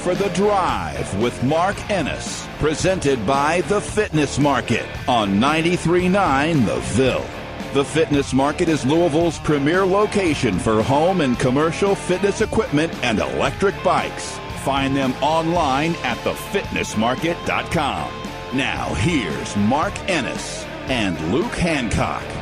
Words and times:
for 0.00 0.14
The 0.14 0.28
Drive 0.30 1.14
with 1.20 1.42
Mark 1.42 1.90
Ennis, 1.90 2.48
presented 2.58 3.26
by 3.26 3.60
The 3.62 3.82
Fitness 3.82 4.38
Market 4.38 4.86
on 5.06 5.38
93.9 5.38 6.64
The 6.64 6.80
Ville. 6.80 7.26
The 7.74 7.84
Fitness 7.84 8.32
Market 8.32 8.70
is 8.70 8.86
Louisville's 8.86 9.38
premier 9.40 9.84
location 9.84 10.58
for 10.58 10.82
home 10.82 11.20
and 11.20 11.38
commercial 11.38 11.94
fitness 11.94 12.40
equipment 12.40 12.94
and 13.04 13.18
electric 13.18 13.74
bikes. 13.84 14.38
Find 14.64 14.96
them 14.96 15.12
online 15.22 15.94
at 15.96 16.16
thefitnessmarket.com. 16.18 18.12
Now, 18.56 18.94
here's 18.94 19.56
Mark 19.56 19.92
Ennis 20.08 20.64
and 20.88 21.20
Luke 21.30 21.54
Hancock. 21.54 22.39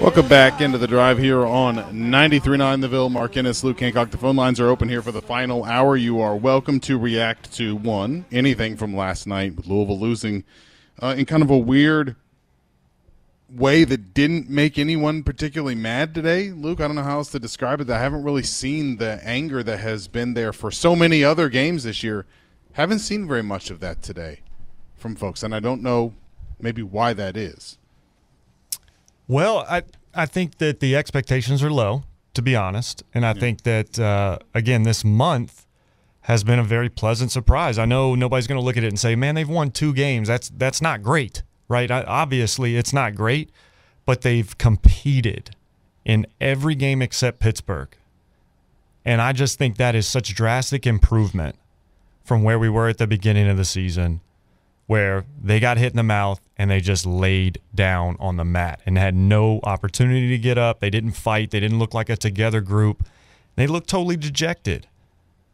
Welcome 0.00 0.28
back 0.28 0.60
into 0.60 0.78
the 0.78 0.86
drive 0.86 1.18
here 1.18 1.44
on 1.44 1.74
93.9 1.76 2.80
The 2.80 2.88
Ville. 2.88 3.10
Mark 3.10 3.36
Ennis, 3.36 3.64
Luke 3.64 3.80
Hancock. 3.80 4.12
The 4.12 4.16
phone 4.16 4.36
lines 4.36 4.60
are 4.60 4.68
open 4.68 4.88
here 4.88 5.02
for 5.02 5.10
the 5.10 5.20
final 5.20 5.64
hour. 5.64 5.96
You 5.96 6.20
are 6.20 6.36
welcome 6.36 6.78
to 6.80 6.96
react 6.96 7.52
to 7.54 7.74
one, 7.74 8.24
anything 8.30 8.76
from 8.76 8.94
last 8.94 9.26
night 9.26 9.56
with 9.56 9.66
Louisville 9.66 9.98
losing 9.98 10.44
uh, 11.02 11.16
in 11.18 11.26
kind 11.26 11.42
of 11.42 11.50
a 11.50 11.58
weird 11.58 12.14
way 13.50 13.82
that 13.82 14.14
didn't 14.14 14.48
make 14.48 14.78
anyone 14.78 15.24
particularly 15.24 15.74
mad 15.74 16.14
today. 16.14 16.50
Luke, 16.50 16.80
I 16.80 16.86
don't 16.86 16.94
know 16.94 17.02
how 17.02 17.18
else 17.18 17.32
to 17.32 17.40
describe 17.40 17.80
it. 17.80 17.90
I 17.90 17.98
haven't 17.98 18.22
really 18.22 18.44
seen 18.44 18.98
the 18.98 19.20
anger 19.24 19.64
that 19.64 19.80
has 19.80 20.06
been 20.06 20.34
there 20.34 20.52
for 20.52 20.70
so 20.70 20.94
many 20.94 21.24
other 21.24 21.48
games 21.48 21.82
this 21.82 22.04
year. 22.04 22.24
Haven't 22.74 23.00
seen 23.00 23.26
very 23.26 23.42
much 23.42 23.68
of 23.68 23.80
that 23.80 24.00
today 24.00 24.42
from 24.96 25.16
folks, 25.16 25.42
and 25.42 25.52
I 25.52 25.58
don't 25.58 25.82
know 25.82 26.14
maybe 26.60 26.84
why 26.84 27.14
that 27.14 27.36
is. 27.36 27.77
Well, 29.28 29.66
I 29.68 29.82
I 30.14 30.26
think 30.26 30.58
that 30.58 30.80
the 30.80 30.96
expectations 30.96 31.62
are 31.62 31.70
low, 31.70 32.02
to 32.34 32.42
be 32.42 32.56
honest, 32.56 33.02
and 33.14 33.24
I 33.24 33.34
think 33.34 33.62
that 33.62 33.98
uh, 33.98 34.38
again 34.54 34.82
this 34.82 35.04
month 35.04 35.66
has 36.22 36.42
been 36.42 36.58
a 36.58 36.64
very 36.64 36.88
pleasant 36.88 37.30
surprise. 37.30 37.78
I 37.78 37.84
know 37.84 38.14
nobody's 38.14 38.46
going 38.46 38.60
to 38.60 38.64
look 38.64 38.76
at 38.76 38.84
it 38.84 38.88
and 38.88 38.98
say, 38.98 39.14
"Man, 39.14 39.34
they've 39.34 39.48
won 39.48 39.70
two 39.70 39.92
games. 39.92 40.28
That's 40.28 40.48
that's 40.48 40.82
not 40.82 41.02
great." 41.02 41.42
Right? 41.68 41.90
I, 41.90 42.02
obviously, 42.04 42.76
it's 42.76 42.94
not 42.94 43.14
great, 43.14 43.50
but 44.06 44.22
they've 44.22 44.56
competed 44.56 45.50
in 46.06 46.26
every 46.40 46.74
game 46.74 47.02
except 47.02 47.40
Pittsburgh. 47.40 47.94
And 49.04 49.20
I 49.20 49.32
just 49.32 49.58
think 49.58 49.76
that 49.76 49.94
is 49.94 50.08
such 50.08 50.34
drastic 50.34 50.86
improvement 50.86 51.56
from 52.24 52.42
where 52.42 52.58
we 52.58 52.70
were 52.70 52.88
at 52.88 52.98
the 52.98 53.06
beginning 53.06 53.48
of 53.48 53.58
the 53.58 53.64
season, 53.64 54.20
where 54.88 55.26
they 55.40 55.60
got 55.60 55.76
hit 55.76 55.92
in 55.92 55.98
the 55.98 56.02
mouth 56.02 56.40
and 56.56 56.70
they 56.70 56.80
just 56.80 57.04
laid 57.04 57.60
down 57.74 58.16
on 58.18 58.38
the 58.38 58.44
mat 58.44 58.80
and 58.86 58.96
had 58.96 59.14
no 59.14 59.60
opportunity 59.62 60.30
to 60.30 60.38
get 60.38 60.56
up. 60.56 60.80
They 60.80 60.88
didn't 60.88 61.12
fight. 61.12 61.50
They 61.50 61.60
didn't 61.60 61.78
look 61.78 61.92
like 61.92 62.08
a 62.08 62.16
together 62.16 62.62
group. 62.62 63.06
They 63.54 63.66
looked 63.66 63.90
totally 63.90 64.16
dejected. 64.16 64.88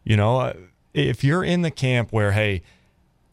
You 0.05 0.17
know, 0.17 0.39
uh, 0.39 0.53
if 0.95 1.25
you're 1.25 1.43
in 1.43 1.63
the 1.63 1.73
camp 1.73 2.13
where, 2.13 2.31
hey, 2.31 2.63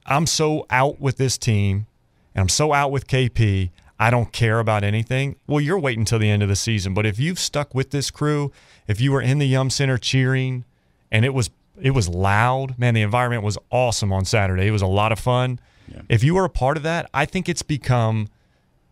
I'm 0.08 0.26
so 0.26 0.66
out 0.72 1.00
with 1.00 1.18
this 1.18 1.38
team 1.38 1.86
and 2.34 2.42
I'm 2.42 2.50
so 2.50 2.74
out 2.74 2.92
with 2.92 3.06
KP, 3.06 3.70
I 4.00 4.10
don't 4.10 4.32
care 4.32 4.58
about 4.58 4.84
anything. 4.84 5.36
Well, 5.46 5.62
you're 5.62 5.78
waiting 5.78 6.02
until 6.02 6.18
the 6.18 6.32
end 6.32 6.42
of 6.42 6.50
the 6.50 6.56
season. 6.56 6.96
But 6.96 7.06
if 7.06 7.20
you've 7.20 7.38
stuck 7.38 7.76
with 7.76 7.92
this 7.92 8.10
crew, 8.10 8.52
if 8.88 9.00
you 9.00 9.12
were 9.12 9.22
in 9.22 9.38
the 9.38 9.48
Yum 9.48 9.70
Center 9.70 10.00
cheering 10.00 10.66
and 11.12 11.24
it 11.24 11.36
was 11.36 11.52
it 11.80 11.92
was 11.92 12.10
loud, 12.10 12.80
man, 12.80 12.96
the 12.96 13.04
environment 13.04 13.44
was 13.44 13.60
awesome 13.70 14.12
on 14.12 14.26
Saturday. 14.26 14.68
It 14.68 14.72
was 14.72 14.82
a 14.82 14.88
lot 14.88 15.12
of 15.12 15.20
fun. 15.20 15.60
Yeah. 15.92 16.02
If 16.10 16.24
you 16.24 16.36
were 16.36 16.46
a 16.46 16.50
part 16.50 16.78
of 16.78 16.84
that, 16.84 17.10
I 17.14 17.26
think 17.26 17.50
it's 17.50 17.62
become 17.62 18.30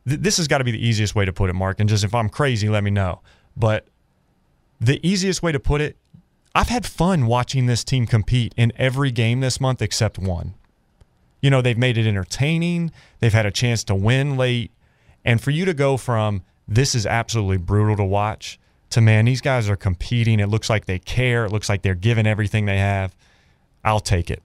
th- 0.07 0.21
this 0.21 0.37
has 0.37 0.47
got 0.47 0.59
to 0.59 0.63
be 0.63 0.71
the 0.71 0.85
easiest 0.85 1.15
way 1.15 1.25
to 1.25 1.33
put 1.33 1.49
it, 1.49 1.53
Mark. 1.53 1.79
And 1.79 1.89
just 1.89 2.03
if 2.03 2.13
I'm 2.13 2.29
crazy, 2.29 2.69
let 2.69 2.83
me 2.83 2.91
know. 2.91 3.21
But 3.55 3.87
the 4.79 5.05
easiest 5.07 5.43
way 5.43 5.51
to 5.51 5.59
put 5.59 5.81
it, 5.81 5.97
I've 6.55 6.69
had 6.69 6.85
fun 6.85 7.25
watching 7.25 7.65
this 7.67 7.83
team 7.83 8.05
compete 8.05 8.53
in 8.57 8.73
every 8.75 9.11
game 9.11 9.39
this 9.39 9.61
month 9.61 9.81
except 9.81 10.17
one. 10.17 10.55
You 11.41 11.49
know, 11.49 11.61
they've 11.61 11.77
made 11.77 11.97
it 11.97 12.07
entertaining. 12.07 12.91
They've 13.19 13.33
had 13.33 13.45
a 13.45 13.51
chance 13.51 13.83
to 13.85 13.95
win 13.95 14.35
late. 14.35 14.71
And 15.23 15.41
for 15.41 15.51
you 15.51 15.65
to 15.65 15.73
go 15.73 15.95
from 15.95 16.43
this 16.67 16.95
is 16.95 17.05
absolutely 17.05 17.57
brutal 17.57 17.95
to 17.97 18.03
watch 18.03 18.59
to 18.91 19.01
man, 19.01 19.25
these 19.25 19.41
guys 19.41 19.69
are 19.69 19.75
competing. 19.75 20.39
It 20.39 20.47
looks 20.47 20.69
like 20.69 20.85
they 20.85 20.99
care. 20.99 21.45
It 21.45 21.51
looks 21.51 21.69
like 21.69 21.81
they're 21.81 21.95
giving 21.95 22.25
everything 22.25 22.65
they 22.65 22.77
have. 22.77 23.15
I'll 23.83 23.99
take 23.99 24.29
it. 24.31 24.41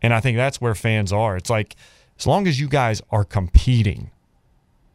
And 0.00 0.14
I 0.14 0.20
think 0.20 0.36
that's 0.36 0.60
where 0.60 0.74
fans 0.74 1.12
are. 1.12 1.36
It's 1.36 1.50
like 1.50 1.74
as 2.18 2.26
long 2.26 2.46
as 2.46 2.60
you 2.60 2.68
guys 2.68 3.00
are 3.10 3.24
competing 3.24 4.10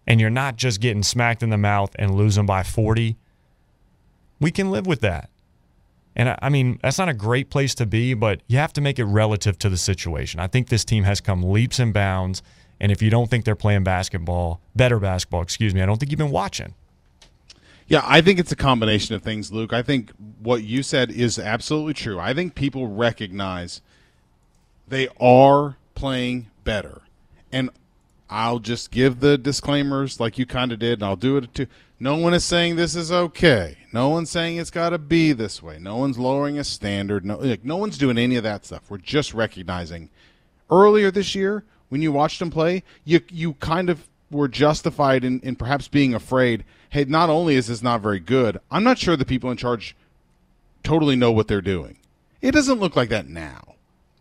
and 0.06 0.20
you're 0.20 0.30
not 0.30 0.58
just 0.58 0.82
getting 0.82 1.04
smacked 1.04 1.42
in 1.42 1.50
the 1.50 1.58
mouth 1.58 1.96
and 1.98 2.16
losing 2.16 2.46
by 2.46 2.64
40, 2.64 3.16
we 4.40 4.52
can 4.52 4.72
live 4.72 4.86
with 4.86 5.02
that. 5.02 5.30
And 6.16 6.30
I, 6.30 6.40
I 6.44 6.50
mean, 6.50 6.80
that's 6.84 6.98
not 6.98 7.10
a 7.10 7.14
great 7.14 7.50
place 7.50 7.74
to 7.76 7.86
be, 7.86 8.14
but 8.14 8.42
you 8.48 8.58
have 8.58 8.74
to 8.74 8.82
make 8.82 9.00
it 9.00 9.06
relative 9.06 9.58
to 9.60 9.70
the 9.70 9.78
situation. 9.78 10.40
I 10.40 10.48
think 10.48 10.68
this 10.68 10.86
team 10.86 11.04
has 11.06 11.22
come 11.22 11.42
leaps 11.44 11.80
and 11.80 11.94
bounds. 11.94 12.44
And 12.80 12.92
if 12.92 13.02
you 13.02 13.10
don't 13.10 13.30
think 13.30 13.46
they're 13.46 13.56
playing 13.56 13.84
basketball, 13.84 14.60
better 14.76 15.00
basketball, 15.00 15.42
excuse 15.42 15.74
me, 15.74 15.82
I 15.82 15.86
don't 15.86 15.98
think 15.98 16.12
you've 16.12 16.18
been 16.18 16.32
watching. 16.32 16.74
Yeah, 17.88 18.02
I 18.06 18.22
think 18.22 18.40
it's 18.40 18.52
a 18.52 18.56
combination 18.56 19.16
of 19.16 19.22
things, 19.22 19.52
Luke. 19.52 19.74
I 19.74 19.82
think 19.82 20.12
what 20.40 20.64
you 20.64 20.84
said 20.84 21.12
is 21.12 21.38
absolutely 21.40 21.94
true. 21.94 22.20
I 22.20 22.34
think 22.34 22.56
people 22.56 22.88
recognize 22.88 23.82
they 24.88 25.08
are 25.20 25.78
playing 25.96 26.48
better. 26.64 27.03
And 27.54 27.70
I'll 28.30 28.60
just 28.60 28.92
give 28.92 29.20
the 29.20 29.38
disclaimers 29.38 30.20
like 30.20 30.38
you 30.38 30.46
kind 30.46 30.72
of 30.72 30.80
did, 30.80 30.94
and 30.94 31.04
I'll 31.04 31.16
do 31.16 31.38
it 31.38 31.54
too. 31.54 31.68
No 32.00 32.18
one 32.18 32.34
is 32.34 32.44
saying 32.44 32.76
this 32.76 32.96
is 32.96 33.12
okay. 33.12 33.78
No 33.94 34.10
one's 34.10 34.30
saying 34.30 34.58
it's 34.58 34.72
got 34.72 34.90
to 34.90 34.98
be 34.98 35.32
this 35.32 35.62
way. 35.64 35.78
No 35.80 35.98
one's 35.98 36.18
lowering 36.18 36.58
a 36.58 36.64
standard. 36.64 37.24
No, 37.24 37.38
like, 37.38 37.64
no 37.64 37.78
one's 37.78 37.98
doing 37.98 38.18
any 38.18 38.36
of 38.36 38.44
that 38.44 38.66
stuff. 38.66 38.90
We're 38.90 38.98
just 38.98 39.34
recognizing. 39.34 40.10
Earlier 40.70 41.12
this 41.12 41.36
year, 41.36 41.64
when 41.90 42.02
you 42.02 42.12
watched 42.12 42.40
them 42.40 42.50
play, 42.50 42.84
you 43.06 43.22
you 43.30 43.54
kind 43.54 43.90
of 43.90 44.08
were 44.32 44.48
justified 44.48 45.24
in, 45.24 45.40
in 45.42 45.56
perhaps 45.56 45.88
being 45.88 46.16
afraid. 46.16 46.66
Hey, 46.90 47.06
not 47.06 47.30
only 47.30 47.56
is 47.56 47.68
this 47.68 47.84
not 47.84 48.02
very 48.02 48.20
good, 48.20 48.60
I'm 48.72 48.84
not 48.84 48.98
sure 48.98 49.16
the 49.16 49.26
people 49.26 49.52
in 49.52 49.58
charge 49.58 49.96
totally 50.82 51.16
know 51.16 51.32
what 51.32 51.48
they're 51.48 51.62
doing. 51.62 52.00
It 52.42 52.52
doesn't 52.52 52.80
look 52.80 52.96
like 52.96 53.10
that 53.10 53.28
now. 53.28 53.76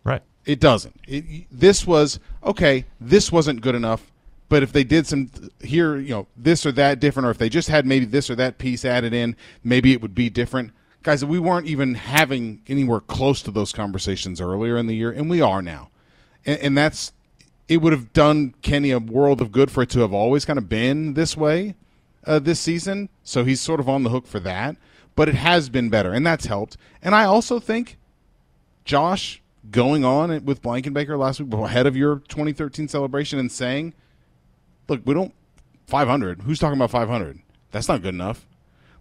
Right. 0.04 0.22
It 0.44 0.60
doesn't. 0.60 0.98
It, 1.06 1.46
this 1.50 1.86
was 1.86 2.18
okay. 2.44 2.84
This 3.00 3.30
wasn't 3.30 3.60
good 3.60 3.74
enough. 3.74 4.10
But 4.48 4.62
if 4.62 4.72
they 4.72 4.84
did 4.84 5.06
some 5.06 5.30
here, 5.62 5.96
you 5.96 6.10
know, 6.10 6.26
this 6.36 6.66
or 6.66 6.72
that 6.72 7.00
different, 7.00 7.26
or 7.26 7.30
if 7.30 7.38
they 7.38 7.48
just 7.48 7.68
had 7.68 7.86
maybe 7.86 8.04
this 8.04 8.28
or 8.28 8.34
that 8.34 8.58
piece 8.58 8.84
added 8.84 9.14
in, 9.14 9.34
maybe 9.64 9.92
it 9.92 10.02
would 10.02 10.14
be 10.14 10.28
different. 10.28 10.72
Guys, 11.02 11.24
we 11.24 11.38
weren't 11.38 11.66
even 11.66 11.94
having 11.94 12.60
anywhere 12.68 13.00
close 13.00 13.40
to 13.42 13.50
those 13.50 13.72
conversations 13.72 14.40
earlier 14.40 14.76
in 14.76 14.88
the 14.88 14.94
year, 14.94 15.10
and 15.10 15.30
we 15.30 15.40
are 15.40 15.62
now. 15.62 15.88
And, 16.44 16.60
and 16.60 16.78
that's 16.78 17.12
it. 17.66 17.78
Would 17.78 17.94
have 17.94 18.12
done 18.12 18.54
Kenny 18.60 18.90
a 18.90 18.98
world 18.98 19.40
of 19.40 19.52
good 19.52 19.70
for 19.70 19.82
it 19.82 19.90
to 19.90 20.00
have 20.00 20.12
always 20.12 20.44
kind 20.44 20.58
of 20.58 20.68
been 20.68 21.14
this 21.14 21.34
way 21.34 21.74
uh, 22.26 22.38
this 22.38 22.60
season. 22.60 23.08
So 23.24 23.44
he's 23.44 23.60
sort 23.60 23.80
of 23.80 23.88
on 23.88 24.02
the 24.02 24.10
hook 24.10 24.26
for 24.26 24.40
that. 24.40 24.76
But 25.14 25.30
it 25.30 25.34
has 25.34 25.68
been 25.70 25.88
better, 25.88 26.12
and 26.12 26.26
that's 26.26 26.46
helped. 26.46 26.76
And 27.00 27.14
I 27.14 27.24
also 27.24 27.58
think 27.58 27.96
Josh 28.84 29.40
going 29.70 30.04
on 30.04 30.44
with 30.44 30.62
Blankenbaker 30.62 31.18
last 31.18 31.40
week 31.40 31.52
ahead 31.52 31.86
of 31.86 31.96
your 31.96 32.16
2013 32.28 32.88
celebration 32.88 33.38
and 33.38 33.50
saying, 33.50 33.94
"Look, 34.88 35.02
we 35.04 35.14
don't 35.14 35.34
500. 35.86 36.42
Who's 36.42 36.58
talking 36.58 36.78
about 36.78 36.90
500? 36.90 37.40
That's 37.70 37.88
not 37.88 38.02
good 38.02 38.14
enough." 38.14 38.46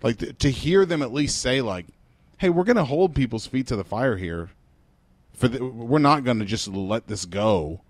Like 0.03 0.37
to 0.39 0.49
hear 0.49 0.85
them 0.85 1.01
at 1.01 1.13
least 1.13 1.41
say 1.41 1.61
like, 1.61 1.87
"Hey, 2.37 2.49
we're 2.49 2.63
going 2.63 2.77
to 2.77 2.85
hold 2.85 3.15
people's 3.15 3.47
feet 3.47 3.67
to 3.67 3.75
the 3.75 3.83
fire 3.83 4.17
here." 4.17 4.49
For 5.33 5.47
the, 5.47 5.65
we're 5.65 5.99
not 5.99 6.23
going 6.23 6.37
to 6.39 6.45
just 6.45 6.67
let 6.67 7.07
this 7.07 7.25
go, 7.25 7.81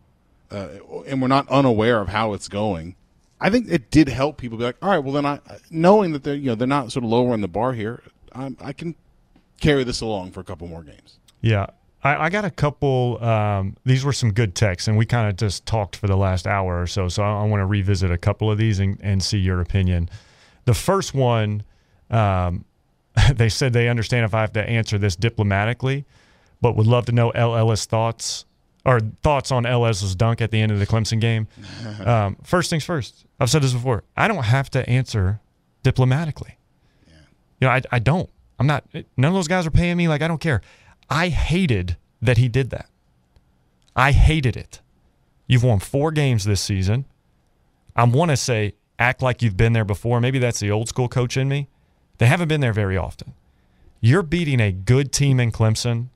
uh, 0.49 0.69
and 1.05 1.21
we're 1.21 1.27
not 1.27 1.49
unaware 1.49 1.99
of 1.99 2.07
how 2.07 2.33
it's 2.33 2.47
going. 2.47 2.95
I 3.41 3.49
think 3.49 3.67
it 3.69 3.89
did 3.89 4.07
help 4.07 4.37
people 4.37 4.57
be 4.59 4.63
like, 4.63 4.77
all 4.81 4.89
right, 4.89 4.99
well 4.99 5.13
then 5.13 5.25
I 5.25 5.39
knowing 5.71 6.13
that 6.13 6.23
they're 6.23 6.35
you 6.35 6.45
know 6.45 6.55
they're 6.55 6.67
not 6.67 6.91
sort 6.91 7.03
of 7.03 7.09
lowering 7.09 7.41
the 7.41 7.47
bar 7.47 7.73
here, 7.73 8.03
I, 8.33 8.55
I 8.61 8.71
can 8.71 8.95
carry 9.59 9.83
this 9.83 9.99
along 9.99 10.31
for 10.31 10.39
a 10.39 10.43
couple 10.43 10.67
more 10.67 10.83
games. 10.83 11.17
Yeah, 11.41 11.67
I, 12.03 12.25
I 12.25 12.29
got 12.29 12.45
a 12.45 12.49
couple. 12.49 13.23
Um, 13.23 13.75
these 13.85 14.03
were 14.03 14.13
some 14.13 14.31
good 14.33 14.55
texts, 14.55 14.87
and 14.87 14.97
we 14.97 15.05
kind 15.05 15.29
of 15.29 15.35
just 15.35 15.65
talked 15.65 15.95
for 15.95 16.07
the 16.07 16.17
last 16.17 16.47
hour 16.47 16.81
or 16.81 16.87
so. 16.87 17.07
So 17.07 17.23
I, 17.23 17.41
I 17.41 17.43
want 17.45 17.61
to 17.61 17.65
revisit 17.65 18.11
a 18.11 18.17
couple 18.17 18.51
of 18.51 18.57
these 18.57 18.79
and, 18.79 18.99
and 19.01 19.21
see 19.21 19.37
your 19.37 19.61
opinion. 19.61 20.09
The 20.65 20.73
first 20.73 21.13
one, 21.13 21.63
um, 22.09 22.65
they 23.33 23.49
said 23.49 23.73
they 23.73 23.87
understand 23.89 24.25
if 24.25 24.33
I 24.33 24.41
have 24.41 24.53
to 24.53 24.67
answer 24.67 24.97
this 24.97 25.15
diplomatically, 25.15 26.05
but 26.59 26.75
would 26.75 26.87
love 26.87 27.05
to 27.05 27.11
know 27.11 27.29
Ellis 27.31 27.85
thoughts 27.85 28.45
or 28.83 28.99
thoughts 29.21 29.51
on 29.51 29.65
Ellis's 29.65 30.15
dunk 30.15 30.41
at 30.41 30.49
the 30.49 30.59
end 30.59 30.71
of 30.71 30.79
the 30.79 30.87
Clemson 30.87 31.19
game. 31.19 31.47
Um, 32.05 32.37
first 32.43 32.69
things 32.69 32.83
first. 32.83 33.25
I've 33.39 33.49
said 33.49 33.61
this 33.61 33.73
before. 33.73 34.03
I 34.17 34.27
don't 34.27 34.43
have 34.43 34.71
to 34.71 34.87
answer 34.89 35.39
diplomatically. 35.83 36.57
Yeah. 37.07 37.13
You 37.59 37.67
know, 37.67 37.73
I, 37.73 37.81
I 37.91 37.99
don't. 37.99 38.29
I'm 38.57 38.65
not. 38.65 38.85
None 38.93 39.29
of 39.29 39.33
those 39.33 39.47
guys 39.47 39.67
are 39.67 39.71
paying 39.71 39.97
me. 39.97 40.07
Like 40.07 40.21
I 40.21 40.27
don't 40.27 40.39
care. 40.41 40.61
I 41.11 41.27
hated 41.27 41.97
that 42.21 42.37
he 42.37 42.47
did 42.47 42.69
that. 42.69 42.89
I 43.97 44.13
hated 44.13 44.55
it. 44.55 44.79
You've 45.45 45.65
won 45.65 45.79
four 45.79 46.11
games 46.11 46.45
this 46.45 46.61
season. 46.61 47.03
I 47.97 48.05
want 48.05 48.31
to 48.31 48.37
say 48.37 48.75
act 48.97 49.21
like 49.21 49.41
you've 49.41 49.57
been 49.57 49.73
there 49.73 49.83
before. 49.83 50.21
Maybe 50.21 50.39
that's 50.39 50.61
the 50.61 50.71
old 50.71 50.87
school 50.87 51.09
coach 51.09 51.35
in 51.35 51.49
me. 51.49 51.67
They 52.17 52.27
haven't 52.27 52.47
been 52.47 52.61
there 52.61 52.71
very 52.71 52.95
often. 52.95 53.33
You're 53.99 54.23
beating 54.23 54.61
a 54.61 54.71
good 54.71 55.11
team 55.11 55.41
in 55.41 55.51
Clemson. 55.51 56.07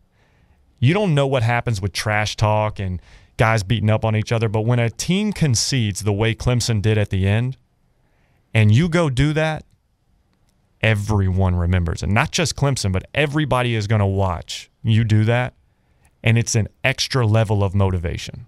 You 0.80 0.94
don't 0.94 1.14
know 1.14 1.28
what 1.28 1.44
happens 1.44 1.82
with 1.82 1.92
trash 1.92 2.38
talk 2.38 2.80
and 2.80 3.02
guys 3.36 3.64
beating 3.64 3.90
up 3.90 4.06
on 4.06 4.16
each 4.16 4.32
other, 4.32 4.48
but 4.48 4.62
when 4.62 4.80
a 4.80 4.90
team 4.90 5.34
concedes 5.34 6.04
the 6.04 6.14
way 6.14 6.34
Clemson 6.34 6.82
did 6.82 6.98
at 6.98 7.10
the 7.10 7.28
end, 7.28 7.58
and 8.54 8.74
you 8.74 8.88
go 8.88 9.10
do 9.10 9.34
that, 9.34 9.66
everyone 10.82 11.56
remembers. 11.56 12.02
And 12.02 12.14
not 12.14 12.32
just 12.32 12.56
Clemson, 12.56 12.94
but 12.94 13.10
everybody 13.14 13.76
is 13.76 13.88
going 13.88 14.00
to 14.00 14.06
watch 14.06 14.70
you 14.92 15.04
do 15.04 15.24
that. 15.26 15.54
And 16.24 16.38
it's 16.38 16.56
an 16.56 16.68
extra 16.84 17.26
level 17.26 17.64
of 17.64 17.76
motivation. 17.76 18.46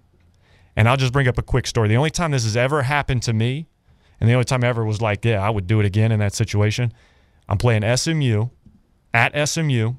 And 0.74 0.88
I'll 0.88 0.96
just 0.96 1.12
bring 1.12 1.28
up 1.28 1.38
a 1.38 1.42
quick 1.42 1.66
story. 1.66 1.88
The 1.88 1.96
only 1.96 2.10
time 2.10 2.30
this 2.30 2.44
has 2.44 2.56
ever 2.56 2.82
happened 2.82 3.22
to 3.24 3.32
me, 3.32 3.66
and 4.20 4.28
the 4.28 4.34
only 4.34 4.44
time 4.44 4.64
I 4.64 4.68
ever 4.68 4.84
was 4.84 5.00
like, 5.00 5.24
yeah, 5.24 5.44
I 5.44 5.50
would 5.50 5.66
do 5.66 5.80
it 5.80 5.86
again 5.86 6.12
in 6.12 6.18
that 6.20 6.34
situation, 6.34 6.92
I'm 7.48 7.58
playing 7.58 7.82
SMU 7.96 8.48
at 9.14 9.48
SMU. 9.48 9.94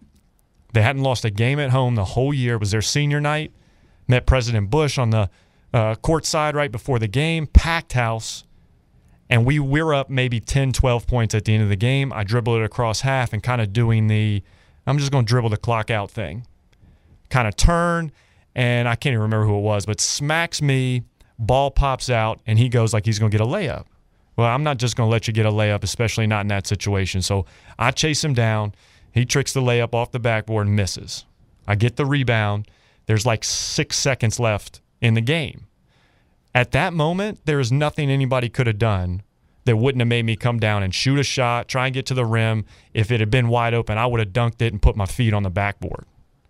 They 0.73 0.81
hadn't 0.81 1.01
lost 1.01 1.25
a 1.25 1.29
game 1.29 1.59
at 1.59 1.71
home 1.71 1.95
the 1.95 2.05
whole 2.05 2.33
year. 2.33 2.55
It 2.55 2.59
was 2.59 2.71
their 2.71 2.81
senior 2.81 3.19
night. 3.19 3.51
Met 4.07 4.25
President 4.25 4.69
Bush 4.69 4.97
on 4.97 5.09
the 5.09 5.29
uh, 5.73 5.95
court 5.95 6.25
side 6.25 6.55
right 6.55 6.71
before 6.71 6.99
the 6.99 7.07
game, 7.07 7.47
packed 7.47 7.93
house. 7.93 8.43
And 9.29 9.45
we 9.45 9.59
we're 9.59 9.93
up 9.93 10.09
maybe 10.09 10.39
10, 10.39 10.73
12 10.73 11.07
points 11.07 11.35
at 11.35 11.45
the 11.45 11.53
end 11.53 11.63
of 11.63 11.69
the 11.69 11.75
game. 11.75 12.11
I 12.13 12.23
dribble 12.23 12.55
it 12.55 12.63
across 12.63 13.01
half 13.01 13.33
and 13.33 13.43
kind 13.43 13.61
of 13.61 13.71
doing 13.73 14.07
the, 14.07 14.43
I'm 14.87 14.97
just 14.97 15.11
going 15.11 15.25
to 15.25 15.29
dribble 15.29 15.49
the 15.49 15.57
clock 15.57 15.89
out 15.89 16.11
thing. 16.11 16.45
Kind 17.29 17.47
of 17.47 17.55
turn, 17.55 18.11
and 18.55 18.87
I 18.87 18.95
can't 18.95 19.13
even 19.13 19.21
remember 19.21 19.45
who 19.45 19.57
it 19.57 19.61
was, 19.61 19.85
but 19.85 19.99
smacks 19.99 20.61
me, 20.61 21.03
ball 21.37 21.71
pops 21.71 22.09
out, 22.09 22.41
and 22.47 22.57
he 22.57 22.69
goes 22.69 22.93
like 22.93 23.05
he's 23.05 23.19
going 23.19 23.31
to 23.31 23.37
get 23.37 23.45
a 23.45 23.49
layup. 23.49 23.85
Well, 24.35 24.47
I'm 24.47 24.63
not 24.63 24.77
just 24.77 24.95
going 24.95 25.07
to 25.07 25.11
let 25.11 25.27
you 25.27 25.33
get 25.33 25.45
a 25.45 25.51
layup, 25.51 25.83
especially 25.83 26.25
not 26.25 26.41
in 26.41 26.47
that 26.47 26.65
situation. 26.65 27.21
So 27.21 27.45
I 27.77 27.91
chase 27.91 28.23
him 28.23 28.33
down. 28.33 28.73
He 29.11 29.25
tricks 29.25 29.53
the 29.53 29.61
layup 29.61 29.93
off 29.93 30.11
the 30.11 30.19
backboard 30.19 30.67
and 30.67 30.75
misses. 30.75 31.25
I 31.67 31.75
get 31.75 31.97
the 31.97 32.05
rebound. 32.05 32.67
There's 33.05 33.25
like 33.25 33.43
six 33.43 33.97
seconds 33.97 34.39
left 34.39 34.81
in 35.01 35.13
the 35.13 35.21
game. 35.21 35.67
At 36.55 36.71
that 36.71 36.93
moment, 36.93 37.45
there 37.45 37.59
is 37.59 37.71
nothing 37.71 38.09
anybody 38.09 38.49
could 38.49 38.67
have 38.67 38.79
done 38.79 39.23
that 39.65 39.77
wouldn't 39.77 40.01
have 40.01 40.07
made 40.07 40.25
me 40.25 40.35
come 40.35 40.59
down 40.59 40.83
and 40.83 40.93
shoot 40.93 41.19
a 41.19 41.23
shot, 41.23 41.67
try 41.67 41.87
and 41.87 41.93
get 41.93 42.05
to 42.07 42.13
the 42.13 42.25
rim. 42.25 42.65
If 42.93 43.11
it 43.11 43.19
had 43.19 43.29
been 43.29 43.49
wide 43.49 43.73
open, 43.73 43.97
I 43.97 44.05
would 44.05 44.19
have 44.19 44.29
dunked 44.29 44.61
it 44.61 44.73
and 44.73 44.81
put 44.81 44.95
my 44.95 45.05
feet 45.05 45.33
on 45.33 45.43
the 45.43 45.49
backboard. 45.49 46.05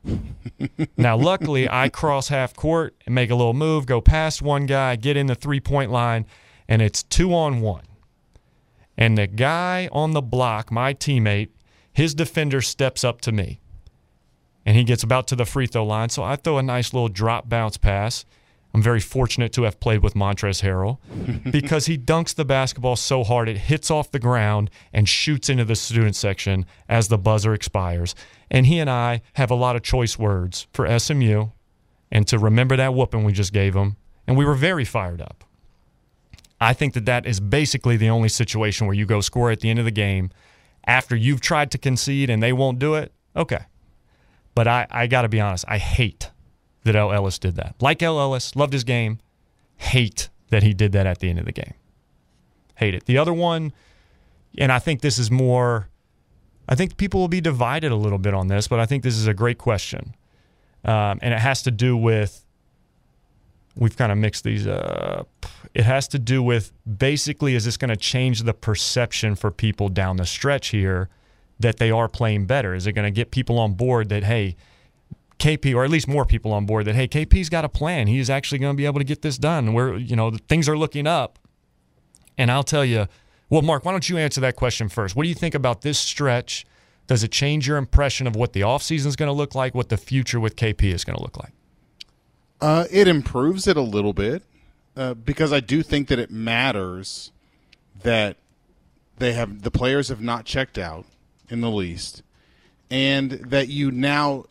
now, 0.98 1.18
luckily, 1.18 1.70
I 1.70 1.90
cross 1.90 2.30
half 2.30 2.56
court 2.56 2.96
and 3.06 3.14
make 3.14 3.30
a 3.30 3.36
little 3.36 3.54
move, 3.54 3.86
go 3.86 4.00
past 4.00 4.42
one 4.42 4.66
guy, 4.66 4.96
get 4.96 5.18
in 5.18 5.28
the 5.28 5.36
three 5.36 5.60
point 5.60 5.92
line, 5.92 6.26
and 6.68 6.82
it's 6.82 7.04
two 7.04 7.34
on 7.34 7.62
one. 7.62 7.84
And 8.98 9.18
the 9.18 9.28
guy 9.28 9.90
on 9.92 10.12
the 10.12 10.22
block, 10.22 10.72
my 10.72 10.94
teammate, 10.94 11.50
his 11.92 12.14
defender 12.14 12.62
steps 12.62 13.04
up 13.04 13.22
to 13.22 13.32
me 13.32 13.60
and 14.66 14.78
he 14.78 14.84
gets 14.84 15.04
about 15.04 15.28
to 15.28 15.36
the 15.36 15.46
free 15.46 15.66
throw 15.66 15.86
line. 15.86 16.10
So 16.10 16.24
I 16.24 16.36
throw 16.36 16.58
a 16.58 16.64
nice 16.64 16.94
little 16.94 17.10
drop 17.10 17.50
bounce 17.50 17.78
pass. 17.78 18.26
I'm 18.74 18.84
very 18.84 19.00
fortunate 19.00 19.52
to 19.54 19.64
have 19.64 19.80
played 19.80 20.04
with 20.04 20.14
Montrezl 20.14 20.64
Harrell 20.64 21.52
because 21.52 21.88
he 21.88 21.98
dunks 21.98 22.36
the 22.36 22.46
basketball 22.46 22.96
so 22.96 23.24
hard 23.24 23.50
it 23.50 23.58
hits 23.58 23.90
off 23.90 24.12
the 24.12 24.20
ground 24.20 24.70
and 24.94 25.10
shoots 25.10 25.50
into 25.50 25.66
the 25.66 25.76
student 25.76 26.16
section 26.16 26.66
as 26.88 27.08
the 27.08 27.18
buzzer 27.18 27.54
expires. 27.54 28.14
And 28.52 28.68
he 28.68 28.80
and 28.80 28.90
I 28.90 29.22
have 29.34 29.50
a 29.50 29.56
lot 29.56 29.76
of 29.76 29.82
choice 29.82 30.20
words 30.20 30.68
for 30.72 31.00
SMU 31.00 31.48
and 32.12 32.28
to 32.28 32.38
remember 32.38 32.76
that 32.76 32.94
whooping 32.94 33.24
we 33.24 33.34
just 33.34 33.54
gave 33.54 33.76
him. 33.76 33.96
And 34.28 34.38
we 34.38 34.46
were 34.46 34.56
very 34.56 34.86
fired 34.86 35.22
up. 35.22 35.44
I 36.62 36.74
think 36.74 36.94
that 36.94 37.06
that 37.06 37.26
is 37.26 37.40
basically 37.40 37.98
the 37.98 38.10
only 38.10 38.30
situation 38.30 38.86
where 38.86 38.96
you 38.96 39.06
go 39.06 39.22
score 39.22 39.50
at 39.50 39.62
the 39.62 39.70
end 39.70 39.80
of 39.80 39.86
the 39.86 39.92
game 39.92 40.30
after 40.86 41.16
you've 41.16 41.42
tried 41.42 41.72
to 41.72 41.78
concede 41.78 42.30
and 42.30 42.44
they 42.44 42.54
won't 42.54 42.80
do 42.80 42.96
it, 42.96 43.14
okay. 43.36 43.66
But 44.54 44.68
I, 44.68 44.88
I 44.92 45.08
got 45.08 45.24
to 45.24 45.30
be 45.30 45.40
honest, 45.40 45.66
I 45.68 45.78
hate 45.78 46.32
that 46.84 46.96
El 46.96 47.12
Ellis 47.12 47.40
did 47.40 47.56
that. 47.56 47.76
Like 47.80 48.02
El 48.02 48.20
Ellis, 48.20 48.56
loved 48.56 48.74
his 48.74 48.84
game, 48.84 49.20
hate 49.78 50.30
that 50.50 50.64
he 50.64 50.74
did 50.74 50.92
that 50.94 51.06
at 51.06 51.20
the 51.20 51.30
end 51.30 51.40
of 51.40 51.46
the 51.46 51.52
game. 51.52 51.74
Hate 52.76 52.96
it. 52.96 53.06
The 53.06 53.18
other 53.18 53.34
one, 53.34 53.74
and 54.58 54.72
I 54.72 54.80
think 54.80 55.02
this 55.02 55.20
is 55.20 55.30
more, 55.30 55.90
I 56.68 56.76
think 56.76 56.98
people 56.98 57.20
will 57.20 57.28
be 57.28 57.42
divided 57.42 57.92
a 57.92 57.96
little 57.96 58.18
bit 58.18 58.34
on 58.34 58.48
this, 58.48 58.68
but 58.68 58.80
I 58.80 58.86
think 58.86 59.04
this 59.04 59.16
is 59.16 59.28
a 59.28 59.34
great 59.34 59.58
question. 59.58 60.16
Um, 60.86 61.20
and 61.22 61.34
it 61.34 61.40
has 61.40 61.62
to 61.64 61.72
do 61.72 61.98
with 61.98 62.46
we've 63.76 63.96
kind 63.96 64.12
of 64.12 64.18
mixed 64.18 64.44
these 64.44 64.68
up. 64.68 65.46
It 65.74 65.84
has 65.84 66.08
to 66.10 66.20
do 66.20 66.44
with 66.44 66.72
basically, 66.86 67.56
is 67.56 67.66
this 67.66 67.78
going 67.78 67.90
to 67.90 67.98
change 67.98 68.44
the 68.44 68.54
perception 68.54 69.36
for 69.36 69.52
people 69.52 69.90
down 69.90 70.18
the 70.18 70.26
stretch 70.26 70.70
here 70.70 71.10
that 71.60 71.78
they 71.78 71.92
are 71.92 72.08
playing 72.08 72.46
better? 72.46 72.74
Is 72.74 72.88
it 72.88 72.94
going 72.94 73.06
to 73.06 73.12
get 73.12 73.32
people 73.32 73.58
on 73.58 73.74
board 73.74 74.10
that, 74.10 74.24
hey, 74.24 74.56
KP, 75.40 75.74
or 75.74 75.84
at 75.84 75.90
least 75.90 76.08
more 76.08 76.26
people 76.26 76.54
on 76.54 76.66
board 76.66 76.86
that, 76.86 76.96
hey, 76.96 77.08
KP's 77.08 77.50
got 77.50 77.66
a 77.66 77.70
plan. 77.70 78.08
He's 78.08 78.30
actually 78.30 78.60
going 78.60 78.74
to 78.74 78.78
be 78.78 78.86
able 78.86 79.00
to 79.00 79.06
get 79.06 79.22
this 79.22 79.38
done. 79.38 79.74
Where, 79.74 79.98
you 79.98 80.16
know, 80.16 80.32
things 80.48 80.70
are 80.70 80.78
looking 80.78 81.08
up. 81.08 81.40
And 82.38 82.52
I'll 82.52 82.64
tell 82.64 82.86
you, 82.86 83.08
well, 83.50 83.62
Mark, 83.62 83.84
why 83.84 83.92
don't 83.92 84.08
you 84.08 84.18
answer 84.18 84.40
that 84.42 84.56
question 84.56 84.90
first? 84.90 85.16
What 85.16 85.24
do 85.24 85.30
you 85.30 85.36
think 85.36 85.56
about 85.56 85.82
this 85.82 85.98
stretch? 85.98 86.66
Does 87.08 87.24
it 87.24 87.32
change 87.32 87.68
your 87.68 87.78
impression 87.78 88.28
of 88.28 88.36
what 88.36 88.54
the 88.54 88.62
offseason 88.62 89.08
is 89.08 89.16
going 89.16 89.28
to 89.28 89.34
look 89.34 89.56
like, 89.56 89.74
what 89.74 89.90
the 89.90 89.98
future 89.98 90.40
with 90.40 90.56
KP 90.56 90.94
is 90.94 91.04
going 91.04 91.18
to 91.18 91.24
look 91.24 91.38
like? 91.38 91.54
Uh, 92.62 92.86
it 92.92 93.08
improves 93.08 93.68
it 93.68 93.78
a 93.78 93.82
little 93.82 94.14
bit 94.14 94.44
uh, 94.96 95.14
because 95.14 95.52
I 95.52 95.60
do 95.60 95.82
think 95.82 96.08
that 96.10 96.20
it 96.20 96.30
matters 96.30 97.32
that 98.04 98.38
they 99.18 99.34
have 99.34 99.62
the 99.62 99.72
players 99.72 100.10
have 100.10 100.22
not 100.22 100.46
checked 100.46 100.78
out 100.78 101.06
in 101.50 101.62
the 101.62 101.70
least, 101.70 102.22
and 102.90 103.32
that 103.32 103.70
you 103.70 103.92
now, 103.92 104.46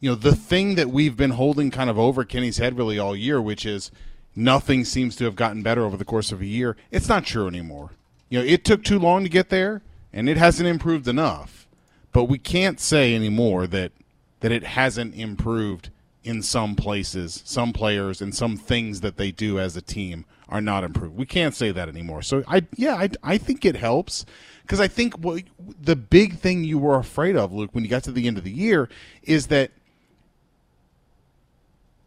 you 0.00 0.10
know, 0.10 0.14
the 0.14 0.34
thing 0.34 0.76
that 0.76 0.90
we've 0.90 1.16
been 1.16 1.30
holding 1.30 1.70
kind 1.70 1.90
of 1.90 1.98
over 1.98 2.24
Kenny's 2.24 2.58
head 2.58 2.76
really 2.76 2.98
all 2.98 3.16
year, 3.16 3.40
which 3.40 3.66
is 3.66 3.90
nothing 4.36 4.84
seems 4.84 5.16
to 5.16 5.24
have 5.24 5.36
gotten 5.36 5.62
better 5.62 5.84
over 5.84 5.96
the 5.96 6.04
course 6.04 6.30
of 6.32 6.40
a 6.40 6.46
year. 6.46 6.76
It's 6.90 7.08
not 7.08 7.24
true 7.24 7.48
anymore. 7.48 7.90
You 8.28 8.38
know, 8.38 8.44
it 8.44 8.64
took 8.64 8.84
too 8.84 8.98
long 8.98 9.24
to 9.24 9.28
get 9.28 9.48
there, 9.48 9.82
and 10.12 10.28
it 10.28 10.36
hasn't 10.36 10.68
improved 10.68 11.08
enough. 11.08 11.66
But 12.12 12.24
we 12.24 12.38
can't 12.38 12.80
say 12.80 13.14
anymore 13.14 13.66
that 13.68 13.92
that 14.40 14.52
it 14.52 14.62
hasn't 14.62 15.14
improved 15.16 15.90
in 16.22 16.42
some 16.42 16.76
places, 16.76 17.42
some 17.44 17.72
players, 17.72 18.20
and 18.20 18.34
some 18.34 18.56
things 18.56 19.00
that 19.00 19.16
they 19.16 19.30
do 19.32 19.58
as 19.58 19.76
a 19.76 19.82
team 19.82 20.24
are 20.48 20.60
not 20.60 20.84
improved. 20.84 21.16
We 21.16 21.26
can't 21.26 21.54
say 21.54 21.72
that 21.72 21.88
anymore. 21.88 22.22
So 22.22 22.44
I, 22.46 22.66
yeah, 22.76 22.94
I, 22.94 23.08
I 23.22 23.38
think 23.38 23.64
it 23.64 23.76
helps 23.76 24.24
because 24.62 24.80
I 24.80 24.88
think 24.88 25.18
what, 25.18 25.42
the 25.80 25.96
big 25.96 26.38
thing 26.38 26.64
you 26.64 26.78
were 26.78 26.98
afraid 26.98 27.36
of, 27.36 27.52
Luke, 27.52 27.70
when 27.72 27.84
you 27.84 27.90
got 27.90 28.04
to 28.04 28.12
the 28.12 28.26
end 28.26 28.38
of 28.38 28.44
the 28.44 28.52
year, 28.52 28.88
is 29.22 29.48
that 29.48 29.70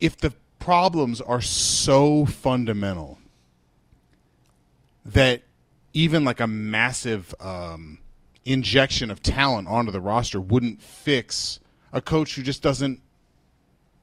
if 0.01 0.17
the 0.17 0.33
problems 0.59 1.21
are 1.21 1.41
so 1.41 2.25
fundamental 2.25 3.19
that 5.05 5.43
even 5.93 6.25
like 6.25 6.39
a 6.39 6.47
massive 6.47 7.33
um, 7.39 7.99
injection 8.43 9.09
of 9.09 9.21
talent 9.21 9.67
onto 9.67 9.91
the 9.91 10.01
roster 10.01 10.41
wouldn't 10.41 10.81
fix 10.81 11.59
a 11.93 12.01
coach 12.01 12.35
who 12.35 12.43
just 12.43 12.61
doesn't 12.61 13.01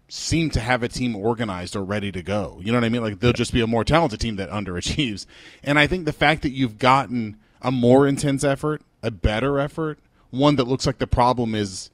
seem 0.08 0.50
to 0.50 0.60
have 0.60 0.82
a 0.82 0.88
team 0.88 1.14
organized 1.14 1.76
or 1.76 1.84
ready 1.84 2.10
to 2.10 2.22
go. 2.22 2.58
You 2.62 2.72
know 2.72 2.78
what 2.78 2.84
I 2.84 2.88
mean? 2.88 3.02
Like 3.02 3.20
they'll 3.20 3.32
just 3.32 3.52
be 3.52 3.60
a 3.60 3.66
more 3.66 3.84
talented 3.84 4.20
team 4.20 4.36
that 4.36 4.50
underachieves. 4.50 5.26
And 5.62 5.78
I 5.78 5.86
think 5.86 6.04
the 6.04 6.12
fact 6.12 6.42
that 6.42 6.50
you've 6.50 6.78
gotten 6.78 7.36
a 7.60 7.70
more 7.70 8.06
intense 8.06 8.44
effort, 8.44 8.82
a 9.02 9.10
better 9.10 9.58
effort, 9.58 9.98
one 10.30 10.56
that 10.56 10.64
looks 10.64 10.86
like 10.86 10.98
the 10.98 11.06
problem 11.06 11.54
is 11.54 11.90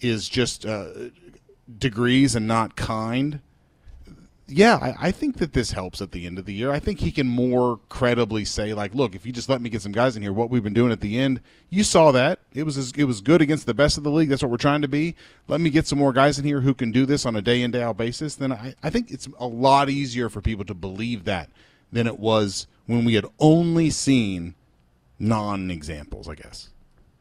is 0.00 0.28
just 0.28 0.66
uh, 0.66 0.88
degrees 1.78 2.34
and 2.34 2.46
not 2.46 2.76
kind. 2.76 3.40
Yeah, 4.48 4.78
I, 4.82 5.08
I 5.08 5.10
think 5.12 5.38
that 5.38 5.54
this 5.54 5.72
helps 5.72 6.02
at 6.02 6.12
the 6.12 6.26
end 6.26 6.38
of 6.38 6.44
the 6.44 6.52
year. 6.52 6.70
I 6.72 6.78
think 6.78 7.00
he 7.00 7.10
can 7.10 7.26
more 7.26 7.80
credibly 7.88 8.44
say, 8.44 8.74
like, 8.74 8.94
look, 8.94 9.14
if 9.14 9.24
you 9.24 9.32
just 9.32 9.48
let 9.48 9.62
me 9.62 9.70
get 9.70 9.80
some 9.80 9.92
guys 9.92 10.16
in 10.16 10.22
here, 10.22 10.32
what 10.32 10.50
we've 10.50 10.62
been 10.62 10.74
doing 10.74 10.92
at 10.92 11.00
the 11.00 11.18
end, 11.18 11.40
you 11.70 11.84
saw 11.84 12.12
that 12.12 12.40
it 12.52 12.64
was 12.64 12.76
as, 12.76 12.92
it 12.96 13.04
was 13.04 13.20
good 13.20 13.40
against 13.40 13.64
the 13.66 13.72
best 13.72 13.96
of 13.96 14.04
the 14.04 14.10
league. 14.10 14.28
That's 14.28 14.42
what 14.42 14.50
we're 14.50 14.58
trying 14.58 14.82
to 14.82 14.88
be. 14.88 15.14
Let 15.48 15.60
me 15.60 15.70
get 15.70 15.86
some 15.86 15.98
more 15.98 16.12
guys 16.12 16.38
in 16.38 16.44
here 16.44 16.60
who 16.60 16.74
can 16.74 16.92
do 16.92 17.06
this 17.06 17.24
on 17.24 17.36
a 17.36 17.40
day 17.40 17.62
in 17.62 17.70
day 17.70 17.82
out 17.82 17.96
basis. 17.96 18.34
Then 18.34 18.52
I, 18.52 18.74
I 18.82 18.90
think 18.90 19.10
it's 19.10 19.28
a 19.38 19.46
lot 19.46 19.88
easier 19.88 20.28
for 20.28 20.42
people 20.42 20.64
to 20.66 20.74
believe 20.74 21.24
that 21.24 21.48
than 21.90 22.06
it 22.06 22.18
was 22.18 22.66
when 22.86 23.04
we 23.04 23.14
had 23.14 23.26
only 23.38 23.88
seen 23.90 24.54
non 25.18 25.70
examples. 25.70 26.28
I 26.28 26.34
guess. 26.34 26.68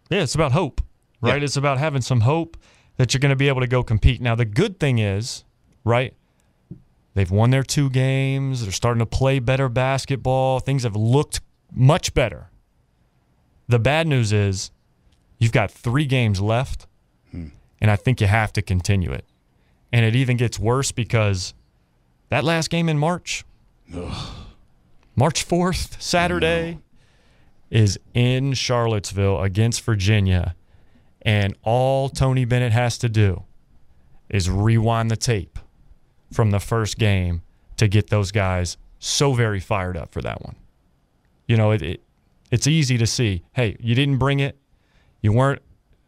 Yeah, 0.09 0.23
it's 0.23 0.35
about 0.35 0.51
hope, 0.51 0.81
right? 1.21 1.37
Yeah. 1.37 1.45
It's 1.45 1.55
about 1.55 1.77
having 1.77 2.01
some 2.01 2.21
hope 2.21 2.57
that 3.01 3.15
you're 3.15 3.19
going 3.19 3.31
to 3.31 3.35
be 3.35 3.47
able 3.47 3.61
to 3.61 3.67
go 3.67 3.81
compete. 3.81 4.21
Now, 4.21 4.35
the 4.35 4.45
good 4.45 4.79
thing 4.79 4.99
is, 4.99 5.43
right? 5.83 6.13
They've 7.15 7.31
won 7.31 7.49
their 7.49 7.63
two 7.63 7.89
games. 7.89 8.61
They're 8.61 8.71
starting 8.71 8.99
to 8.99 9.07
play 9.07 9.39
better 9.39 9.69
basketball. 9.69 10.59
Things 10.59 10.83
have 10.83 10.95
looked 10.95 11.41
much 11.73 12.13
better. 12.13 12.51
The 13.67 13.79
bad 13.79 14.05
news 14.05 14.31
is 14.31 14.69
you've 15.39 15.51
got 15.51 15.71
three 15.71 16.05
games 16.05 16.41
left, 16.41 16.85
and 17.33 17.89
I 17.89 17.95
think 17.95 18.21
you 18.21 18.27
have 18.27 18.53
to 18.53 18.61
continue 18.61 19.11
it. 19.11 19.25
And 19.91 20.05
it 20.05 20.15
even 20.15 20.37
gets 20.37 20.59
worse 20.59 20.91
because 20.91 21.55
that 22.29 22.43
last 22.43 22.69
game 22.69 22.87
in 22.87 22.99
March, 22.99 23.43
March 25.15 25.47
4th, 25.47 25.99
Saturday, 25.99 26.77
is 27.71 27.97
in 28.13 28.53
Charlottesville 28.53 29.41
against 29.41 29.81
Virginia. 29.81 30.55
And 31.21 31.55
all 31.63 32.09
Tony 32.09 32.45
Bennett 32.45 32.71
has 32.71 32.97
to 32.99 33.09
do 33.09 33.43
is 34.29 34.49
rewind 34.49 35.11
the 35.11 35.17
tape 35.17 35.59
from 36.31 36.51
the 36.51 36.59
first 36.59 36.97
game 36.97 37.41
to 37.77 37.87
get 37.87 38.09
those 38.09 38.31
guys 38.31 38.77
so 38.99 39.33
very 39.33 39.59
fired 39.59 39.97
up 39.97 40.11
for 40.11 40.21
that 40.21 40.41
one. 40.43 40.55
You 41.47 41.57
know, 41.57 41.71
it, 41.71 41.81
it 41.81 42.03
it's 42.49 42.67
easy 42.67 42.97
to 42.97 43.07
see. 43.07 43.43
Hey, 43.53 43.77
you 43.79 43.95
didn't 43.95 44.17
bring 44.17 44.39
it. 44.39 44.57
You 45.21 45.31
weren't 45.31 45.61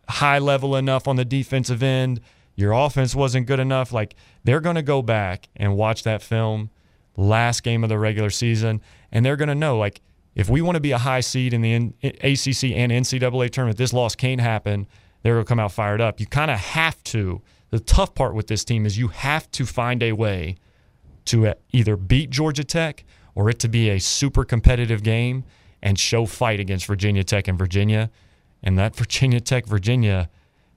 high 0.10 0.40
level 0.40 0.76
enough 0.76 1.08
on 1.08 1.16
the 1.16 1.26
defensive 1.26 1.82
end. 1.82 2.20
Your 2.56 2.74
offense 2.74 3.16
wasn't 3.16 3.48
good 3.48 3.60
enough. 3.60 3.92
Like 3.92 4.16
they're 4.44 4.60
going 4.60 4.76
to 4.76 4.84
go 4.84 5.02
back 5.02 5.48
and 5.56 5.76
watch 5.76 6.04
that 6.04 6.22
film 6.22 6.70
last 7.16 7.64
game 7.64 7.84
of 7.84 7.90
the 7.90 7.98
regular 7.98 8.30
season 8.30 8.82
and 9.12 9.24
they're 9.24 9.36
going 9.36 9.48
to 9.48 9.56
know 9.56 9.78
like 9.78 10.02
if 10.36 10.50
we 10.50 10.62
want 10.62 10.76
to 10.76 10.82
be 10.82 10.92
a 10.92 10.98
high 10.98 11.20
seed 11.20 11.54
in 11.54 11.62
the 11.62 11.74
ACC 12.04 12.72
and 12.76 12.92
NCAA 12.92 13.52
tournament, 13.52 13.78
this 13.78 13.94
loss 13.94 14.16
can't 14.16 14.42
happen. 14.42 14.88
They're 15.24 15.34
going 15.34 15.46
to 15.46 15.50
come 15.50 15.60
out 15.60 15.72
fired 15.72 16.02
up. 16.02 16.20
You 16.20 16.28
kind 16.28 16.52
of 16.52 16.60
have 16.60 17.02
to. 17.06 17.42
The 17.72 17.80
tough 17.80 18.14
part 18.14 18.36
with 18.36 18.48
this 18.48 18.64
team 18.64 18.86
is 18.86 18.98
you 18.98 19.08
have 19.08 19.50
to 19.52 19.66
find 19.66 20.04
a 20.04 20.12
way 20.12 20.58
to 21.26 21.48
uh, 21.48 21.54
either 21.72 21.98
beat 21.98 22.30
Georgia 22.30 22.64
Tech 22.64 23.04
or 23.34 23.50
it 23.50 23.58
to 23.60 23.68
be 23.68 23.90
a 23.90 24.00
super 24.00 24.44
competitive 24.44 25.02
game 25.02 25.44
and 25.82 25.98
show 25.98 26.26
fight 26.26 26.60
against 26.60 26.86
Virginia 26.86 27.24
Tech 27.24 27.48
and 27.48 27.58
Virginia. 27.58 28.12
And 28.62 28.78
that 28.78 28.96
Virginia 28.96 29.40
Tech 29.40 29.66
Virginia, 29.66 30.30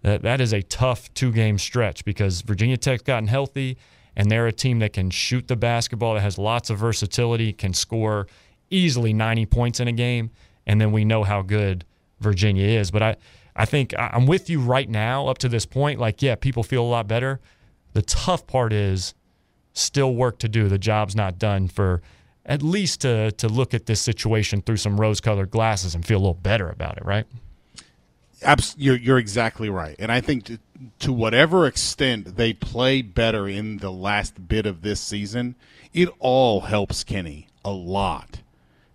that, 0.03 0.23
that 0.23 0.41
is 0.41 0.55
a 0.55 0.63
tough 0.63 1.13
two 1.15 1.33
game 1.33 1.59
stretch 1.59 2.05
because 2.05 2.43
Virginia 2.43 2.77
Tech's 2.77 3.03
gotten 3.03 3.29
healthy 3.29 3.77
and 4.17 4.31
they're 4.31 4.47
a 4.47 4.53
team 4.53 4.79
that 4.79 4.95
can 4.95 5.11
shoot 5.11 5.47
the 5.47 5.57
basketball, 5.57 6.15
that 6.15 6.21
has 6.21 6.39
lots 6.39 6.71
of 6.71 6.79
versatility, 6.79 7.53
can 7.53 7.75
score 7.75 8.27
easily 8.71 9.13
90 9.13 9.47
points 9.47 9.79
in 9.79 9.89
a 9.89 9.93
game. 9.93 10.31
And 10.67 10.81
then 10.81 10.91
we 10.91 11.05
know 11.05 11.23
how 11.23 11.43
good 11.43 11.85
Virginia 12.21 12.67
is. 12.67 12.91
But 12.91 13.03
I, 13.03 13.17
I 13.57 13.65
think 13.65 13.95
I'm 13.99 14.27
with 14.27 14.51
you 14.51 14.61
right 14.61 14.89
now 14.89 15.29
up 15.29 15.39
to 15.39 15.49
this 15.49 15.67
point. 15.67 15.99
Like, 15.99 16.23
yeah, 16.23 16.35
people 16.35 16.63
feel 16.63 16.83
a 16.83 16.87
lot 16.87 17.09
better. 17.09 17.41
The 17.95 18.03
tough 18.03 18.47
part 18.47 18.73
is 18.73 19.15
still 19.73 20.15
work 20.15 20.39
to 20.41 20.49
do. 20.49 20.69
The 20.69 20.79
job's 20.79 21.17
not 21.17 21.39
done 21.39 21.69
for 21.69 22.03
at 22.45 22.63
least 22.63 23.01
to 23.01 23.33
to 23.33 23.49
look 23.49 23.75
at 23.75 23.87
this 23.87 24.01
situation 24.01 24.63
through 24.63 24.77
some 24.77 25.01
rose-colored 25.01 25.51
glasses 25.51 25.95
and 25.95 26.05
feel 26.05 26.19
a 26.19 26.21
little 26.21 26.35
better 26.35 26.69
about 26.69 26.97
it, 26.97 27.05
right? 27.05 27.27
Abs- 28.43 28.75
you're 28.79 28.97
you're 28.97 29.19
exactly 29.19 29.69
right, 29.69 29.97
and 29.99 30.13
I 30.13 30.21
think 30.21 30.45
to, 30.45 30.59
to 31.01 31.13
whatever 31.13 31.67
extent 31.67 32.37
they 32.37 32.53
play 32.53 33.03
better 33.03 33.49
in 33.49 33.79
the 33.79 33.91
last 33.91 34.47
bit 34.47 34.67
of 34.67 34.83
this 34.83 35.01
season, 35.01 35.57
it 35.93 36.09
all 36.19 36.61
helps 36.61 37.03
Kenny 37.03 37.49
a 37.65 37.71
lot 37.71 38.41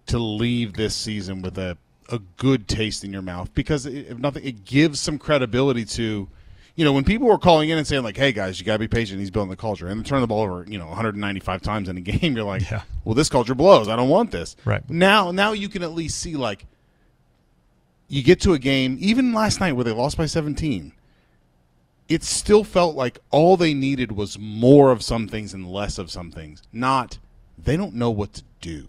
to 0.05 0.19
leave 0.19 0.73
this 0.73 0.95
season 0.95 1.41
with 1.41 1.57
a 1.57 1.77
a 2.11 2.19
good 2.37 2.67
taste 2.67 3.03
in 3.03 3.11
your 3.13 3.21
mouth 3.21 3.53
because 3.53 3.85
it, 3.85 4.07
if 4.09 4.17
nothing, 4.17 4.43
it 4.45 4.65
gives 4.65 4.99
some 4.99 5.17
credibility 5.17 5.85
to. 5.85 6.27
You 6.75 6.85
know, 6.85 6.93
when 6.93 7.03
people 7.03 7.27
were 7.27 7.37
calling 7.37 7.69
in 7.69 7.77
and 7.77 7.85
saying 7.85 8.03
like, 8.03 8.15
"Hey 8.15 8.31
guys, 8.31 8.59
you 8.59 8.65
gotta 8.65 8.79
be 8.79 8.87
patient. 8.87 9.19
He's 9.19 9.29
building 9.29 9.49
the 9.49 9.57
culture," 9.57 9.87
and 9.87 9.99
then 9.99 10.05
turn 10.05 10.21
the 10.21 10.27
ball 10.27 10.41
over, 10.43 10.65
you 10.67 10.77
know, 10.79 10.87
195 10.87 11.61
times 11.61 11.89
in 11.89 11.97
a 11.97 12.01
game, 12.11 12.35
you're 12.35 12.45
like, 12.45 12.69
Yeah. 12.69 12.83
"Well, 13.03 13.13
this 13.13 13.27
culture 13.29 13.53
blows. 13.53 13.87
I 13.89 13.95
don't 13.97 14.09
want 14.09 14.31
this." 14.31 14.55
Right. 14.63 14.87
now, 14.89 15.31
now 15.31 15.51
you 15.51 15.67
can 15.67 15.83
at 15.83 15.91
least 15.91 16.19
see 16.19 16.35
like, 16.37 16.65
you 18.07 18.23
get 18.23 18.39
to 18.41 18.53
a 18.53 18.59
game, 18.59 18.97
even 18.99 19.33
last 19.33 19.59
night 19.59 19.73
where 19.73 19.83
they 19.83 19.91
lost 19.91 20.17
by 20.17 20.25
17, 20.25 20.93
it 22.07 22.23
still 22.23 22.63
felt 22.63 22.95
like 22.95 23.19
all 23.31 23.57
they 23.57 23.73
needed 23.73 24.13
was 24.13 24.37
more 24.39 24.91
of 24.91 25.01
some 25.03 25.27
things 25.27 25.53
and 25.53 25.67
less 25.69 25.97
of 25.97 26.09
some 26.11 26.31
things. 26.31 26.61
Not, 26.73 27.19
they 27.57 27.77
don't 27.77 27.95
know 27.95 28.11
what 28.11 28.33
to 28.33 28.43
do. 28.59 28.87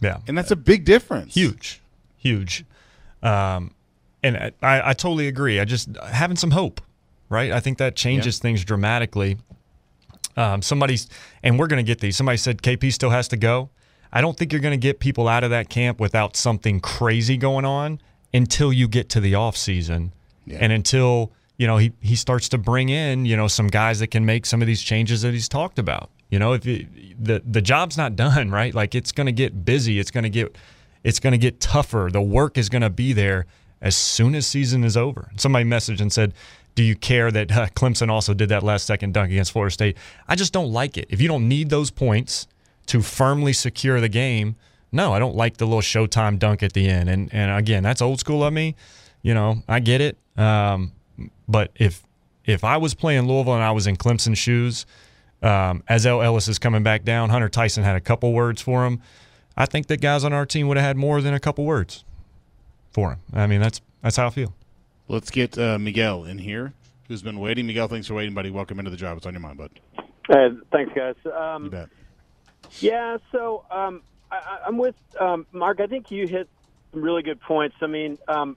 Yeah. 0.00 0.18
And 0.26 0.36
that's 0.38 0.50
a 0.50 0.56
big 0.56 0.84
difference. 0.84 1.34
huge, 1.34 1.80
huge. 2.16 2.64
Um, 3.22 3.72
and 4.22 4.36
I, 4.36 4.52
I 4.90 4.92
totally 4.92 5.28
agree. 5.28 5.60
I 5.60 5.64
just 5.64 5.88
having 5.96 6.36
some 6.36 6.50
hope, 6.52 6.80
right? 7.28 7.52
I 7.52 7.60
think 7.60 7.78
that 7.78 7.96
changes 7.96 8.38
things 8.38 8.64
dramatically. 8.64 9.38
Um, 10.36 10.62
somebody's, 10.62 11.08
and 11.42 11.58
we're 11.58 11.66
going 11.66 11.84
to 11.84 11.88
get 11.88 12.00
these. 12.00 12.16
Somebody 12.16 12.38
said 12.38 12.62
KP 12.62 12.92
still 12.92 13.10
has 13.10 13.26
to 13.28 13.36
go. 13.36 13.70
I 14.12 14.20
don't 14.20 14.36
think 14.36 14.52
you're 14.52 14.60
going 14.62 14.78
to 14.78 14.80
get 14.82 15.00
people 15.00 15.28
out 15.28 15.42
of 15.44 15.50
that 15.50 15.68
camp 15.68 16.00
without 16.00 16.36
something 16.36 16.80
crazy 16.80 17.36
going 17.36 17.64
on 17.64 18.00
until 18.32 18.72
you 18.72 18.88
get 18.88 19.08
to 19.10 19.20
the 19.20 19.34
off 19.34 19.56
season, 19.56 20.12
Yeah. 20.46 20.58
and 20.60 20.72
until 20.72 21.32
you 21.58 21.66
know 21.66 21.76
he 21.76 21.92
he 22.00 22.16
starts 22.16 22.48
to 22.50 22.58
bring 22.58 22.88
in 22.88 23.26
you 23.26 23.36
know 23.36 23.48
some 23.48 23.66
guys 23.66 23.98
that 23.98 24.06
can 24.08 24.24
make 24.24 24.46
some 24.46 24.62
of 24.62 24.66
these 24.66 24.80
changes 24.80 25.22
that 25.22 25.32
he's 25.34 25.48
talked 25.48 25.78
about. 25.78 26.08
You 26.30 26.38
know, 26.38 26.52
if 26.54 26.62
the 26.62 27.42
the 27.44 27.60
job's 27.60 27.98
not 27.98 28.16
done, 28.16 28.50
right? 28.60 28.74
Like 28.74 28.94
it's 28.94 29.12
going 29.12 29.26
to 29.26 29.32
get 29.32 29.64
busy. 29.64 29.98
It's 29.98 30.10
going 30.10 30.24
to 30.24 30.30
get 30.30 30.56
it's 31.04 31.20
going 31.20 31.32
to 31.32 31.38
get 31.38 31.60
tougher. 31.60 32.08
The 32.12 32.22
work 32.22 32.56
is 32.56 32.68
going 32.68 32.82
to 32.82 32.90
be 32.90 33.12
there 33.12 33.46
as 33.80 33.96
soon 33.96 34.34
as 34.34 34.46
season 34.46 34.84
is 34.84 34.96
over. 34.96 35.30
Somebody 35.36 35.64
messaged 35.64 36.00
and 36.00 36.12
said, 36.12 36.32
"Do 36.74 36.82
you 36.82 36.94
care 36.94 37.30
that 37.30 37.50
uh, 37.56 37.66
Clemson 37.68 38.08
also 38.08 38.34
did 38.34 38.48
that 38.50 38.62
last 38.62 38.86
second 38.86 39.14
dunk 39.14 39.30
against 39.30 39.52
Florida 39.52 39.72
State?" 39.72 39.96
I 40.28 40.36
just 40.36 40.52
don't 40.52 40.72
like 40.72 40.96
it. 40.96 41.06
If 41.10 41.20
you 41.20 41.28
don't 41.28 41.48
need 41.48 41.70
those 41.70 41.90
points 41.90 42.46
to 42.86 43.02
firmly 43.02 43.52
secure 43.52 44.00
the 44.00 44.08
game, 44.08 44.56
no, 44.92 45.12
I 45.12 45.18
don't 45.18 45.34
like 45.34 45.56
the 45.56 45.66
little 45.66 45.82
Showtime 45.82 46.38
dunk 46.38 46.62
at 46.62 46.72
the 46.72 46.88
end. 46.88 47.08
And 47.08 47.32
and 47.34 47.50
again, 47.50 47.82
that's 47.82 48.00
old 48.00 48.20
school 48.20 48.44
of 48.44 48.52
me. 48.52 48.76
You 49.22 49.34
know, 49.34 49.62
I 49.68 49.80
get 49.80 50.00
it. 50.00 50.16
Um, 50.36 50.92
but 51.48 51.70
if 51.76 52.02
if 52.44 52.64
I 52.64 52.76
was 52.78 52.94
playing 52.94 53.26
Louisville 53.28 53.54
and 53.54 53.62
I 53.62 53.72
was 53.72 53.86
in 53.86 53.96
Clemson's 53.96 54.38
shoes, 54.38 54.86
um, 55.42 55.82
as 55.88 56.06
El 56.06 56.22
Ellis 56.22 56.48
is 56.48 56.58
coming 56.58 56.82
back 56.82 57.04
down, 57.04 57.30
Hunter 57.30 57.48
Tyson 57.48 57.84
had 57.84 57.96
a 57.96 58.00
couple 58.00 58.32
words 58.32 58.62
for 58.62 58.86
him. 58.86 59.00
I 59.56 59.66
think 59.66 59.88
that 59.88 60.00
guys 60.00 60.24
on 60.24 60.32
our 60.32 60.46
team 60.46 60.68
would 60.68 60.76
have 60.76 60.86
had 60.86 60.96
more 60.96 61.20
than 61.20 61.34
a 61.34 61.40
couple 61.40 61.64
words 61.64 62.04
for 62.92 63.10
him. 63.12 63.18
I 63.32 63.46
mean, 63.46 63.60
that's 63.60 63.80
that's 64.02 64.16
how 64.16 64.26
I 64.28 64.30
feel. 64.30 64.54
Let's 65.08 65.30
get 65.30 65.58
uh, 65.58 65.78
Miguel 65.78 66.24
in 66.24 66.38
here, 66.38 66.72
who's 67.08 67.22
been 67.22 67.38
waiting. 67.40 67.66
Miguel, 67.66 67.88
thanks 67.88 68.06
for 68.06 68.14
waiting, 68.14 68.34
buddy. 68.34 68.50
Welcome 68.50 68.78
into 68.78 68.90
the 68.90 68.96
job. 68.96 69.14
What's 69.16 69.26
on 69.26 69.32
your 69.34 69.40
mind, 69.40 69.58
bud? 69.58 69.70
Uh, 70.28 70.50
thanks, 70.70 70.92
guys. 70.94 71.14
You 71.24 71.32
Um, 71.32 71.70
bet. 71.70 71.88
yeah, 72.80 73.16
so 73.32 73.64
um, 73.70 74.02
I, 74.30 74.36
I- 74.36 74.58
I'm 74.66 74.76
with 74.78 74.94
um, 75.20 75.46
Mark. 75.52 75.80
I 75.80 75.86
think 75.86 76.10
you 76.10 76.26
hit 76.26 76.48
some 76.92 77.02
really 77.02 77.22
good 77.22 77.40
points. 77.40 77.76
I 77.80 77.86
mean, 77.86 78.18
um, 78.28 78.56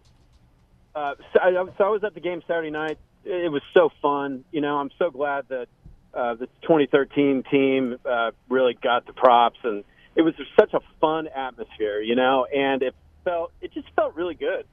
uh, 0.96 1.16
so, 1.34 1.40
I, 1.40 1.52
so 1.78 1.84
I 1.84 1.90
was 1.90 2.04
at 2.04 2.14
the 2.14 2.20
game 2.20 2.42
Saturday 2.48 2.72
night. 2.72 2.98
It 3.24 3.52
was 3.52 3.62
so 3.74 3.90
fun. 4.02 4.44
You 4.52 4.62
know, 4.62 4.78
I'm 4.78 4.90
so 4.98 5.10
glad 5.12 5.48
that 5.50 5.68
uh, 6.14 6.36
the 6.36 6.48
2013 6.64 7.44
team 7.50 7.98
uh, 8.06 8.32
really 8.50 8.74
got 8.74 9.06
the 9.06 9.14
props, 9.14 9.60
and 9.64 9.84
it 10.16 10.24
was 10.24 10.34
such 10.60 10.74
a 10.74 10.80
fun 11.00 11.28
atmosphere. 11.28 12.02
You 12.02 12.16
know, 12.16 12.46
and 12.46 12.82
it 12.82 12.96
felt 13.24 13.52
it 13.62 13.74
just 13.74 13.88
felt 13.96 14.16
really 14.16 14.36
good, 14.36 14.66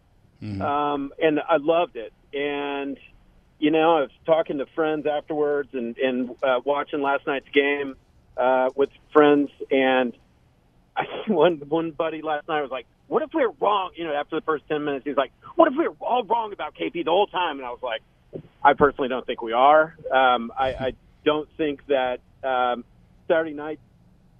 um, 0.62 1.12
and 1.22 1.40
I 1.40 1.58
loved 1.58 1.96
it. 1.96 2.12
And 2.32 2.96
you 3.58 3.70
know, 3.70 3.96
I 3.96 4.00
was 4.02 4.10
talking 4.24 4.58
to 4.58 4.66
friends 4.74 5.06
afterwards 5.06 5.70
and 5.72 5.96
and 5.98 6.30
uh, 6.42 6.60
watching 6.64 7.02
last 7.02 7.26
night's 7.26 7.48
game 7.52 7.96
uh, 8.36 8.70
with 8.74 8.90
friends, 9.12 9.50
and 9.70 10.12
I, 10.96 11.04
one 11.28 11.56
one 11.68 11.90
buddy 11.90 12.22
last 12.22 12.48
night 12.48 12.62
was 12.62 12.70
like, 12.70 12.86
"What 13.08 13.22
if 13.22 13.30
we're 13.34 13.50
wrong?" 13.60 13.90
You 13.96 14.04
know, 14.04 14.14
after 14.14 14.36
the 14.36 14.42
first 14.42 14.64
ten 14.68 14.84
minutes, 14.84 15.04
he's 15.04 15.16
like, 15.16 15.32
"What 15.56 15.70
if 15.70 15.76
we 15.76 15.88
were 15.88 15.94
all 16.00 16.24
wrong 16.24 16.52
about 16.52 16.74
KP 16.74 17.04
the 17.04 17.10
whole 17.10 17.26
time?" 17.26 17.58
And 17.58 17.66
I 17.66 17.70
was 17.70 17.82
like, 17.82 18.02
"I 18.62 18.74
personally 18.74 19.08
don't 19.08 19.26
think 19.26 19.42
we 19.42 19.52
are. 19.52 19.96
Um, 20.12 20.52
I, 20.56 20.68
I 20.68 20.92
don't 21.24 21.48
think 21.56 21.86
that 21.86 22.20
um, 22.44 22.84
Saturday 23.26 23.54
night, 23.54 23.80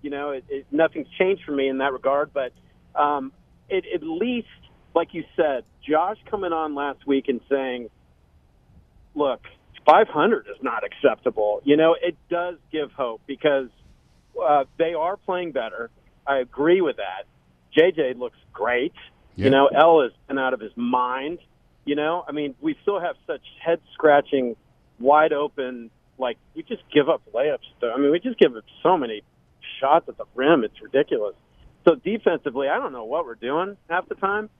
you 0.02 0.10
know, 0.10 0.30
it, 0.30 0.44
it, 0.48 0.66
nothing's 0.70 1.08
changed 1.18 1.42
for 1.44 1.52
me 1.52 1.68
in 1.68 1.78
that 1.78 1.92
regard. 1.92 2.30
But 2.32 2.52
um, 2.94 3.32
it, 3.68 3.84
at 3.94 4.02
least, 4.02 4.48
like 4.94 5.12
you 5.12 5.24
said, 5.36 5.64
Josh 5.88 6.18
coming 6.30 6.52
on 6.52 6.74
last 6.74 7.06
week 7.06 7.28
and 7.28 7.40
saying." 7.48 7.90
look, 9.18 9.40
500 9.84 10.46
is 10.46 10.62
not 10.62 10.84
acceptable. 10.84 11.60
You 11.64 11.76
know, 11.76 11.96
it 12.00 12.16
does 12.30 12.56
give 12.72 12.92
hope 12.92 13.20
because 13.26 13.68
uh, 14.42 14.64
they 14.78 14.94
are 14.94 15.16
playing 15.16 15.52
better. 15.52 15.90
I 16.26 16.38
agree 16.38 16.80
with 16.80 16.96
that. 16.96 17.24
JJ 17.78 18.18
looks 18.18 18.38
great. 18.52 18.92
You 19.36 19.50
know, 19.50 19.68
El 19.68 20.02
has 20.02 20.12
been 20.26 20.38
out 20.38 20.52
of 20.52 20.60
his 20.60 20.72
mind. 20.76 21.38
You 21.84 21.94
know, 21.94 22.24
I 22.26 22.32
mean, 22.32 22.56
we 22.60 22.76
still 22.82 23.00
have 23.00 23.14
such 23.26 23.42
head 23.64 23.80
scratching, 23.94 24.56
wide 24.98 25.32
open. 25.32 25.90
Like 26.18 26.38
we 26.54 26.64
just 26.64 26.82
give 26.92 27.08
up 27.08 27.22
layups. 27.32 27.58
I 27.82 27.96
mean, 27.98 28.10
we 28.10 28.18
just 28.18 28.38
give 28.38 28.56
up 28.56 28.64
so 28.82 28.96
many 28.96 29.22
shots 29.80 30.08
at 30.08 30.18
the 30.18 30.24
rim. 30.34 30.64
It's 30.64 30.80
ridiculous. 30.82 31.36
So 31.86 31.94
defensively, 31.94 32.68
I 32.68 32.78
don't 32.78 32.92
know 32.92 33.04
what 33.04 33.24
we're 33.24 33.36
doing 33.36 33.76
half 33.88 34.08
the 34.08 34.16
time. 34.16 34.50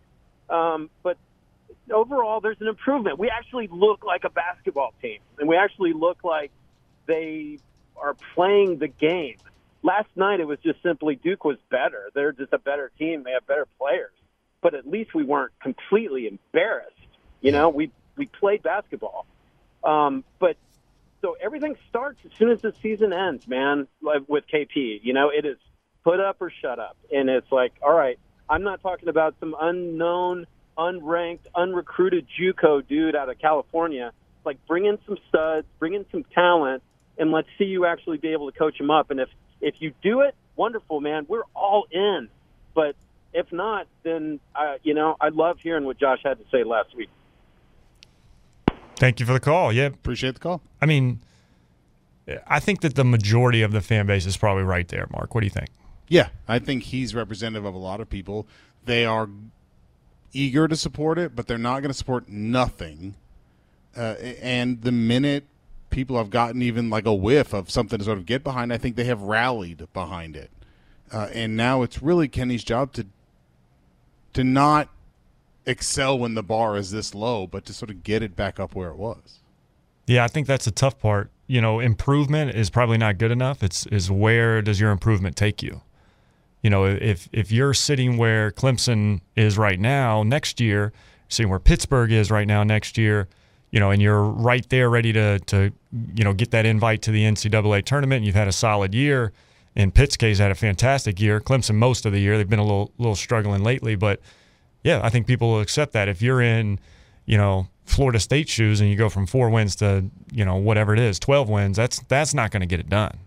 Um, 0.48 0.90
but 1.02 1.18
overall, 1.92 2.40
there's 2.40 2.60
an 2.60 2.68
improvement. 2.68 3.18
We 3.18 3.30
actually 3.30 3.68
look 3.70 4.04
like 4.04 4.24
a 4.24 4.30
basketball 4.30 4.94
team, 5.02 5.18
and 5.38 5.48
we 5.48 5.56
actually 5.56 5.92
look 5.92 6.22
like 6.22 6.52
they 7.06 7.58
are 7.96 8.14
playing 8.34 8.78
the 8.78 8.88
game. 8.88 9.36
Last 9.82 10.08
night, 10.16 10.40
it 10.40 10.46
was 10.46 10.58
just 10.60 10.82
simply 10.82 11.16
Duke 11.16 11.44
was 11.44 11.58
better. 11.70 12.10
They're 12.14 12.32
just 12.32 12.52
a 12.52 12.58
better 12.58 12.90
team. 12.98 13.22
They 13.22 13.32
have 13.32 13.46
better 13.46 13.66
players. 13.78 14.12
But 14.60 14.74
at 14.74 14.88
least 14.88 15.14
we 15.14 15.22
weren't 15.22 15.52
completely 15.62 16.26
embarrassed. 16.26 16.94
You 17.40 17.52
know, 17.52 17.68
we 17.68 17.92
we 18.16 18.26
played 18.26 18.62
basketball. 18.62 19.26
Um, 19.84 20.24
but 20.40 20.56
so 21.20 21.36
everything 21.40 21.76
starts 21.88 22.18
as 22.24 22.32
soon 22.36 22.50
as 22.50 22.60
the 22.60 22.72
season 22.82 23.12
ends, 23.12 23.46
man. 23.46 23.86
Like 24.02 24.22
with 24.28 24.44
KP, 24.52 25.00
you 25.02 25.12
know, 25.12 25.30
it 25.30 25.44
is 25.44 25.58
put 26.02 26.20
up 26.20 26.38
or 26.40 26.50
shut 26.62 26.78
up, 26.78 26.96
and 27.12 27.28
it's 27.28 27.50
like, 27.52 27.72
all 27.82 27.92
right, 27.92 28.18
I'm 28.48 28.62
not 28.62 28.82
talking 28.82 29.08
about 29.08 29.34
some 29.40 29.54
unknown, 29.60 30.46
unranked, 30.76 31.46
unrecruited 31.54 32.26
JUCO 32.40 32.86
dude 32.86 33.14
out 33.14 33.28
of 33.28 33.38
California. 33.38 34.12
Like, 34.44 34.64
bring 34.66 34.86
in 34.86 34.98
some 35.06 35.18
studs, 35.28 35.66
bring 35.78 35.94
in 35.94 36.06
some 36.10 36.24
talent, 36.34 36.82
and 37.18 37.30
let's 37.30 37.48
see 37.58 37.64
you 37.64 37.84
actually 37.84 38.18
be 38.18 38.28
able 38.28 38.50
to 38.50 38.58
coach 38.58 38.78
them 38.78 38.90
up. 38.90 39.10
And 39.10 39.20
if 39.20 39.28
if 39.60 39.76
you 39.78 39.92
do 40.02 40.20
it, 40.20 40.34
wonderful, 40.56 41.00
man. 41.00 41.26
We're 41.28 41.42
all 41.54 41.86
in. 41.90 42.28
But 42.74 42.96
if 43.32 43.52
not, 43.52 43.86
then 44.02 44.40
uh, 44.54 44.76
you 44.82 44.94
know, 44.94 45.16
I 45.20 45.28
love 45.28 45.58
hearing 45.60 45.84
what 45.84 45.98
Josh 45.98 46.20
had 46.24 46.38
to 46.38 46.44
say 46.50 46.64
last 46.64 46.94
week. 46.94 47.08
Thank 48.96 49.20
you 49.20 49.26
for 49.26 49.32
the 49.32 49.40
call. 49.40 49.72
Yeah, 49.72 49.86
Appreciate 49.86 50.34
the 50.34 50.40
call. 50.40 50.60
I 50.82 50.86
mean, 50.86 51.20
I 52.46 52.60
think 52.60 52.80
that 52.80 52.94
the 52.94 53.04
majority 53.04 53.62
of 53.62 53.72
the 53.72 53.80
fan 53.80 54.06
base 54.06 54.26
is 54.26 54.36
probably 54.36 54.64
right 54.64 54.88
there. 54.88 55.06
Mark, 55.12 55.34
what 55.34 55.42
do 55.42 55.46
you 55.46 55.50
think? 55.50 55.68
Yeah, 56.08 56.28
I 56.48 56.58
think 56.58 56.84
he's 56.84 57.14
representative 57.14 57.64
of 57.64 57.74
a 57.74 57.78
lot 57.78 58.00
of 58.00 58.10
people. 58.10 58.46
They 58.84 59.04
are 59.04 59.28
eager 60.32 60.66
to 60.66 60.76
support 60.76 61.18
it, 61.18 61.36
but 61.36 61.46
they're 61.46 61.58
not 61.58 61.80
going 61.80 61.90
to 61.90 61.96
support 61.96 62.28
nothing. 62.28 63.14
Uh, 63.96 64.14
and 64.42 64.82
the 64.82 64.92
minute 64.92 65.44
people 65.90 66.16
have 66.18 66.30
gotten 66.30 66.62
even 66.62 66.90
like 66.90 67.06
a 67.06 67.14
whiff 67.14 67.52
of 67.52 67.70
something 67.70 67.98
to 67.98 68.04
sort 68.04 68.18
of 68.18 68.26
get 68.26 68.44
behind, 68.44 68.72
I 68.72 68.78
think 68.78 68.96
they 68.96 69.04
have 69.04 69.22
rallied 69.22 69.86
behind 69.92 70.36
it. 70.36 70.50
Uh, 71.12 71.28
and 71.32 71.56
now 71.56 71.82
it's 71.82 72.02
really 72.02 72.28
Kenny's 72.28 72.64
job 72.64 72.92
to 72.92 73.06
to 74.34 74.44
not 74.44 74.88
excel 75.64 76.18
when 76.18 76.34
the 76.34 76.42
bar 76.42 76.76
is 76.76 76.90
this 76.90 77.14
low, 77.14 77.46
but 77.46 77.64
to 77.66 77.72
sort 77.72 77.90
of 77.90 78.02
get 78.02 78.22
it 78.22 78.36
back 78.36 78.60
up 78.60 78.74
where 78.74 78.90
it 78.90 78.96
was. 78.96 79.40
Yeah, 80.06 80.24
I 80.24 80.28
think 80.28 80.46
that's 80.46 80.64
the 80.64 80.70
tough 80.70 80.98
part. 80.98 81.30
You 81.46 81.60
know, 81.60 81.80
improvement 81.80 82.54
is 82.54 82.70
probably 82.70 82.98
not 82.98 83.18
good 83.18 83.30
enough. 83.30 83.62
It's 83.62 83.86
is 83.86 84.10
where 84.10 84.62
does 84.62 84.80
your 84.80 84.90
improvement 84.90 85.36
take 85.36 85.62
you? 85.62 85.82
You 86.62 86.70
know, 86.70 86.84
if 86.84 87.28
if 87.32 87.52
you're 87.52 87.74
sitting 87.74 88.16
where 88.16 88.50
Clemson 88.50 89.20
is 89.36 89.56
right 89.56 89.78
now 89.78 90.22
next 90.22 90.60
year, 90.60 90.92
seeing 91.28 91.48
where 91.48 91.58
Pittsburgh 91.58 92.10
is 92.10 92.30
right 92.30 92.46
now 92.46 92.64
next 92.64 92.98
year, 92.98 93.28
you 93.70 93.80
know, 93.80 93.90
and 93.90 94.00
you're 94.00 94.22
right 94.22 94.66
there 94.68 94.88
ready 94.88 95.12
to 95.12 95.38
to 95.40 95.72
you 96.14 96.24
know 96.24 96.32
get 96.32 96.50
that 96.52 96.66
invite 96.66 97.02
to 97.02 97.10
the 97.10 97.24
NCAA 97.24 97.84
tournament, 97.84 98.18
and 98.18 98.26
you've 98.26 98.34
had 98.34 98.48
a 98.48 98.52
solid 98.52 98.94
year. 98.94 99.32
In 99.74 99.92
Pitt's 99.92 100.16
case, 100.16 100.38
had 100.38 100.50
a 100.50 100.56
fantastic 100.56 101.20
year. 101.20 101.40
Clemson 101.40 101.76
most 101.76 102.04
of 102.04 102.12
the 102.12 102.18
year. 102.18 102.36
They've 102.36 102.48
been 102.48 102.58
a 102.58 102.64
little 102.64 102.92
little 102.98 103.14
struggling 103.14 103.62
lately, 103.62 103.94
but 103.94 104.20
yeah, 104.82 105.00
I 105.02 105.10
think 105.10 105.26
people 105.26 105.50
will 105.50 105.60
accept 105.60 105.92
that. 105.92 106.08
If 106.08 106.22
you're 106.22 106.40
in, 106.40 106.78
you 107.26 107.36
know, 107.36 107.68
Florida 107.84 108.20
State 108.20 108.48
shoes 108.48 108.80
and 108.80 108.90
you 108.90 108.96
go 108.96 109.08
from 109.08 109.26
four 109.26 109.50
wins 109.50 109.76
to, 109.76 110.04
you 110.32 110.44
know, 110.44 110.56
whatever 110.56 110.92
it 110.92 111.00
is, 111.00 111.18
12 111.18 111.48
wins, 111.48 111.76
that's 111.76 112.00
that's 112.08 112.34
not 112.34 112.50
going 112.50 112.60
to 112.60 112.66
get 112.66 112.80
it 112.80 112.88
done. 112.88 113.18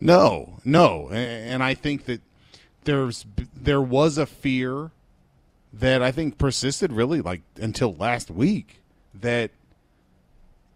No, 0.00 0.58
no, 0.64 1.08
and 1.10 1.62
I 1.62 1.74
think 1.74 2.04
that 2.04 2.20
there's 2.84 3.26
there 3.54 3.82
was 3.82 4.16
a 4.16 4.26
fear 4.26 4.92
that 5.72 6.02
I 6.02 6.12
think 6.12 6.38
persisted 6.38 6.92
really 6.92 7.20
like 7.20 7.42
until 7.60 7.94
last 7.94 8.30
week 8.30 8.80
that 9.14 9.50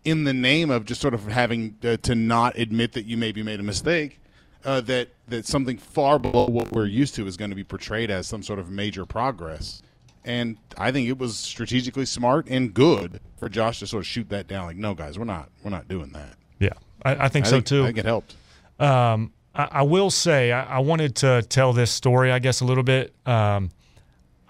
in 0.04 0.24
the 0.24 0.32
name 0.32 0.70
of 0.70 0.84
just 0.84 1.00
sort 1.00 1.14
of 1.14 1.26
having 1.26 1.76
uh, 1.84 1.96
to 1.98 2.14
not 2.14 2.58
admit 2.58 2.92
that 2.92 3.06
you 3.06 3.16
maybe 3.16 3.42
made 3.42 3.60
a 3.60 3.62
mistake 3.62 4.20
uh, 4.64 4.80
that 4.82 5.08
that 5.28 5.46
something 5.46 5.78
far 5.78 6.18
below 6.18 6.46
what 6.46 6.70
we're 6.72 6.86
used 6.86 7.14
to 7.14 7.26
is 7.26 7.36
going 7.36 7.50
to 7.50 7.56
be 7.56 7.64
portrayed 7.64 8.10
as 8.10 8.26
some 8.26 8.42
sort 8.42 8.58
of 8.58 8.70
major 8.70 9.06
progress 9.06 9.82
and 10.24 10.56
I 10.78 10.92
think 10.92 11.08
it 11.08 11.18
was 11.18 11.36
strategically 11.36 12.04
smart 12.04 12.46
and 12.48 12.72
good 12.72 13.20
for 13.38 13.48
Josh 13.48 13.80
to 13.80 13.86
sort 13.86 14.02
of 14.02 14.06
shoot 14.06 14.28
that 14.28 14.46
down 14.46 14.66
like 14.66 14.76
no 14.76 14.94
guys 14.94 15.18
we're 15.18 15.24
not 15.24 15.48
we're 15.62 15.70
not 15.70 15.88
doing 15.88 16.10
that 16.10 16.34
Yeah, 16.58 16.70
I, 17.04 17.26
I 17.26 17.28
think 17.28 17.46
I 17.46 17.48
so 17.48 17.56
think, 17.56 17.66
too. 17.66 17.82
I 17.82 17.86
think 17.86 17.98
it 17.98 18.04
helped 18.04 18.34
Um, 18.78 19.32
I, 19.54 19.68
I 19.70 19.82
will 19.82 20.10
say 20.10 20.52
I, 20.52 20.76
I 20.76 20.78
wanted 20.80 21.14
to 21.16 21.42
tell 21.48 21.72
this 21.72 21.90
story, 21.90 22.32
I 22.32 22.38
guess, 22.38 22.60
a 22.60 22.64
little 22.64 22.82
bit. 22.82 23.12
Um, 23.26 23.70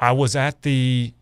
I 0.02 0.10
was 0.10 0.34
at 0.34 0.62
the 0.62 1.14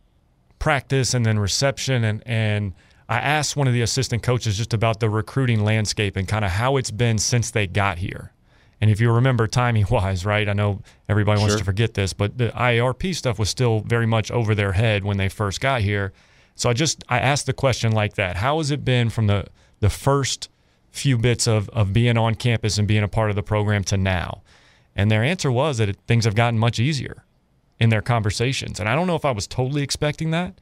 practice 0.58 1.12
and 1.12 1.26
then 1.26 1.38
reception, 1.38 2.02
and 2.02 2.22
and 2.24 2.72
I 3.10 3.18
asked 3.18 3.54
one 3.54 3.68
of 3.68 3.74
the 3.74 3.82
assistant 3.82 4.22
coaches 4.22 4.56
just 4.56 4.72
about 4.72 5.00
the 5.00 5.10
recruiting 5.10 5.62
landscape 5.62 6.16
and 6.16 6.26
kind 6.26 6.46
of 6.46 6.52
how 6.52 6.78
it's 6.78 6.90
been 6.90 7.18
since 7.18 7.50
they 7.50 7.66
got 7.66 7.98
here. 7.98 8.32
And 8.80 8.90
if 8.90 8.98
you 8.98 9.12
remember 9.12 9.46
timing 9.46 9.84
wise, 9.90 10.24
right? 10.32 10.48
I 10.48 10.54
know 10.54 10.80
everybody 11.10 11.40
wants 11.40 11.56
to 11.56 11.64
forget 11.64 11.92
this, 11.92 12.14
but 12.14 12.38
the 12.38 12.48
IARP 12.48 13.14
stuff 13.14 13.38
was 13.38 13.50
still 13.50 13.80
very 13.80 14.06
much 14.06 14.30
over 14.30 14.54
their 14.54 14.72
head 14.72 15.04
when 15.04 15.18
they 15.18 15.28
first 15.28 15.60
got 15.60 15.82
here. 15.82 16.14
So 16.54 16.70
I 16.70 16.72
just 16.72 17.04
I 17.10 17.18
asked 17.18 17.44
the 17.44 17.52
question 17.52 17.92
like 17.92 18.14
that. 18.14 18.36
How 18.36 18.58
has 18.58 18.70
it 18.70 18.82
been 18.82 19.10
from 19.10 19.26
the 19.26 19.44
the 19.80 19.90
first 19.90 20.48
few 20.90 21.18
bits 21.18 21.46
of, 21.46 21.68
of 21.68 21.92
being 21.92 22.16
on 22.16 22.34
campus 22.34 22.78
and 22.78 22.88
being 22.88 23.02
a 23.02 23.08
part 23.08 23.28
of 23.28 23.36
the 23.36 23.42
program 23.42 23.84
to 23.84 23.98
now? 23.98 24.40
And 24.96 25.10
their 25.10 25.22
answer 25.22 25.52
was 25.52 25.76
that 25.76 25.90
it, 25.90 25.98
things 26.06 26.24
have 26.24 26.34
gotten 26.34 26.58
much 26.58 26.78
easier 26.78 27.24
in 27.80 27.88
their 27.88 28.02
conversations. 28.02 28.78
And 28.78 28.88
I 28.88 28.94
don't 28.94 29.06
know 29.06 29.16
if 29.16 29.24
I 29.24 29.30
was 29.32 29.46
totally 29.46 29.82
expecting 29.82 30.30
that 30.30 30.60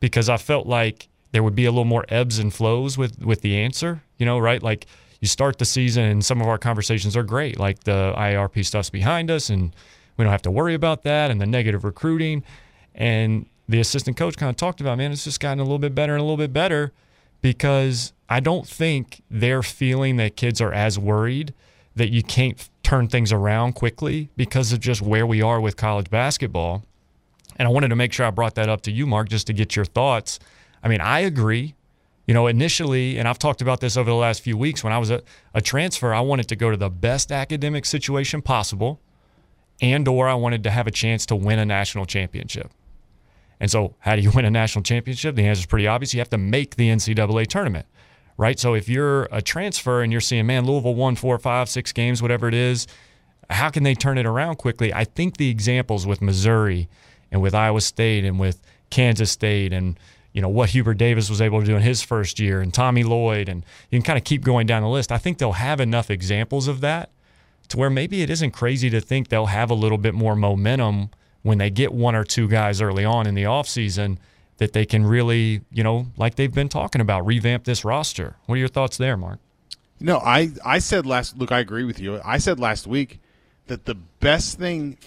because 0.00 0.28
I 0.28 0.36
felt 0.36 0.66
like 0.66 1.08
there 1.32 1.42
would 1.42 1.54
be 1.54 1.64
a 1.64 1.70
little 1.70 1.84
more 1.84 2.04
ebbs 2.08 2.38
and 2.38 2.54
flows 2.54 2.96
with 2.96 3.18
with 3.24 3.40
the 3.40 3.58
answer, 3.58 4.02
you 4.18 4.24
know, 4.24 4.38
right? 4.38 4.62
Like 4.62 4.86
you 5.20 5.28
start 5.28 5.58
the 5.58 5.64
season 5.64 6.04
and 6.04 6.24
some 6.24 6.40
of 6.40 6.46
our 6.46 6.58
conversations 6.58 7.16
are 7.16 7.22
great, 7.22 7.58
like 7.58 7.84
the 7.84 8.14
IARP 8.16 8.64
stuff's 8.64 8.90
behind 8.90 9.30
us 9.30 9.50
and 9.50 9.74
we 10.16 10.24
don't 10.24 10.32
have 10.32 10.42
to 10.42 10.50
worry 10.50 10.74
about 10.74 11.02
that 11.02 11.30
and 11.30 11.40
the 11.40 11.46
negative 11.46 11.84
recruiting. 11.84 12.44
And 12.94 13.46
the 13.68 13.80
assistant 13.80 14.16
coach 14.16 14.36
kind 14.36 14.50
of 14.50 14.56
talked 14.56 14.80
about, 14.80 14.98
man, 14.98 15.12
it's 15.12 15.24
just 15.24 15.40
gotten 15.40 15.58
a 15.58 15.62
little 15.62 15.78
bit 15.78 15.94
better 15.94 16.12
and 16.12 16.20
a 16.20 16.24
little 16.24 16.36
bit 16.36 16.52
better 16.52 16.92
because 17.40 18.12
I 18.28 18.40
don't 18.40 18.66
think 18.66 19.22
they're 19.30 19.62
feeling 19.62 20.16
that 20.16 20.36
kids 20.36 20.60
are 20.60 20.72
as 20.72 20.98
worried 20.98 21.54
that 21.96 22.10
you 22.10 22.22
can't 22.22 22.68
turn 22.92 23.08
things 23.08 23.32
around 23.32 23.72
quickly 23.72 24.28
because 24.36 24.70
of 24.70 24.78
just 24.78 25.00
where 25.00 25.26
we 25.26 25.40
are 25.40 25.62
with 25.62 25.78
college 25.78 26.10
basketball. 26.10 26.84
And 27.56 27.66
I 27.66 27.70
wanted 27.70 27.88
to 27.88 27.96
make 27.96 28.12
sure 28.12 28.26
I 28.26 28.30
brought 28.30 28.54
that 28.56 28.68
up 28.68 28.82
to 28.82 28.92
you, 28.92 29.06
Mark, 29.06 29.30
just 29.30 29.46
to 29.46 29.54
get 29.54 29.74
your 29.74 29.86
thoughts. 29.86 30.38
I 30.82 30.88
mean, 30.88 31.00
I 31.00 31.20
agree. 31.20 31.74
You 32.26 32.34
know, 32.34 32.48
initially, 32.48 33.16
and 33.16 33.26
I've 33.26 33.38
talked 33.38 33.62
about 33.62 33.80
this 33.80 33.96
over 33.96 34.10
the 34.10 34.16
last 34.16 34.42
few 34.42 34.58
weeks, 34.58 34.84
when 34.84 34.92
I 34.92 34.98
was 34.98 35.10
a, 35.10 35.22
a 35.54 35.62
transfer, 35.62 36.12
I 36.12 36.20
wanted 36.20 36.48
to 36.48 36.56
go 36.56 36.70
to 36.70 36.76
the 36.76 36.90
best 36.90 37.32
academic 37.32 37.86
situation 37.86 38.42
possible 38.42 39.00
and 39.80 40.06
or 40.06 40.28
I 40.28 40.34
wanted 40.34 40.62
to 40.64 40.70
have 40.70 40.86
a 40.86 40.90
chance 40.90 41.24
to 41.26 41.34
win 41.34 41.58
a 41.58 41.64
national 41.64 42.04
championship. 42.04 42.70
And 43.58 43.70
so, 43.70 43.94
how 44.00 44.16
do 44.16 44.20
you 44.20 44.30
win 44.34 44.44
a 44.44 44.50
national 44.50 44.82
championship? 44.82 45.34
The 45.34 45.46
answer 45.46 45.60
is 45.60 45.66
pretty 45.66 45.86
obvious. 45.86 46.12
You 46.12 46.20
have 46.20 46.28
to 46.28 46.36
make 46.36 46.76
the 46.76 46.90
NCAA 46.90 47.46
tournament, 47.46 47.86
right? 48.42 48.58
So, 48.58 48.74
if 48.74 48.88
you're 48.88 49.28
a 49.30 49.40
transfer 49.40 50.02
and 50.02 50.10
you're 50.10 50.20
seeing, 50.20 50.46
man, 50.46 50.66
Louisville 50.66 50.96
won 50.96 51.14
four, 51.14 51.38
five, 51.38 51.68
six 51.68 51.92
games, 51.92 52.20
whatever 52.20 52.48
it 52.48 52.54
is, 52.54 52.88
how 53.48 53.70
can 53.70 53.84
they 53.84 53.94
turn 53.94 54.18
it 54.18 54.26
around 54.26 54.56
quickly? 54.56 54.92
I 54.92 55.04
think 55.04 55.36
the 55.36 55.48
examples 55.48 56.06
with 56.06 56.20
Missouri 56.20 56.88
and 57.30 57.40
with 57.40 57.54
Iowa 57.54 57.80
State 57.80 58.24
and 58.24 58.40
with 58.40 58.60
Kansas 58.90 59.30
State 59.30 59.72
and 59.72 59.98
you 60.32 60.42
know 60.42 60.48
what 60.48 60.70
Hubert 60.70 60.94
Davis 60.94 61.30
was 61.30 61.40
able 61.40 61.60
to 61.60 61.66
do 61.66 61.76
in 61.76 61.82
his 61.82 62.02
first 62.02 62.40
year 62.40 62.60
and 62.60 62.72
Tommy 62.72 63.04
Lloyd 63.04 63.48
and 63.48 63.64
you 63.90 63.98
can 63.98 64.04
kind 64.04 64.18
of 64.18 64.24
keep 64.24 64.42
going 64.42 64.66
down 64.66 64.82
the 64.82 64.88
list. 64.88 65.12
I 65.12 65.18
think 65.18 65.38
they'll 65.38 65.52
have 65.52 65.80
enough 65.80 66.10
examples 66.10 66.68
of 66.68 66.80
that 66.80 67.10
to 67.68 67.76
where 67.76 67.90
maybe 67.90 68.22
it 68.22 68.30
isn't 68.30 68.50
crazy 68.50 68.90
to 68.90 69.00
think 69.00 69.28
they'll 69.28 69.46
have 69.46 69.70
a 69.70 69.74
little 69.74 69.98
bit 69.98 70.14
more 70.14 70.34
momentum 70.34 71.10
when 71.42 71.58
they 71.58 71.70
get 71.70 71.92
one 71.92 72.14
or 72.14 72.24
two 72.24 72.48
guys 72.48 72.80
early 72.80 73.04
on 73.04 73.26
in 73.26 73.34
the 73.34 73.44
offseason 73.44 74.18
that 74.62 74.74
they 74.74 74.86
can 74.86 75.04
really, 75.04 75.60
you 75.72 75.82
know, 75.82 76.06
like 76.16 76.36
they've 76.36 76.54
been 76.54 76.68
talking 76.68 77.00
about, 77.00 77.26
revamp 77.26 77.64
this 77.64 77.84
roster. 77.84 78.36
What 78.46 78.54
are 78.54 78.58
your 78.58 78.68
thoughts 78.68 78.96
there, 78.96 79.16
Mark? 79.16 79.40
No, 79.98 80.18
I 80.18 80.50
I 80.64 80.78
said 80.78 81.04
last 81.04 81.36
look, 81.36 81.50
I 81.50 81.58
agree 81.58 81.82
with 81.82 81.98
you. 81.98 82.20
I 82.24 82.38
said 82.38 82.60
last 82.60 82.86
week 82.86 83.18
that 83.66 83.86
the 83.86 83.96
best 83.96 84.60
thing 84.60 84.98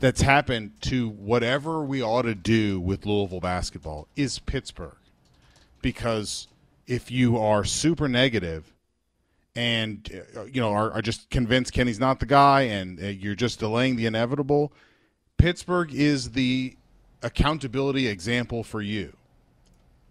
that's 0.00 0.22
happened 0.22 0.72
to 0.82 1.10
whatever 1.10 1.82
we 1.82 2.02
ought 2.02 2.22
to 2.22 2.34
do 2.34 2.80
with 2.80 3.04
Louisville 3.04 3.40
basketball 3.40 4.08
is 4.16 4.38
Pittsburgh. 4.38 4.96
Because 5.82 6.48
if 6.86 7.10
you 7.10 7.36
are 7.36 7.64
super 7.64 8.08
negative 8.08 8.72
and 9.54 10.22
uh, 10.34 10.44
you 10.44 10.62
know 10.62 10.72
are, 10.72 10.92
are 10.92 11.02
just 11.02 11.28
convinced 11.28 11.74
Kenny's 11.74 12.00
not 12.00 12.20
the 12.20 12.26
guy 12.26 12.62
and 12.62 12.98
uh, 13.02 13.08
you're 13.08 13.34
just 13.34 13.58
delaying 13.58 13.96
the 13.96 14.06
inevitable, 14.06 14.72
Pittsburgh 15.36 15.92
is 15.92 16.30
the 16.30 16.74
accountability 17.22 18.06
example 18.06 18.62
for 18.64 18.80
you. 18.80 19.16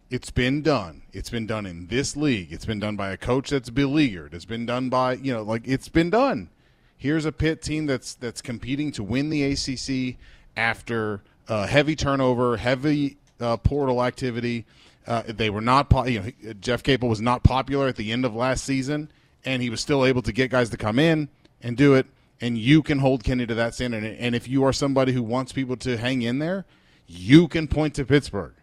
It's 0.10 0.32
been 0.32 0.62
done. 0.62 1.04
It's 1.14 1.30
been 1.30 1.48
done 1.48 1.66
in 1.66 1.88
this 1.88 2.18
league. 2.18 2.52
It's 2.52 2.66
been 2.66 2.80
done 2.80 2.98
by 2.98 3.12
a 3.12 3.18
coach 3.18 3.50
that's 3.50 3.70
beleaguered. 3.70 4.34
It's 4.34 4.46
been 4.46 4.66
done 4.66 4.90
by 4.90 5.14
you 5.14 5.34
know 5.34 5.42
like 5.42 5.64
it's 5.66 5.88
been 5.88 6.10
done. 6.10 6.50
Here's 6.98 7.26
a 7.26 7.32
Pitt 7.32 7.62
team 7.62 7.86
that's 7.86 8.14
that's 8.14 8.42
competing 8.42 8.92
to 8.94 9.04
win 9.04 9.30
the 9.30 9.44
ACC 9.44 10.18
after 10.58 11.22
uh, 11.48 11.68
heavy 11.68 11.96
turnover, 11.96 12.58
heavy 12.58 13.18
uh, 13.40 13.58
portal 13.58 14.04
activity. 14.04 14.66
Uh, 15.08 15.24
they 15.28 15.50
were 15.50 15.62
not, 15.62 15.90
po- 15.90 16.06
you 16.06 16.20
know, 16.20 16.54
Jeff 16.60 16.84
Capel 16.84 17.10
was 17.10 17.22
not 17.22 17.44
popular 17.44 17.88
at 17.88 17.96
the 17.96 18.12
end 18.12 18.24
of 18.24 18.36
last 18.36 18.64
season, 18.64 19.12
and 19.44 19.62
he 19.62 19.70
was 19.70 19.82
still 19.82 20.06
able 20.06 20.22
to 20.22 20.32
get 20.32 20.52
guys 20.52 20.70
to 20.70 20.78
come 20.78 21.00
in 21.00 21.28
and 21.62 21.76
do 21.76 21.96
it. 21.96 22.06
And 22.40 22.58
you 22.58 22.82
can 22.82 23.00
hold 23.00 23.24
Kenny 23.24 23.46
to 23.46 23.56
that 23.56 23.76
standard. 23.76 24.04
And 24.04 24.36
if 24.36 24.48
you 24.48 24.64
are 24.64 24.74
somebody 24.74 25.12
who 25.12 25.22
wants 25.22 25.52
people 25.54 25.76
to 25.78 25.98
hang 25.98 26.22
in 26.22 26.40
there, 26.40 26.66
you 27.12 27.48
can 27.48 27.68
point 27.68 27.96
to 27.96 28.06
Pittsburgh. 28.06 28.54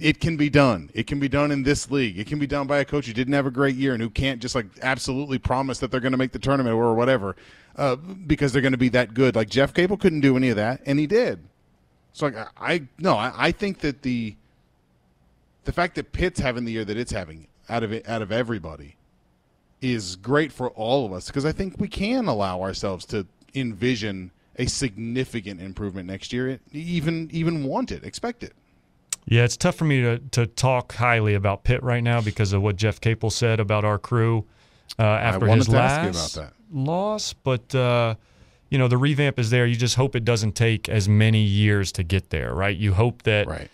It 0.00 0.20
can 0.20 0.36
be 0.38 0.48
done. 0.48 0.90
It 0.94 1.06
can 1.06 1.20
be 1.20 1.28
done 1.28 1.50
in 1.50 1.64
this 1.64 1.90
league. 1.90 2.18
It 2.18 2.26
can 2.26 2.38
be 2.38 2.46
done 2.46 2.66
by 2.66 2.78
a 2.78 2.84
coach 2.84 3.06
who 3.06 3.12
didn't 3.12 3.34
have 3.34 3.44
a 3.44 3.50
great 3.50 3.76
year 3.76 3.92
and 3.92 4.02
who 4.02 4.08
can't 4.08 4.40
just 4.40 4.54
like 4.54 4.66
absolutely 4.80 5.38
promise 5.38 5.78
that 5.80 5.90
they're 5.90 6.00
going 6.00 6.12
to 6.12 6.18
make 6.18 6.32
the 6.32 6.38
tournament 6.38 6.74
or 6.74 6.94
whatever 6.94 7.36
uh, 7.76 7.96
because 7.96 8.52
they're 8.52 8.62
going 8.62 8.72
to 8.72 8.78
be 8.78 8.88
that 8.88 9.12
good. 9.12 9.36
Like 9.36 9.50
Jeff 9.50 9.74
Capel 9.74 9.98
couldn't 9.98 10.20
do 10.20 10.36
any 10.36 10.48
of 10.48 10.56
that, 10.56 10.80
and 10.86 10.98
he 10.98 11.06
did. 11.06 11.40
So 12.14 12.26
like, 12.26 12.48
I 12.56 12.84
no, 12.98 13.16
I, 13.16 13.32
I 13.36 13.52
think 13.52 13.80
that 13.80 14.02
the 14.02 14.34
the 15.64 15.72
fact 15.72 15.94
that 15.96 16.12
Pitt's 16.12 16.40
having 16.40 16.64
the 16.64 16.72
year 16.72 16.84
that 16.84 16.96
it's 16.96 17.12
having 17.12 17.46
out 17.68 17.82
of 17.82 17.92
it, 17.92 18.08
out 18.08 18.22
of 18.22 18.32
everybody 18.32 18.96
is 19.80 20.16
great 20.16 20.52
for 20.52 20.70
all 20.70 21.04
of 21.04 21.12
us 21.12 21.26
because 21.26 21.44
I 21.44 21.52
think 21.52 21.74
we 21.78 21.88
can 21.88 22.28
allow 22.28 22.62
ourselves 22.62 23.04
to 23.06 23.26
envision 23.54 24.30
a 24.56 24.66
significant 24.66 25.60
improvement 25.60 26.06
next 26.08 26.32
year. 26.32 26.60
Even 26.72 27.28
even 27.32 27.64
want 27.64 27.90
it, 27.92 28.04
expect 28.04 28.42
it. 28.42 28.54
Yeah, 29.26 29.44
it's 29.44 29.56
tough 29.56 29.76
for 29.76 29.84
me 29.84 30.02
to, 30.02 30.18
to 30.32 30.46
talk 30.46 30.94
highly 30.94 31.34
about 31.34 31.62
Pitt 31.62 31.82
right 31.82 32.02
now 32.02 32.20
because 32.20 32.52
of 32.52 32.62
what 32.62 32.76
Jeff 32.76 33.00
Capel 33.00 33.30
said 33.30 33.60
about 33.60 33.84
our 33.84 33.98
crew 33.98 34.46
uh, 34.98 35.02
after 35.02 35.46
his 35.46 35.68
last 35.68 36.38
loss. 36.72 37.32
But 37.32 37.74
uh, 37.74 38.16
you 38.70 38.78
know, 38.78 38.88
the 38.88 38.96
revamp 38.96 39.38
is 39.38 39.50
there. 39.50 39.66
You 39.66 39.76
just 39.76 39.96
hope 39.96 40.16
it 40.16 40.24
doesn't 40.24 40.52
take 40.52 40.88
as 40.88 41.08
many 41.08 41.42
years 41.42 41.92
to 41.92 42.02
get 42.02 42.30
there, 42.30 42.54
right? 42.54 42.76
You 42.76 42.94
hope 42.94 43.22
that. 43.22 43.46
Right. 43.46 43.70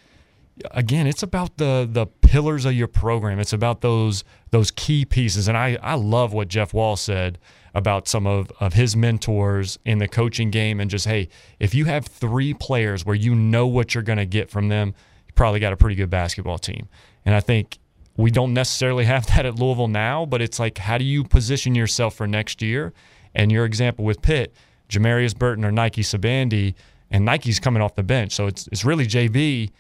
Again, 0.73 1.07
it's 1.07 1.23
about 1.23 1.57
the 1.57 1.89
the 1.91 2.07
pillars 2.07 2.65
of 2.65 2.73
your 2.73 2.89
program. 2.89 3.39
It's 3.39 3.53
about 3.53 3.81
those 3.81 4.25
those 4.51 4.73
key 4.73 5.05
pieces, 5.05 5.47
and 5.47 5.57
I 5.57 5.79
I 5.81 5.95
love 5.95 6.33
what 6.33 6.49
Jeff 6.49 6.75
Walz 6.75 7.01
said 7.01 7.39
about 7.75 8.09
some 8.09 8.27
of, 8.27 8.51
of 8.61 8.75
his 8.75 8.97
mentors 8.97 9.79
in 9.85 9.99
the 9.99 10.09
coaching 10.09 10.51
game 10.51 10.81
and 10.81 10.91
just 10.91 11.07
hey 11.07 11.29
if 11.59 11.75
you 11.75 11.85
have 11.85 12.07
three 12.07 12.55
players 12.55 13.05
where 13.05 13.17
you 13.17 13.35
know 13.35 13.67
what 13.67 13.95
you're 13.95 14.03
going 14.03 14.19
to 14.19 14.27
get 14.27 14.51
from 14.51 14.69
them 14.69 14.95
you 15.27 15.33
probably 15.35 15.61
got 15.61 15.73
a 15.73 15.77
pretty 15.77 15.97
good 15.97 16.11
basketball 16.11 16.59
team 16.59 16.89
and 17.25 17.35
i 17.35 17.41
think 17.41 17.79
we 18.17 18.31
don't 18.31 18.53
necessarily 18.53 19.05
have 19.05 19.27
that 19.35 19.47
at 19.47 19.57
louisville 19.57 19.89
now 19.89 20.25
but 20.25 20.41
it's 20.41 20.59
like 20.59 20.79
how 20.79 20.99
do 20.99 21.05
you 21.05 21.25
position 21.25 21.75
yourself 21.75 22.15
for 22.15 22.27
next 22.27 22.63
year 22.63 22.93
and 23.35 23.53
your 23.53 23.65
example 23.65 24.05
with 24.05 24.23
pitt 24.23 24.55
Jamarius 24.89 25.37
Burton 25.37 25.65
or 25.65 25.73
Nike 25.73 26.03
Sibande, 26.03 26.75
and 27.11 27.25
Nike's 27.25 27.61
coming 27.61 27.83
off 27.83 27.95
the 27.95 28.03
bench. 28.03 28.33
So 28.33 28.47
it's 28.47 28.69
it's 28.69 28.85
really 28.85 29.07
JB. 29.07 29.71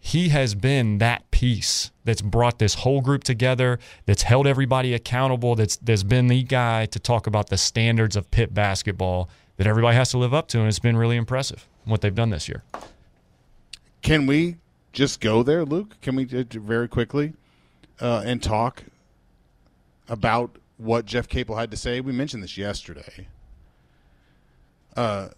He 0.00 0.28
has 0.28 0.54
been 0.54 0.98
that 0.98 1.30
piece 1.30 1.90
that's 2.04 2.22
brought 2.22 2.58
this 2.58 2.74
whole 2.74 3.00
group 3.00 3.24
together, 3.24 3.78
that's 4.06 4.22
held 4.22 4.46
everybody 4.46 4.94
accountable, 4.94 5.54
that's 5.54 5.76
there's 5.76 6.04
been 6.04 6.28
the 6.28 6.42
guy 6.42 6.86
to 6.86 6.98
talk 6.98 7.26
about 7.26 7.48
the 7.48 7.58
standards 7.58 8.16
of 8.16 8.30
Pitt 8.30 8.54
basketball 8.54 9.28
that 9.56 9.66
everybody 9.66 9.96
has 9.96 10.10
to 10.12 10.18
live 10.18 10.32
up 10.32 10.48
to, 10.48 10.58
and 10.58 10.68
it's 10.68 10.78
been 10.78 10.96
really 10.96 11.16
impressive 11.16 11.68
what 11.84 12.00
they've 12.00 12.14
done 12.14 12.30
this 12.30 12.48
year. 12.48 12.62
Can 14.02 14.26
we 14.26 14.56
just 14.92 15.20
go 15.20 15.42
there, 15.42 15.64
Luke? 15.64 16.00
Can 16.00 16.16
we 16.16 16.24
very 16.24 16.88
quickly 16.88 17.34
uh, 18.00 18.22
and 18.24 18.42
talk 18.42 18.84
about 20.08 20.56
what 20.76 21.04
Jeff 21.04 21.28
Capel 21.28 21.56
had 21.56 21.70
to 21.72 21.76
say? 21.76 22.00
We 22.00 22.12
mentioned 22.12 22.42
this 22.42 22.56
yesterday 22.56 23.26
uh, 24.98 25.28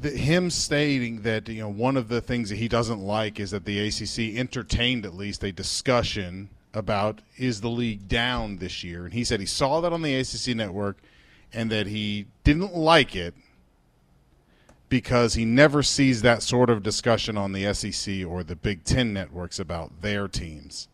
the, 0.00 0.10
him 0.10 0.50
stating 0.50 1.22
that 1.22 1.48
you 1.48 1.60
know 1.60 1.68
one 1.68 1.96
of 1.96 2.08
the 2.08 2.20
things 2.20 2.50
that 2.50 2.56
he 2.56 2.68
doesn't 2.68 3.00
like 3.00 3.40
is 3.40 3.50
that 3.50 3.64
the 3.64 3.78
ACC 3.88 4.36
entertained 4.38 5.04
at 5.04 5.14
least 5.14 5.42
a 5.42 5.52
discussion 5.52 6.48
about 6.74 7.20
is 7.36 7.60
the 7.60 7.70
league 7.70 8.08
down 8.08 8.58
this 8.58 8.84
year, 8.84 9.04
and 9.04 9.14
he 9.14 9.24
said 9.24 9.40
he 9.40 9.46
saw 9.46 9.80
that 9.80 9.92
on 9.92 10.02
the 10.02 10.14
ACC 10.14 10.54
network, 10.54 10.98
and 11.52 11.70
that 11.70 11.86
he 11.86 12.26
didn't 12.44 12.74
like 12.74 13.16
it 13.16 13.34
because 14.88 15.34
he 15.34 15.44
never 15.44 15.82
sees 15.82 16.22
that 16.22 16.42
sort 16.42 16.70
of 16.70 16.82
discussion 16.82 17.36
on 17.36 17.52
the 17.52 17.72
SEC 17.74 18.24
or 18.26 18.44
the 18.44 18.54
Big 18.54 18.84
Ten 18.84 19.12
networks 19.12 19.58
about 19.58 20.00
their 20.00 20.28
teams. 20.28 20.88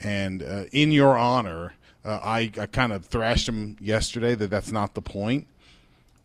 And 0.00 0.42
uh, 0.42 0.64
in 0.72 0.92
your 0.92 1.16
honor, 1.16 1.74
uh, 2.04 2.20
I, 2.22 2.50
I 2.58 2.66
kind 2.66 2.92
of 2.92 3.04
thrashed 3.06 3.48
him 3.48 3.76
yesterday 3.80 4.34
that 4.34 4.50
that's 4.50 4.72
not 4.72 4.94
the 4.94 5.02
point 5.02 5.46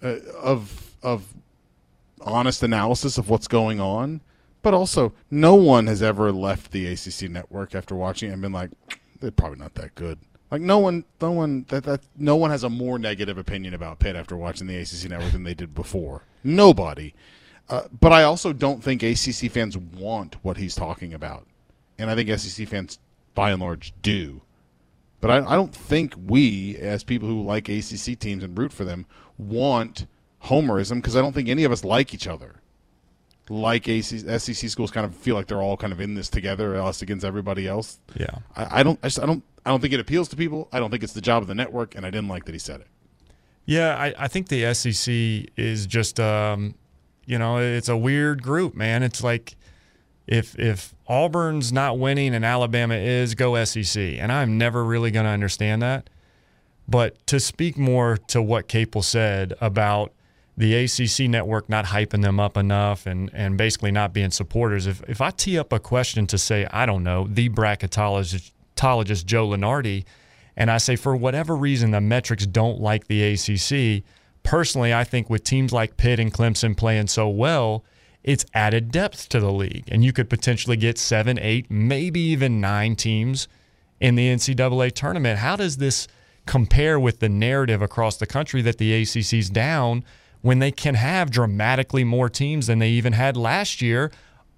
uh, 0.04 0.18
of 0.42 0.96
of 1.04 1.34
honest 2.22 2.64
analysis 2.64 3.18
of 3.18 3.30
what's 3.30 3.48
going 3.48 3.80
on. 3.80 4.22
But 4.62 4.74
also, 4.74 5.14
no 5.30 5.54
one 5.54 5.86
has 5.88 6.02
ever 6.02 6.32
left 6.32 6.72
the 6.72 6.88
ACC 6.88 7.30
network 7.30 7.76
after 7.76 7.94
watching 7.94 8.30
it 8.30 8.34
and 8.34 8.42
been 8.42 8.52
like, 8.52 8.72
they're 9.20 9.30
probably 9.32 9.60
not 9.60 9.76
that 9.76 9.94
good. 9.94 10.18
Like 10.52 10.62
no 10.62 10.80
one, 10.80 11.06
no 11.22 11.32
one 11.32 11.66
that 11.70 11.84
that 11.84 12.02
no 12.18 12.36
one 12.36 12.52
has 12.52 12.64
a 12.64 12.70
more 12.70 12.98
negative 12.98 13.38
opinion 13.38 13.74
about 13.74 14.00
Pitt 14.00 14.16
after 14.16 14.38
watching 14.38 14.68
the 14.68 14.78
ACC 14.78 15.10
network 15.10 15.32
than 15.32 15.44
they 15.44 15.54
did 15.54 15.76
before. 15.76 16.24
Nobody. 16.44 17.14
Uh, 17.68 17.84
but 18.00 18.12
I 18.12 18.24
also 18.24 18.54
don't 18.54 18.84
think 18.84 19.02
ACC 19.02 19.52
fans 19.52 19.76
want 19.78 20.36
what 20.44 20.58
he's 20.58 20.76
talking 20.76 21.14
about, 21.14 21.48
and 21.98 22.10
I 22.12 22.16
think 22.16 22.30
SEC 22.40 22.68
fans, 22.68 23.00
by 23.34 23.52
and 23.52 23.62
large, 23.62 23.94
do. 24.02 24.42
But 25.20 25.32
I, 25.32 25.54
I 25.54 25.56
don't 25.56 25.74
think 25.74 26.14
we, 26.28 26.78
as 26.78 27.04
people 27.04 27.28
who 27.28 27.42
like 27.42 27.68
ACC 27.68 28.20
teams 28.20 28.44
and 28.44 28.58
root 28.58 28.72
for 28.72 28.86
them, 28.86 29.08
want 29.40 30.06
homerism 30.46 30.96
because 30.96 31.16
I 31.16 31.22
don't 31.22 31.34
think 31.34 31.50
any 31.50 31.64
of 31.64 31.72
us 31.72 31.84
like 31.84 32.14
each 32.14 32.28
other. 32.28 32.56
Like 33.48 33.88
AC, 33.88 34.20
SEC 34.40 34.70
schools 34.70 34.90
kind 34.90 35.06
of 35.06 35.16
feel 35.16 35.36
like 35.36 35.46
they're 35.46 35.62
all 35.62 35.78
kind 35.78 35.94
of 35.94 36.02
in 36.02 36.16
this 36.16 36.30
together, 36.30 36.76
us 36.82 37.04
against 37.04 37.24
everybody 37.24 37.68
else. 37.68 38.00
Yeah, 38.16 38.40
I, 38.56 38.80
I 38.80 38.84
don't. 38.84 38.98
I, 39.04 39.08
just, 39.08 39.20
I 39.20 39.28
don't. 39.28 39.44
I 39.64 39.70
don't 39.70 39.82
think 39.82 39.94
it 39.94 40.00
appeals 40.00 40.30
to 40.30 40.36
people. 40.36 40.68
I 40.72 40.80
don't 40.80 40.90
think 40.90 41.04
it's 41.04 41.14
the 41.14 41.22
job 41.22 41.44
of 41.44 41.48
the 41.48 41.54
network, 41.54 41.94
and 41.94 42.08
I 42.08 42.10
didn't 42.10 42.28
like 42.28 42.46
that 42.46 42.54
he 42.54 42.60
said 42.60 42.82
it. 42.82 42.88
Yeah, 43.66 43.96
I, 43.96 44.14
I 44.18 44.28
think 44.28 44.48
the 44.48 44.74
SEC 44.74 45.52
is 45.58 45.88
just, 45.88 46.20
um, 46.20 46.76
you 47.26 47.40
know, 47.40 47.58
it's 47.58 47.90
a 47.90 47.98
weird 47.98 48.44
group, 48.44 48.76
man. 48.76 49.04
It's 49.04 49.24
like 49.24 49.56
if 50.28 50.58
if 50.58 50.96
Auburn's 51.08 51.72
not 51.72 52.00
winning 52.00 52.34
and 52.34 52.46
Alabama 52.46 52.96
is, 52.96 53.36
go 53.36 53.64
SEC, 53.64 54.02
and 54.02 54.32
I'm 54.32 54.58
never 54.58 54.84
really 54.84 55.12
going 55.12 55.26
to 55.26 55.32
understand 55.32 55.82
that. 55.82 56.10
But 56.88 57.26
to 57.28 57.40
speak 57.40 57.78
more 57.78 58.18
to 58.28 58.42
what 58.42 58.68
Capel 58.68 59.02
said 59.02 59.54
about 59.60 60.14
the 60.58 60.74
ACC 60.74 61.30
network 61.30 61.68
not 61.68 61.86
hyping 61.86 62.22
them 62.22 62.40
up 62.40 62.56
enough 62.56 63.06
and, 63.06 63.30
and 63.34 63.58
basically 63.58 63.92
not 63.92 64.14
being 64.14 64.32
supporters. 64.32 64.88
If, 64.88 65.04
if 65.08 65.20
I 65.20 65.32
tee 65.32 65.60
up 65.60 65.74
a 65.74 65.80
question 65.80 66.28
to 66.28 66.38
say, 66.38 66.66
I 66.72 66.86
don't 66.86 67.04
know, 67.04 67.28
the 67.30 67.50
bracketologist 67.50 68.52
Joe 69.26 69.48
Lunardi, 69.50 70.06
and 70.56 70.72
I 70.72 70.78
say, 70.78 70.96
for 70.96 71.16
whatever 71.16 71.56
reason, 71.56 71.92
the 71.92 72.00
metrics 72.00 72.46
don't 72.46 72.80
like 72.80 73.08
the 73.08 73.34
ACC, 73.34 74.04
personally, 74.44 74.94
I 74.94 75.04
think 75.04 75.30
with 75.30 75.44
teams 75.44 75.74
like 75.74 75.98
Pitt 75.98 76.20
and 76.20 76.34
Clemson 76.34 76.78
playing 76.78 77.08
so 77.08 77.28
well, 77.28 77.84
it's 78.24 78.46
added 78.54 78.92
depth 78.92 79.28
to 79.30 79.42
the 79.42 79.52
league. 79.52 79.90
And 79.92 80.04
you 80.04 80.14
could 80.14 80.30
potentially 80.30 80.78
get 80.78 80.98
seven, 80.98 81.38
eight, 81.40 81.70
maybe 81.70 82.22
even 82.22 82.62
nine 82.62 82.96
teams 82.96 83.50
in 84.00 84.16
the 84.16 84.30
NCAA 84.30 84.94
tournament. 84.94 85.40
How 85.40 85.58
does 85.58 85.78
this 85.78 86.08
compare 86.46 87.00
with 87.00 87.20
the 87.20 87.30
narrative 87.30 87.82
across 87.82 88.18
the 88.18 88.26
country 88.26 88.62
that 88.62 88.78
the 88.78 89.02
ACC's 89.02 89.50
down? 89.50 90.06
When 90.46 90.60
they 90.60 90.70
can 90.70 90.94
have 90.94 91.32
dramatically 91.32 92.04
more 92.04 92.30
teams 92.30 92.68
than 92.68 92.78
they 92.78 92.90
even 92.90 93.14
had 93.14 93.36
last 93.36 93.82
year. 93.82 94.12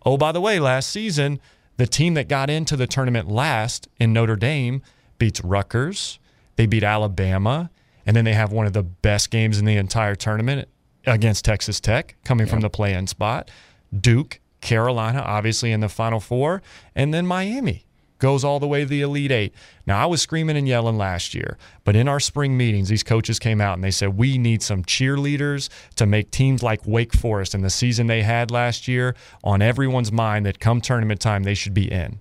Oh, 0.05 0.17
by 0.17 0.33
the 0.33 0.41
way, 0.41 0.59
last 0.59 0.89
season, 0.89 1.39
the 1.77 1.87
team 1.87 2.13
that 2.15 2.27
got 2.27 2.49
into 2.49 2.75
the 2.75 2.85
tournament 2.85 3.29
last 3.29 3.87
in 3.97 4.11
Notre 4.11 4.35
Dame 4.35 4.81
beats 5.17 5.39
Rutgers, 5.39 6.19
they 6.57 6.65
beat 6.65 6.83
Alabama, 6.83 7.71
and 8.05 8.17
then 8.17 8.25
they 8.25 8.33
have 8.33 8.51
one 8.51 8.67
of 8.67 8.73
the 8.73 8.83
best 8.83 9.31
games 9.31 9.59
in 9.59 9.63
the 9.63 9.77
entire 9.77 10.15
tournament 10.15 10.67
against 11.05 11.45
Texas 11.45 11.79
Tech, 11.79 12.17
coming 12.25 12.47
from 12.47 12.59
the 12.59 12.69
play 12.69 12.93
in 12.93 13.07
spot. 13.07 13.49
Duke, 13.97 14.41
Carolina, 14.59 15.21
obviously 15.21 15.71
in 15.71 15.79
the 15.79 15.87
Final 15.87 16.19
Four, 16.19 16.61
and 16.95 17.13
then 17.13 17.25
Miami 17.25 17.86
goes 18.19 18.43
all 18.43 18.59
the 18.59 18.67
way 18.67 18.81
to 18.81 18.85
the 18.85 19.01
Elite 19.01 19.31
Eight. 19.31 19.53
Now, 19.85 20.01
I 20.01 20.05
was 20.05 20.21
screaming 20.21 20.57
and 20.57 20.67
yelling 20.67 20.97
last 20.97 21.33
year, 21.33 21.57
but 21.83 21.95
in 21.95 22.07
our 22.07 22.19
spring 22.19 22.57
meetings, 22.57 22.89
these 22.89 23.03
coaches 23.03 23.39
came 23.39 23.61
out 23.61 23.75
and 23.75 23.83
they 23.83 23.91
said, 23.91 24.17
We 24.17 24.37
need 24.37 24.61
some 24.61 24.83
cheerleaders 24.83 25.69
to 25.95 26.05
make 26.05 26.31
teams 26.31 26.63
like 26.63 26.81
Wake 26.85 27.13
Forest 27.13 27.53
and 27.53 27.63
the 27.63 27.69
season 27.69 28.07
they 28.07 28.23
had 28.23 28.51
last 28.51 28.87
year 28.87 29.15
on 29.43 29.61
everyone's 29.61 30.11
mind 30.11 30.45
that 30.45 30.59
come 30.59 30.81
tournament 30.81 31.21
time, 31.21 31.43
they 31.43 31.53
should 31.53 31.73
be 31.73 31.91
in. 31.91 32.19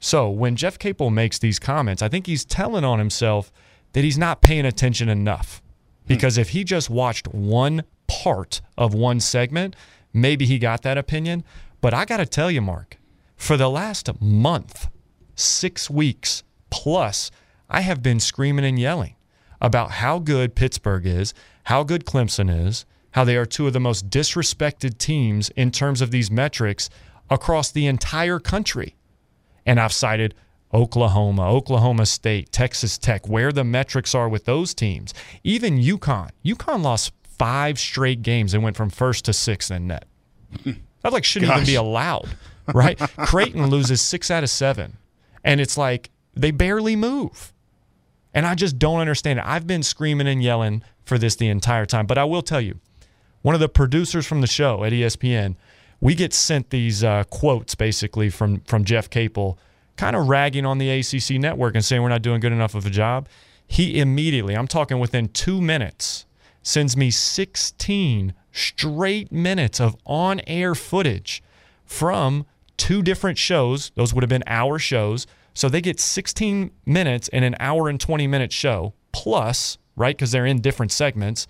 So 0.00 0.30
when 0.30 0.56
Jeff 0.56 0.78
Capel 0.78 1.10
makes 1.10 1.38
these 1.38 1.58
comments, 1.58 2.02
I 2.02 2.08
think 2.08 2.26
he's 2.26 2.44
telling 2.44 2.84
on 2.84 2.98
himself 2.98 3.52
that 3.92 4.02
he's 4.02 4.18
not 4.18 4.40
paying 4.40 4.64
attention 4.64 5.08
enough. 5.08 5.62
Hmm. 6.06 6.14
Because 6.14 6.38
if 6.38 6.50
he 6.50 6.64
just 6.64 6.88
watched 6.90 7.28
one 7.28 7.84
part 8.06 8.60
of 8.76 8.94
one 8.94 9.20
segment, 9.20 9.76
maybe 10.12 10.46
he 10.46 10.58
got 10.58 10.82
that 10.82 10.98
opinion. 10.98 11.44
But 11.80 11.94
I 11.94 12.04
got 12.04 12.16
to 12.18 12.26
tell 12.26 12.50
you, 12.50 12.60
Mark, 12.60 12.98
for 13.36 13.56
the 13.56 13.70
last 13.70 14.10
month, 14.20 14.88
six 15.34 15.90
weeks 15.90 16.42
plus, 16.70 17.30
I 17.68 17.80
have 17.82 18.02
been 18.02 18.20
screaming 18.20 18.64
and 18.64 18.78
yelling 18.78 19.16
about 19.60 19.92
how 19.92 20.18
good 20.18 20.54
Pittsburgh 20.54 21.06
is, 21.06 21.34
how 21.64 21.82
good 21.82 22.04
Clemson 22.04 22.66
is, 22.66 22.86
how 23.12 23.24
they 23.24 23.36
are 23.36 23.46
two 23.46 23.66
of 23.66 23.72
the 23.72 23.80
most 23.80 24.08
disrespected 24.08 24.98
teams 24.98 25.50
in 25.50 25.70
terms 25.70 26.00
of 26.00 26.10
these 26.10 26.30
metrics 26.30 26.88
across 27.28 27.70
the 27.70 27.86
entire 27.86 28.38
country. 28.38 28.96
And 29.66 29.78
I've 29.80 29.92
cited 29.92 30.34
Oklahoma, 30.72 31.50
Oklahoma 31.50 32.06
State, 32.06 32.52
Texas 32.52 32.96
Tech, 32.96 33.28
where 33.28 33.52
the 33.52 33.64
metrics 33.64 34.14
are 34.14 34.28
with 34.28 34.44
those 34.44 34.72
teams. 34.74 35.12
Even 35.42 35.78
UConn. 35.78 36.30
UConn 36.44 36.82
lost 36.82 37.12
five 37.24 37.78
straight 37.78 38.22
games 38.22 38.54
and 38.54 38.62
went 38.62 38.76
from 38.76 38.90
first 38.90 39.24
to 39.24 39.32
sixth 39.32 39.70
in 39.70 39.86
net. 39.88 40.06
That 41.02 41.14
like 41.14 41.24
shouldn't 41.24 41.50
even 41.50 41.64
be 41.64 41.76
allowed, 41.76 42.28
right? 42.74 42.98
Creighton 42.98 43.68
loses 43.68 44.02
six 44.02 44.30
out 44.30 44.42
of 44.42 44.50
seven, 44.50 44.98
and 45.44 45.60
it's 45.60 45.76
like 45.76 46.10
they 46.34 46.50
barely 46.50 46.96
move. 46.96 47.52
And 48.32 48.46
I 48.46 48.54
just 48.54 48.78
don't 48.78 49.00
understand 49.00 49.38
it. 49.38 49.44
I've 49.44 49.66
been 49.66 49.82
screaming 49.82 50.28
and 50.28 50.42
yelling 50.42 50.82
for 51.04 51.18
this 51.18 51.34
the 51.34 51.48
entire 51.48 51.86
time. 51.86 52.06
But 52.06 52.18
I 52.18 52.24
will 52.24 52.42
tell 52.42 52.60
you, 52.60 52.78
one 53.42 53.54
of 53.54 53.60
the 53.60 53.68
producers 53.68 54.26
from 54.26 54.40
the 54.40 54.46
show 54.46 54.84
at 54.84 54.92
ESPN, 54.92 55.56
we 56.00 56.14
get 56.14 56.32
sent 56.32 56.70
these 56.70 57.02
uh, 57.02 57.24
quotes 57.24 57.74
basically 57.74 58.30
from 58.30 58.60
from 58.60 58.84
Jeff 58.84 59.10
Capel, 59.10 59.58
kind 59.96 60.14
of 60.14 60.28
ragging 60.28 60.64
on 60.64 60.78
the 60.78 60.90
ACC 60.90 61.40
network 61.40 61.74
and 61.74 61.84
saying 61.84 62.02
we're 62.02 62.08
not 62.08 62.22
doing 62.22 62.40
good 62.40 62.52
enough 62.52 62.74
of 62.74 62.86
a 62.86 62.90
job. 62.90 63.28
He 63.66 64.00
immediately, 64.00 64.56
I'm 64.56 64.66
talking 64.66 64.98
within 64.98 65.28
two 65.28 65.60
minutes, 65.60 66.26
sends 66.62 66.96
me 66.96 67.10
16 67.10 68.34
straight 68.52 69.30
minutes 69.30 69.80
of 69.80 69.96
on 70.04 70.40
air 70.46 70.74
footage 70.74 71.42
from 71.84 72.46
two 72.80 73.02
different 73.02 73.36
shows. 73.36 73.92
Those 73.94 74.14
would 74.14 74.22
have 74.22 74.30
been 74.30 74.42
hour 74.46 74.78
shows. 74.78 75.26
So 75.52 75.68
they 75.68 75.82
get 75.82 76.00
16 76.00 76.70
minutes 76.86 77.28
in 77.28 77.44
an 77.44 77.54
hour 77.60 77.90
and 77.90 78.00
20 78.00 78.26
minute 78.26 78.52
show, 78.52 78.94
plus, 79.12 79.76
right, 79.96 80.16
because 80.16 80.32
they're 80.32 80.46
in 80.46 80.62
different 80.62 80.90
segments, 80.90 81.46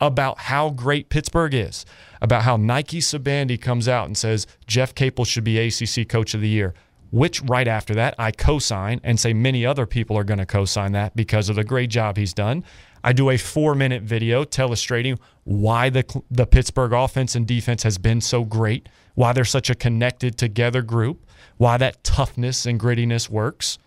about 0.00 0.38
how 0.38 0.70
great 0.70 1.10
Pittsburgh 1.10 1.52
is, 1.52 1.84
about 2.22 2.44
how 2.44 2.56
Nike 2.56 3.00
Sibande 3.00 3.60
comes 3.60 3.88
out 3.88 4.06
and 4.06 4.16
says 4.16 4.46
Jeff 4.66 4.94
Capel 4.94 5.26
should 5.26 5.44
be 5.44 5.58
ACC 5.58 6.08
Coach 6.08 6.32
of 6.32 6.40
the 6.40 6.48
Year, 6.48 6.72
which 7.10 7.42
right 7.42 7.68
after 7.68 7.94
that 7.94 8.14
I 8.18 8.30
co 8.30 8.58
sign 8.58 9.02
and 9.04 9.20
say 9.20 9.34
many 9.34 9.66
other 9.66 9.84
people 9.84 10.16
are 10.16 10.24
going 10.24 10.38
to 10.38 10.46
co 10.46 10.64
sign 10.64 10.92
that 10.92 11.14
because 11.14 11.50
of 11.50 11.56
the 11.56 11.64
great 11.64 11.90
job 11.90 12.16
he's 12.16 12.32
done. 12.32 12.64
I 13.02 13.12
do 13.12 13.28
a 13.28 13.36
four 13.36 13.74
minute 13.74 14.02
video 14.02 14.46
illustrating 14.58 15.18
why 15.44 15.90
the, 15.90 16.22
the 16.30 16.46
Pittsburgh 16.46 16.94
offense 16.94 17.34
and 17.34 17.46
defense 17.46 17.82
has 17.82 17.98
been 17.98 18.22
so 18.22 18.44
great, 18.44 18.88
why 19.14 19.32
they're 19.32 19.44
such 19.44 19.70
a 19.70 19.74
connected 19.74 20.36
together 20.36 20.82
group, 20.82 21.26
why 21.56 21.76
that 21.76 22.02
toughness 22.04 22.66
and 22.66 22.78
grittiness 22.80 23.28
works. 23.28 23.78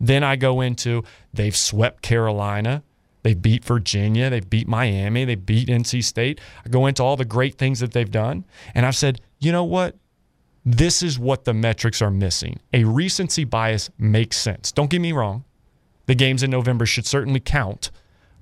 Then 0.00 0.22
I 0.22 0.36
go 0.36 0.60
into 0.60 1.02
they've 1.34 1.56
swept 1.56 2.02
Carolina, 2.02 2.82
they 3.22 3.34
beat 3.34 3.64
Virginia, 3.64 4.30
they 4.30 4.40
beat 4.40 4.68
Miami, 4.68 5.24
they 5.24 5.34
beat 5.34 5.68
NC 5.68 6.04
State. 6.04 6.40
I 6.64 6.68
go 6.68 6.86
into 6.86 7.02
all 7.02 7.16
the 7.16 7.24
great 7.24 7.58
things 7.58 7.80
that 7.80 7.92
they've 7.92 8.10
done. 8.10 8.44
And 8.74 8.86
I've 8.86 8.96
said, 8.96 9.20
you 9.38 9.50
know 9.52 9.64
what? 9.64 9.96
This 10.64 11.02
is 11.02 11.18
what 11.18 11.44
the 11.44 11.54
metrics 11.54 12.00
are 12.00 12.10
missing. 12.10 12.60
A 12.72 12.84
recency 12.84 13.44
bias 13.44 13.90
makes 13.98 14.36
sense. 14.36 14.70
Don't 14.70 14.90
get 14.90 15.00
me 15.00 15.12
wrong. 15.12 15.44
The 16.06 16.14
games 16.14 16.42
in 16.42 16.50
November 16.50 16.86
should 16.86 17.06
certainly 17.06 17.40
count. 17.40 17.90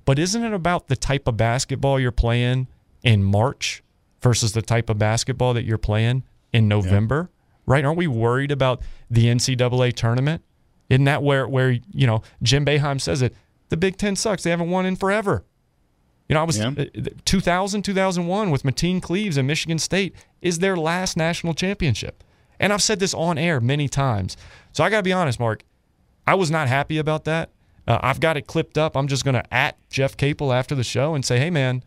But 0.05 0.19
isn't 0.19 0.43
it 0.43 0.53
about 0.53 0.87
the 0.87 0.95
type 0.95 1.27
of 1.27 1.37
basketball 1.37 1.99
you're 1.99 2.11
playing 2.11 2.67
in 3.03 3.23
March 3.23 3.83
versus 4.21 4.53
the 4.53 4.61
type 4.61 4.89
of 4.89 4.97
basketball 4.97 5.53
that 5.53 5.63
you're 5.63 5.77
playing 5.77 6.23
in 6.53 6.67
November? 6.67 7.29
Yeah. 7.29 7.33
Right? 7.65 7.85
Aren't 7.85 7.97
we 7.97 8.07
worried 8.07 8.51
about 8.51 8.81
the 9.09 9.25
NCAA 9.25 9.93
tournament? 9.93 10.43
Isn't 10.89 11.05
that 11.05 11.21
where, 11.21 11.47
where 11.47 11.71
you 11.71 12.07
know, 12.07 12.21
Jim 12.41 12.65
Boeheim 12.65 13.01
says 13.01 13.21
it? 13.21 13.35
The 13.69 13.77
Big 13.77 13.97
Ten 13.97 14.15
sucks. 14.15 14.43
They 14.43 14.51
haven't 14.51 14.69
won 14.69 14.85
in 14.85 14.95
forever. 14.95 15.43
You 16.29 16.33
know, 16.33 16.41
I 16.41 16.43
was 16.43 16.57
yeah. 16.57 16.71
uh, 16.77 16.85
2000, 17.25 17.83
2001 17.83 18.51
with 18.51 18.63
Mateen 18.63 19.01
Cleaves 19.01 19.37
and 19.37 19.47
Michigan 19.47 19.79
State 19.79 20.15
is 20.41 20.59
their 20.59 20.75
last 20.75 21.15
national 21.17 21.53
championship. 21.53 22.23
And 22.59 22.73
I've 22.73 22.81
said 22.81 22.99
this 22.99 23.13
on 23.13 23.37
air 23.37 23.61
many 23.61 23.87
times. 23.87 24.35
So 24.73 24.83
I 24.83 24.89
got 24.89 24.97
to 24.97 25.03
be 25.03 25.13
honest, 25.13 25.39
Mark. 25.39 25.63
I 26.25 26.35
was 26.35 26.51
not 26.51 26.67
happy 26.67 26.97
about 26.97 27.23
that. 27.25 27.51
Uh, 27.87 27.99
I've 28.01 28.19
got 28.19 28.35
it 28.35 28.47
clipped 28.47 28.77
up. 28.77 28.97
I'm 28.97 29.07
just 29.07 29.23
going 29.23 29.35
to 29.35 29.53
at 29.53 29.77
Jeff 29.89 30.17
Capel 30.17 30.51
after 30.51 30.75
the 30.75 30.83
show 30.83 31.15
and 31.15 31.23
say, 31.23 31.39
hey, 31.39 31.49
man, 31.49 31.83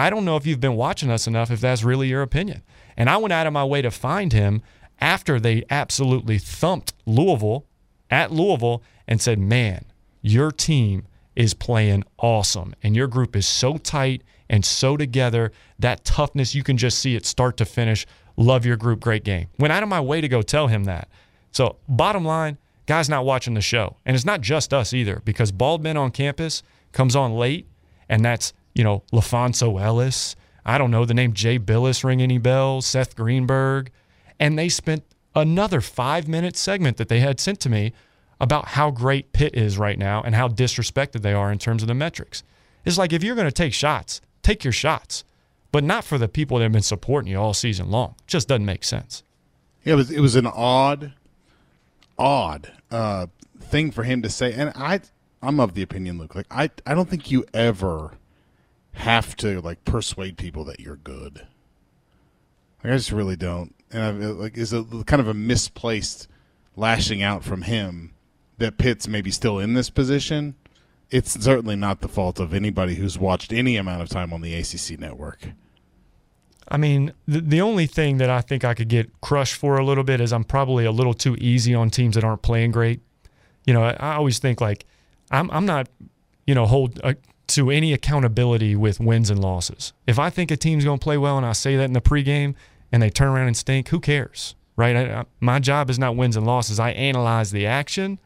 I 0.00 0.08
don't 0.08 0.24
know 0.24 0.36
if 0.36 0.46
you've 0.46 0.60
been 0.60 0.76
watching 0.76 1.10
us 1.10 1.26
enough 1.26 1.50
if 1.50 1.60
that's 1.60 1.84
really 1.84 2.08
your 2.08 2.22
opinion. 2.22 2.62
And 2.96 3.10
I 3.10 3.18
went 3.18 3.34
out 3.34 3.46
of 3.46 3.52
my 3.52 3.64
way 3.64 3.82
to 3.82 3.90
find 3.90 4.32
him 4.32 4.62
after 4.98 5.38
they 5.38 5.62
absolutely 5.68 6.38
thumped 6.38 6.94
Louisville 7.04 7.66
at 8.10 8.32
Louisville 8.32 8.82
and 9.06 9.20
said, 9.20 9.38
man, 9.38 9.84
your 10.22 10.52
team 10.52 11.06
is 11.36 11.52
playing 11.52 12.04
awesome 12.18 12.74
and 12.82 12.96
your 12.96 13.08
group 13.08 13.36
is 13.36 13.46
so 13.46 13.76
tight 13.76 14.22
and 14.48 14.64
so 14.64 14.96
together. 14.96 15.52
That 15.78 16.02
toughness, 16.04 16.54
you 16.54 16.62
can 16.62 16.78
just 16.78 16.98
see 16.98 17.14
it 17.14 17.26
start 17.26 17.58
to 17.58 17.66
finish. 17.66 18.06
Love 18.38 18.64
your 18.64 18.76
group, 18.78 19.00
great 19.00 19.22
game. 19.22 19.48
Went 19.58 19.72
out 19.72 19.82
of 19.82 19.90
my 19.90 20.00
way 20.00 20.22
to 20.22 20.28
go 20.28 20.40
tell 20.40 20.68
him 20.68 20.84
that. 20.84 21.08
So, 21.52 21.76
bottom 21.88 22.24
line, 22.24 22.56
guy's 22.86 23.10
not 23.10 23.26
watching 23.26 23.52
the 23.52 23.60
show. 23.60 23.96
And 24.06 24.16
it's 24.16 24.24
not 24.24 24.40
just 24.40 24.72
us 24.72 24.94
either, 24.94 25.20
because 25.26 25.52
Bald 25.52 25.82
Men 25.82 25.98
on 25.98 26.10
Campus 26.10 26.62
comes 26.92 27.14
on 27.14 27.34
late, 27.34 27.66
and 28.08 28.24
that's, 28.24 28.54
you 28.74 28.84
know, 28.84 29.02
LaPhonso 29.12 29.80
Ellis. 29.80 30.36
I 30.64 30.78
don't 30.78 30.90
know 30.90 31.04
the 31.04 31.14
name 31.14 31.32
Jay 31.32 31.58
Bilas 31.58 32.04
ring 32.04 32.22
any 32.22 32.38
bells, 32.38 32.86
Seth 32.86 33.16
Greenberg. 33.16 33.90
And 34.38 34.58
they 34.58 34.68
spent 34.68 35.04
another 35.34 35.80
five 35.80 36.28
minute 36.28 36.56
segment 36.56 36.96
that 36.96 37.08
they 37.08 37.20
had 37.20 37.40
sent 37.40 37.60
to 37.60 37.70
me 37.70 37.92
about 38.40 38.68
how 38.68 38.90
great 38.90 39.32
Pitt 39.32 39.54
is 39.54 39.78
right 39.78 39.98
now 39.98 40.22
and 40.22 40.34
how 40.34 40.48
disrespected 40.48 41.22
they 41.22 41.34
are 41.34 41.52
in 41.52 41.58
terms 41.58 41.82
of 41.82 41.88
the 41.88 41.94
metrics. 41.94 42.42
It's 42.84 42.96
like 42.96 43.12
if 43.12 43.22
you're 43.22 43.34
going 43.34 43.48
to 43.48 43.52
take 43.52 43.74
shots, 43.74 44.20
take 44.42 44.64
your 44.64 44.72
shots, 44.72 45.24
but 45.72 45.84
not 45.84 46.04
for 46.04 46.18
the 46.18 46.28
people 46.28 46.58
that 46.58 46.64
have 46.64 46.72
been 46.72 46.82
supporting 46.82 47.30
you 47.30 47.38
all 47.38 47.54
season 47.54 47.90
long. 47.90 48.14
It 48.20 48.26
just 48.26 48.48
doesn't 48.48 48.64
make 48.64 48.84
sense. 48.84 49.22
It 49.84 49.94
was 49.94 50.10
it 50.10 50.20
was 50.20 50.36
an 50.36 50.46
odd 50.46 51.12
odd 52.18 52.72
uh, 52.90 53.26
thing 53.58 53.90
for 53.90 54.04
him 54.04 54.22
to 54.22 54.28
say. 54.28 54.52
And 54.52 54.72
I, 54.74 55.00
I'm 55.42 55.60
of 55.60 55.74
the 55.74 55.82
opinion, 55.82 56.18
Luke. 56.18 56.34
Like 56.34 56.46
I, 56.50 56.70
I 56.86 56.94
don't 56.94 57.08
think 57.08 57.30
you 57.30 57.44
ever 57.54 58.12
have 58.92 59.36
to 59.36 59.60
like 59.60 59.84
persuade 59.84 60.36
people 60.36 60.64
that 60.64 60.80
you're 60.80 60.96
good. 60.96 61.46
Like, 62.82 62.92
I 62.92 62.96
just 62.96 63.12
really 63.12 63.36
don't. 63.36 63.74
And 63.90 64.02
I, 64.02 64.10
like, 64.10 64.56
is 64.56 64.72
a 64.72 64.84
kind 65.06 65.20
of 65.20 65.28
a 65.28 65.34
misplaced 65.34 66.28
lashing 66.76 67.22
out 67.22 67.44
from 67.44 67.62
him 67.62 68.14
that 68.58 68.78
Pitt's 68.78 69.08
maybe 69.08 69.30
still 69.30 69.58
in 69.58 69.74
this 69.74 69.90
position. 69.90 70.54
It's 71.10 71.32
certainly 71.32 71.76
not 71.76 72.00
the 72.00 72.08
fault 72.08 72.38
of 72.38 72.54
anybody 72.54 72.94
who's 72.94 73.18
watched 73.18 73.52
any 73.52 73.76
amount 73.76 74.02
of 74.02 74.08
time 74.08 74.32
on 74.32 74.42
the 74.42 74.54
ACC 74.54 74.98
network. 74.98 75.48
I 76.68 76.76
mean, 76.76 77.12
the, 77.26 77.40
the 77.40 77.60
only 77.60 77.86
thing 77.86 78.18
that 78.18 78.30
I 78.30 78.42
think 78.42 78.64
I 78.64 78.74
could 78.74 78.88
get 78.88 79.20
crushed 79.20 79.54
for 79.54 79.76
a 79.76 79.84
little 79.84 80.04
bit 80.04 80.20
is 80.20 80.32
I'm 80.32 80.44
probably 80.44 80.84
a 80.84 80.92
little 80.92 81.14
too 81.14 81.36
easy 81.40 81.74
on 81.74 81.90
teams 81.90 82.14
that 82.14 82.22
aren't 82.22 82.42
playing 82.42 82.70
great. 82.70 83.00
You 83.66 83.74
know, 83.74 83.82
I, 83.82 83.96
I 83.98 84.14
always 84.14 84.38
think 84.38 84.60
like 84.60 84.86
I'm 85.32 85.50
I'm 85.50 85.66
not, 85.66 85.88
you 86.46 86.54
know, 86.54 86.66
hold 86.66 87.00
uh, 87.02 87.14
to 87.50 87.70
any 87.70 87.92
accountability 87.92 88.76
with 88.76 89.00
wins 89.00 89.30
and 89.30 89.40
losses. 89.40 89.92
If 90.06 90.18
I 90.18 90.30
think 90.30 90.50
a 90.50 90.56
team's 90.56 90.84
going 90.84 90.98
to 90.98 91.04
play 91.04 91.18
well 91.18 91.36
and 91.36 91.46
I 91.46 91.52
say 91.52 91.76
that 91.76 91.84
in 91.84 91.92
the 91.92 92.00
pregame 92.00 92.54
and 92.92 93.02
they 93.02 93.10
turn 93.10 93.28
around 93.28 93.46
and 93.46 93.56
stink, 93.56 93.88
who 93.88 94.00
cares, 94.00 94.54
right? 94.76 94.96
I, 94.96 95.20
I, 95.20 95.24
my 95.40 95.58
job 95.58 95.90
is 95.90 95.98
not 95.98 96.16
wins 96.16 96.36
and 96.36 96.46
losses. 96.46 96.80
I 96.80 96.90
analyze 96.90 97.50
the 97.50 97.66
action, 97.66 98.18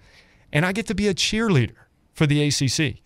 and 0.53 0.65
I 0.65 0.73
get 0.73 0.87
to 0.87 0.95
be 0.95 1.09
a 1.09 1.15
cheerleader 1.15 1.77
for 2.13 2.27
the 2.27 2.47
ACC. 2.47 3.03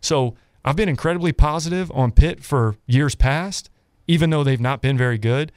So 0.00 0.34
I've 0.64 0.76
been 0.76 0.88
incredibly 0.88 1.32
positive 1.32 1.90
on 1.92 2.12
Pitt 2.12 2.44
for 2.44 2.76
years 2.86 3.14
past 3.14 3.70
even 4.10 4.30
though 4.30 4.42
they've 4.42 4.60
not 4.60 4.82
been 4.82 4.98
very 4.98 5.18
good. 5.18 5.52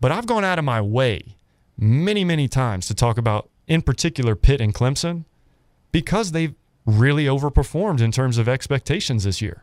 But 0.00 0.12
I've 0.12 0.26
gone 0.26 0.44
out 0.44 0.56
of 0.56 0.64
my 0.64 0.80
way 0.80 1.36
many, 1.76 2.24
many 2.24 2.46
times 2.46 2.86
to 2.86 2.94
talk 2.94 3.18
about, 3.18 3.50
in 3.66 3.82
particular, 3.82 4.36
Pitt 4.36 4.60
and 4.60 4.72
Clemson 4.72 5.24
because 5.90 6.30
they've 6.30 6.54
really 6.88 7.26
overperformed 7.26 8.00
in 8.00 8.10
terms 8.10 8.38
of 8.38 8.48
expectations 8.48 9.24
this 9.24 9.42
year. 9.42 9.62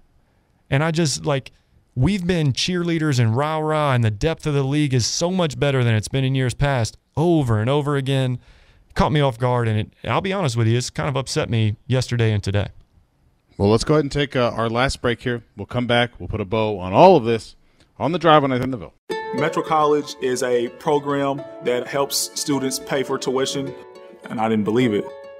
And 0.69 0.83
I 0.83 0.91
just 0.91 1.25
like, 1.25 1.51
we've 1.95 2.25
been 2.25 2.53
cheerleaders 2.53 3.19
and 3.19 3.35
rah 3.35 3.57
rah, 3.57 3.93
and 3.93 4.03
the 4.03 4.11
depth 4.11 4.45
of 4.45 4.53
the 4.53 4.63
league 4.63 4.93
is 4.93 5.05
so 5.05 5.31
much 5.31 5.59
better 5.59 5.83
than 5.83 5.95
it's 5.95 6.07
been 6.07 6.23
in 6.23 6.35
years 6.35 6.53
past 6.53 6.97
over 7.17 7.59
and 7.59 7.69
over 7.69 7.95
again. 7.95 8.39
Caught 8.93 9.11
me 9.11 9.21
off 9.21 9.39
guard, 9.39 9.67
and 9.67 9.79
it, 9.79 9.93
I'll 10.09 10.21
be 10.21 10.33
honest 10.33 10.55
with 10.55 10.67
you, 10.67 10.77
it's 10.77 10.89
kind 10.89 11.09
of 11.09 11.15
upset 11.15 11.49
me 11.49 11.75
yesterday 11.87 12.31
and 12.31 12.43
today. 12.43 12.67
Well, 13.57 13.69
let's 13.69 13.83
go 13.83 13.95
ahead 13.95 14.03
and 14.05 14.11
take 14.11 14.35
uh, 14.35 14.51
our 14.55 14.69
last 14.69 15.01
break 15.01 15.21
here. 15.21 15.43
We'll 15.57 15.65
come 15.65 15.87
back. 15.87 16.19
We'll 16.19 16.29
put 16.29 16.41
a 16.41 16.45
bow 16.45 16.77
on 16.79 16.93
all 16.93 17.15
of 17.15 17.23
this 17.23 17.55
on 17.97 18.11
the 18.11 18.19
drive 18.19 18.43
on 18.43 18.51
93.9 18.51 18.71
The 18.71 18.77
Ville. 18.77 18.93
Metro 19.35 19.63
College 19.63 20.15
is 20.21 20.43
a 20.43 20.67
program 20.79 21.41
that 21.63 21.87
helps 21.87 22.31
students 22.39 22.79
pay 22.79 23.03
for 23.03 23.17
tuition. 23.17 23.73
and 24.29 24.39
I 24.39 24.49
didn't 24.49 24.65
believe 24.65 24.93
it. 24.93 25.05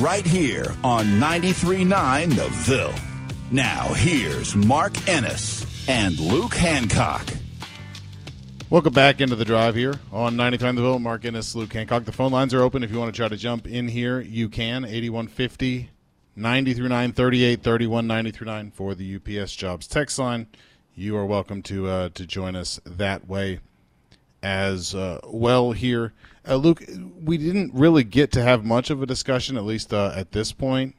right 0.00 0.24
here 0.24 0.74
on 0.82 1.04
93.9 1.04 2.34
The 2.34 2.48
Ville. 2.48 2.94
Now, 3.50 3.92
here's 3.92 4.56
Mark 4.56 5.06
Ennis 5.06 5.88
and 5.88 6.18
Luke 6.18 6.54
Hancock. 6.54 7.28
Welcome 8.70 8.94
back 8.94 9.20
into 9.20 9.36
the 9.36 9.44
drive 9.44 9.74
here 9.74 10.00
on 10.10 10.36
93 10.36 10.72
The 10.72 10.80
Ville. 10.80 10.98
Mark 11.00 11.26
Ennis, 11.26 11.54
Luke 11.54 11.74
Hancock. 11.74 12.06
The 12.06 12.12
phone 12.12 12.32
lines 12.32 12.54
are 12.54 12.62
open. 12.62 12.82
If 12.82 12.90
you 12.90 12.98
want 12.98 13.12
to 13.12 13.16
try 13.16 13.28
to 13.28 13.36
jump 13.36 13.66
in 13.66 13.88
here, 13.88 14.20
you 14.20 14.48
can. 14.48 14.86
8150 14.86 15.90
939 16.34 17.12
38 17.12 17.62
31 17.62 18.06
939 18.06 18.70
for 18.70 18.94
the 18.94 19.16
UPS 19.16 19.54
Jobs 19.54 19.86
text 19.86 20.18
line. 20.18 20.46
You 20.94 21.14
are 21.18 21.26
welcome 21.26 21.60
to 21.64 21.88
uh, 21.88 22.08
to 22.14 22.24
join 22.24 22.56
us 22.56 22.80
that 22.86 23.28
way 23.28 23.60
as 24.42 24.94
uh, 24.94 25.20
well 25.26 25.72
here. 25.72 26.14
Uh, 26.48 26.56
Luke, 26.56 26.82
we 27.22 27.36
didn't 27.36 27.72
really 27.74 28.04
get 28.04 28.32
to 28.32 28.42
have 28.42 28.64
much 28.64 28.90
of 28.90 29.02
a 29.02 29.06
discussion, 29.06 29.56
at 29.56 29.64
least 29.64 29.92
uh, 29.92 30.12
at 30.14 30.32
this 30.32 30.52
point, 30.52 30.94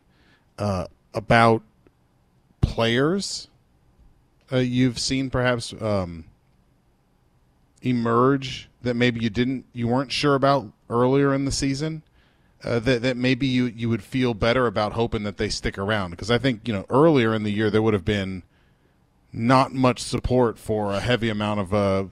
uh, 0.59 0.85
about 1.13 1.63
players 2.61 3.47
uh, 4.51 4.57
you've 4.57 4.99
seen 4.99 5.29
perhaps 5.29 5.73
um, 5.81 6.25
emerge 7.81 8.69
that 8.81 8.95
maybe 8.95 9.21
you 9.21 9.29
didn't, 9.29 9.65
you 9.73 9.87
weren't 9.87 10.11
sure 10.11 10.35
about 10.35 10.71
earlier 10.89 11.33
in 11.33 11.45
the 11.45 11.51
season. 11.51 12.03
Uh, 12.63 12.77
that 12.77 13.01
that 13.01 13.17
maybe 13.17 13.47
you 13.47 13.65
you 13.65 13.89
would 13.89 14.03
feel 14.03 14.35
better 14.35 14.67
about 14.67 14.93
hoping 14.93 15.23
that 15.23 15.37
they 15.37 15.49
stick 15.49 15.79
around 15.79 16.11
because 16.11 16.29
I 16.29 16.37
think 16.37 16.67
you 16.67 16.73
know 16.73 16.85
earlier 16.91 17.33
in 17.33 17.41
the 17.41 17.49
year 17.49 17.71
there 17.71 17.81
would 17.81 17.95
have 17.95 18.05
been 18.05 18.43
not 19.33 19.73
much 19.73 19.99
support 19.99 20.59
for 20.59 20.93
a 20.93 20.99
heavy 20.99 21.29
amount 21.29 21.59
of 21.59 21.73
uh, 21.73 22.03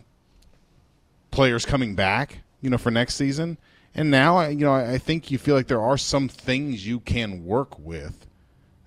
players 1.30 1.68
coming 1.68 1.94
back, 1.94 2.40
you 2.62 2.70
know, 2.70 2.78
for 2.78 2.92
next 2.92 3.16
season. 3.16 3.58
And 3.96 4.12
now, 4.12 4.38
I- 4.38 4.50
you 4.50 4.60
know, 4.66 4.74
I 4.74 4.98
think 4.98 5.32
you 5.32 5.38
feel 5.38 5.56
like 5.56 5.68
there 5.68 5.82
are 5.82 5.98
some 5.98 6.28
things 6.30 6.86
you 6.86 7.00
can 7.00 7.44
work 7.46 7.78
with 7.80 8.28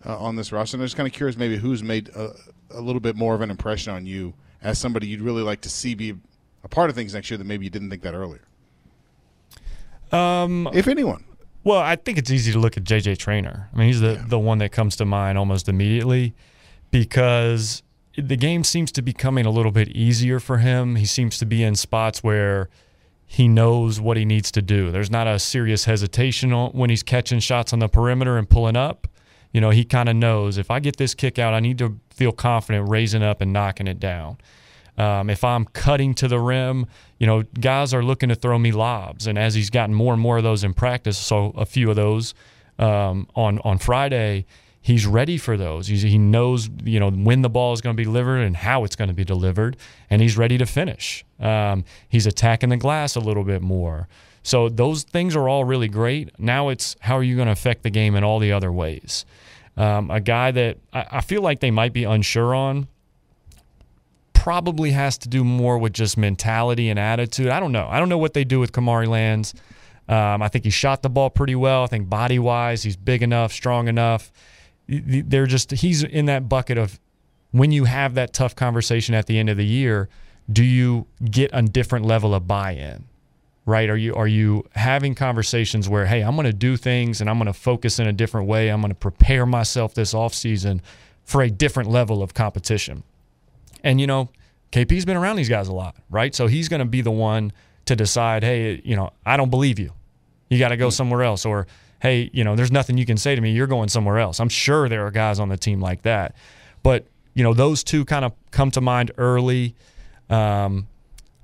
uh, 0.06 0.16
on 0.18 0.37
this 0.37 0.52
roster. 0.52 0.76
And 0.76 0.82
I'm 0.82 0.87
just 0.87 0.96
kind 0.96 1.06
of 1.06 1.12
curious, 1.12 1.37
maybe 1.37 1.56
who's 1.56 1.82
made 1.82 2.08
a, 2.11 2.30
a 2.70 2.80
little 2.80 3.00
bit 3.00 3.16
more 3.16 3.35
of 3.35 3.40
an 3.40 3.50
impression 3.50 3.92
on 3.92 4.06
you 4.06 4.35
as 4.62 4.78
somebody 4.78 5.06
you'd 5.08 5.20
really 5.20 5.42
like 5.42 5.61
to 5.62 5.68
see 5.68 5.94
be 5.94 6.14
a 6.64 6.68
part 6.68 6.88
of 6.90 6.94
things 6.96 7.14
next 7.14 7.30
year 7.30 7.38
that 7.38 7.44
maybe 7.44 7.64
you 7.64 7.70
didn't 7.70 7.90
think 7.90 8.02
that 8.02 8.14
earlier, 8.14 8.42
Um, 10.12 10.68
if 10.72 10.87
anyone. 10.88 11.24
Well, 11.64 11.78
I 11.78 11.96
think 11.96 12.18
it's 12.18 12.30
easy 12.30 12.52
to 12.52 12.58
look 12.58 12.76
at 12.76 12.85
JJ 12.85 13.18
Traynor. 13.18 13.68
I 13.72 13.76
mean, 13.76 13.87
he's 13.87 14.00
the, 14.00 14.22
the 14.26 14.38
one 14.38 14.58
that 14.58 14.72
comes 14.72 14.96
to 14.96 15.04
mind 15.04 15.38
almost 15.38 15.68
immediately 15.68 16.35
because 16.90 17.82
the 18.16 18.37
game 18.37 18.64
seems 18.64 18.92
to 18.92 19.02
be 19.02 19.12
coming 19.12 19.46
a 19.46 19.50
little 19.50 19.72
bit 19.72 19.88
easier 19.88 20.38
for 20.40 20.58
him. 20.58 20.96
He 20.96 21.06
seems 21.06 21.38
to 21.38 21.46
be 21.46 21.62
in 21.62 21.76
spots 21.76 22.22
where 22.22 22.68
he 23.33 23.49
knows 23.49 23.99
what 23.99 24.18
he 24.18 24.27
needs 24.27 24.51
to 24.51 24.61
do. 24.61 24.90
There's 24.90 25.11
not 25.11 25.27
a 25.27 25.38
serious 25.38 25.87
hesitation 25.87 26.53
when 26.53 26.90
he's 26.90 27.03
catching 27.03 27.40
shots 27.40 27.73
on 27.73 27.79
the 27.79 27.88
perimeter 27.88 28.37
and 28.37 28.47
pulling 28.47 28.77
up. 28.77 29.09
You 29.53 29.62
know, 29.62 29.71
he 29.71 29.87
kind 29.87 30.11
of 30.11 30.16
knows 30.16 30.59
if 30.59 30.71
I 30.71 30.81
get 30.81 30.99
this 30.99 31.14
kick 31.14 31.38
out, 31.38 31.55
I 31.55 31.61
need 31.61 31.79
to 31.79 31.99
feel 32.11 32.33
confident 32.33 32.90
raising 32.90 33.23
up 33.23 33.40
and 33.40 33.51
knocking 33.51 33.87
it 33.87 33.99
down. 33.99 34.37
Um, 34.99 35.31
if 35.31 35.45
I'm 35.45 35.64
cutting 35.64 36.12
to 36.16 36.29
the 36.29 36.38
rim, 36.38 36.87
you 37.18 37.27
know, 37.27 37.42
guys 37.59 37.95
are 37.95 38.03
looking 38.03 38.29
to 38.29 38.35
throw 38.35 38.59
me 38.59 38.71
lobs, 38.71 39.27
and 39.27 39.38
as 39.38 39.55
he's 39.55 39.71
gotten 39.71 39.95
more 39.95 40.12
and 40.12 40.21
more 40.21 40.37
of 40.37 40.45
those 40.45 40.62
in 40.62 40.75
practice, 40.75 41.16
so 41.16 41.55
a 41.57 41.64
few 41.64 41.88
of 41.88 41.97
those 41.97 42.35
um, 42.79 43.27
on 43.35 43.61
on 43.61 43.79
Friday, 43.79 44.45
he's 44.83 45.07
ready 45.07 45.38
for 45.38 45.57
those. 45.57 45.87
He's, 45.87 46.03
he 46.03 46.18
knows, 46.18 46.68
you 46.85 47.01
know, 47.01 47.11
when 47.11 47.40
the 47.40 47.49
ball 47.49 47.73
is 47.73 47.81
going 47.81 47.97
to 47.97 48.01
be 48.01 48.05
delivered 48.05 48.40
and 48.40 48.57
how 48.57 48.85
it's 48.85 48.97
going 48.97 49.09
to 49.09 49.14
be 49.14 49.25
delivered, 49.25 49.77
and 50.11 50.21
he's 50.21 50.37
ready 50.37 50.59
to 50.59 50.66
finish. 50.66 51.25
Um, 51.40 51.85
he's 52.09 52.27
attacking 52.27 52.68
the 52.68 52.77
glass 52.77 53.14
a 53.14 53.21
little 53.21 53.45
bit 53.45 53.62
more. 53.62 54.09
So 54.42 54.68
those 54.68 55.05
things 55.05 55.37
are 55.37 55.49
all 55.49 55.64
really 55.64 55.88
great. 55.88 56.38
Now 56.38 56.68
it's 56.68 56.97
how 57.01 57.16
are 57.16 57.23
you 57.23 57.37
going 57.37 57.47
to 57.47 57.53
affect 57.53 57.85
the 57.85 57.90
game 57.90 58.16
in 58.16 58.25
all 58.25 58.40
the 58.40 58.53
other 58.53 58.73
ways? 58.73 59.25
Um, 59.77 60.11
a 60.11 60.21
guy 60.21 60.51
that 60.51 60.79
I, 60.92 61.07
I 61.12 61.21
feel 61.21 61.42
like 61.42 61.61
they 61.61 61.71
might 61.71 61.92
be 61.92 62.05
unsure 62.05 62.55
on 62.55 62.88
probably 64.35 64.90
has 64.90 65.16
to 65.18 65.29
do 65.29 65.45
more 65.45 65.79
with 65.79 65.92
just 65.92 66.18
mentality 66.18 66.90
and 66.90 66.99
attitude. 66.99 67.47
I 67.49 67.61
don't 67.61 67.71
know. 67.71 67.87
I 67.88 68.01
don't 68.01 68.09
know 68.09 68.18
what 68.18 68.35
they 68.35 68.42
do 68.42 68.59
with 68.59 68.73
Kamari 68.73 69.07
Lands. 69.07 69.55
Um, 70.09 70.42
I 70.42 70.49
think 70.49 70.64
he 70.64 70.71
shot 70.71 71.03
the 71.03 71.09
ball 71.09 71.31
pretty 71.31 71.55
well. 71.55 71.85
I 71.85 71.87
think 71.87 72.09
body 72.09 72.40
wise, 72.40 72.83
he's 72.83 72.97
big 72.97 73.23
enough, 73.23 73.53
strong 73.53 73.87
enough. 73.87 74.33
They're 74.88 75.47
just 75.47 75.71
he's 75.71 76.03
in 76.03 76.27
that 76.27 76.49
bucket 76.49 76.79
of 76.79 77.01
when 77.51 77.71
you 77.71 77.85
have 77.85 78.14
that 78.14 78.33
tough 78.33 78.57
conversation 78.57 79.14
at 79.14 79.27
the 79.27 79.38
end 79.38 79.49
of 79.49 79.57
the 79.57 79.64
year, 79.64 80.09
do 80.51 80.64
you 80.64 81.07
get 81.31 81.51
a 81.53 81.62
different 81.62 82.05
level 82.07 82.35
of 82.35 82.47
buy-in? 82.47 83.05
Right? 83.64 83.88
Are 83.88 83.97
you 83.97 84.14
are 84.14 84.27
you 84.27 84.64
having 84.75 85.14
conversations 85.14 85.88
where, 85.88 86.07
hey, 86.07 86.23
I'm 86.23 86.35
going 86.35 86.47
to 86.47 86.53
do 86.53 86.77
things 86.77 87.21
and 87.21 87.31
I'm 87.31 87.38
going 87.38 87.47
to 87.47 87.53
focus 87.53 88.01
in 88.01 88.09
a 88.09 88.12
different 88.12 88.49
way. 88.49 88.71
I'm 88.71 88.81
going 88.81 88.90
to 88.90 88.97
prepare 88.97 89.47
myself 89.47 89.95
this 89.95 90.14
offseason 90.14 90.81
for 91.25 91.42
a 91.42 91.51
different 91.51 91.88
level 91.88 92.23
of 92.23 92.35
competition. 92.35 93.05
And 93.85 94.01
you 94.01 94.07
know, 94.07 94.31
KP's 94.73 95.05
been 95.05 95.16
around 95.16 95.37
these 95.37 95.49
guys 95.49 95.68
a 95.68 95.73
lot, 95.73 95.95
right? 96.11 96.35
So 96.35 96.49
he's 96.49 96.68
going 96.68 96.81
to 96.81 96.87
be 96.87 97.03
the 97.03 97.11
one 97.11 97.53
to 97.85 97.95
decide, 97.95 98.42
hey, 98.42 98.81
you 98.85 98.97
know, 98.97 99.12
I 99.25 99.37
don't 99.37 99.51
believe 99.51 99.79
you. 99.79 99.92
You 100.49 100.59
got 100.59 100.68
to 100.68 100.77
go 100.77 100.87
hmm. 100.87 100.92
somewhere 100.92 101.23
else 101.23 101.45
or 101.45 101.66
hey, 102.03 102.29
you 102.33 102.43
know, 102.43 102.57
there's 102.57 102.73
nothing 102.73 102.99
you 102.99 103.07
can 103.07 103.17
say 103.17 103.37
to 103.37 103.41
me. 103.41 103.53
You're 103.53 103.69
going 103.69 103.88
somewhere 103.88 104.19
else. 104.19 104.41
I'm 104.41 104.49
sure 104.49 104.88
there 104.88 105.07
are 105.07 105.12
guys 105.12 105.38
on 105.38 105.49
the 105.49 105.57
team 105.57 105.81
like 105.81 106.03
that. 106.03 106.35
But, 106.83 107.07
you 107.33 107.45
know, 107.45 107.55
those 107.55 107.85
two 107.85 108.05
kind 108.05 108.25
of 108.25 108.33
come 108.51 108.73
to 108.73 108.81
mind 108.81 109.12
early. 109.19 109.77
Um, 110.29 110.88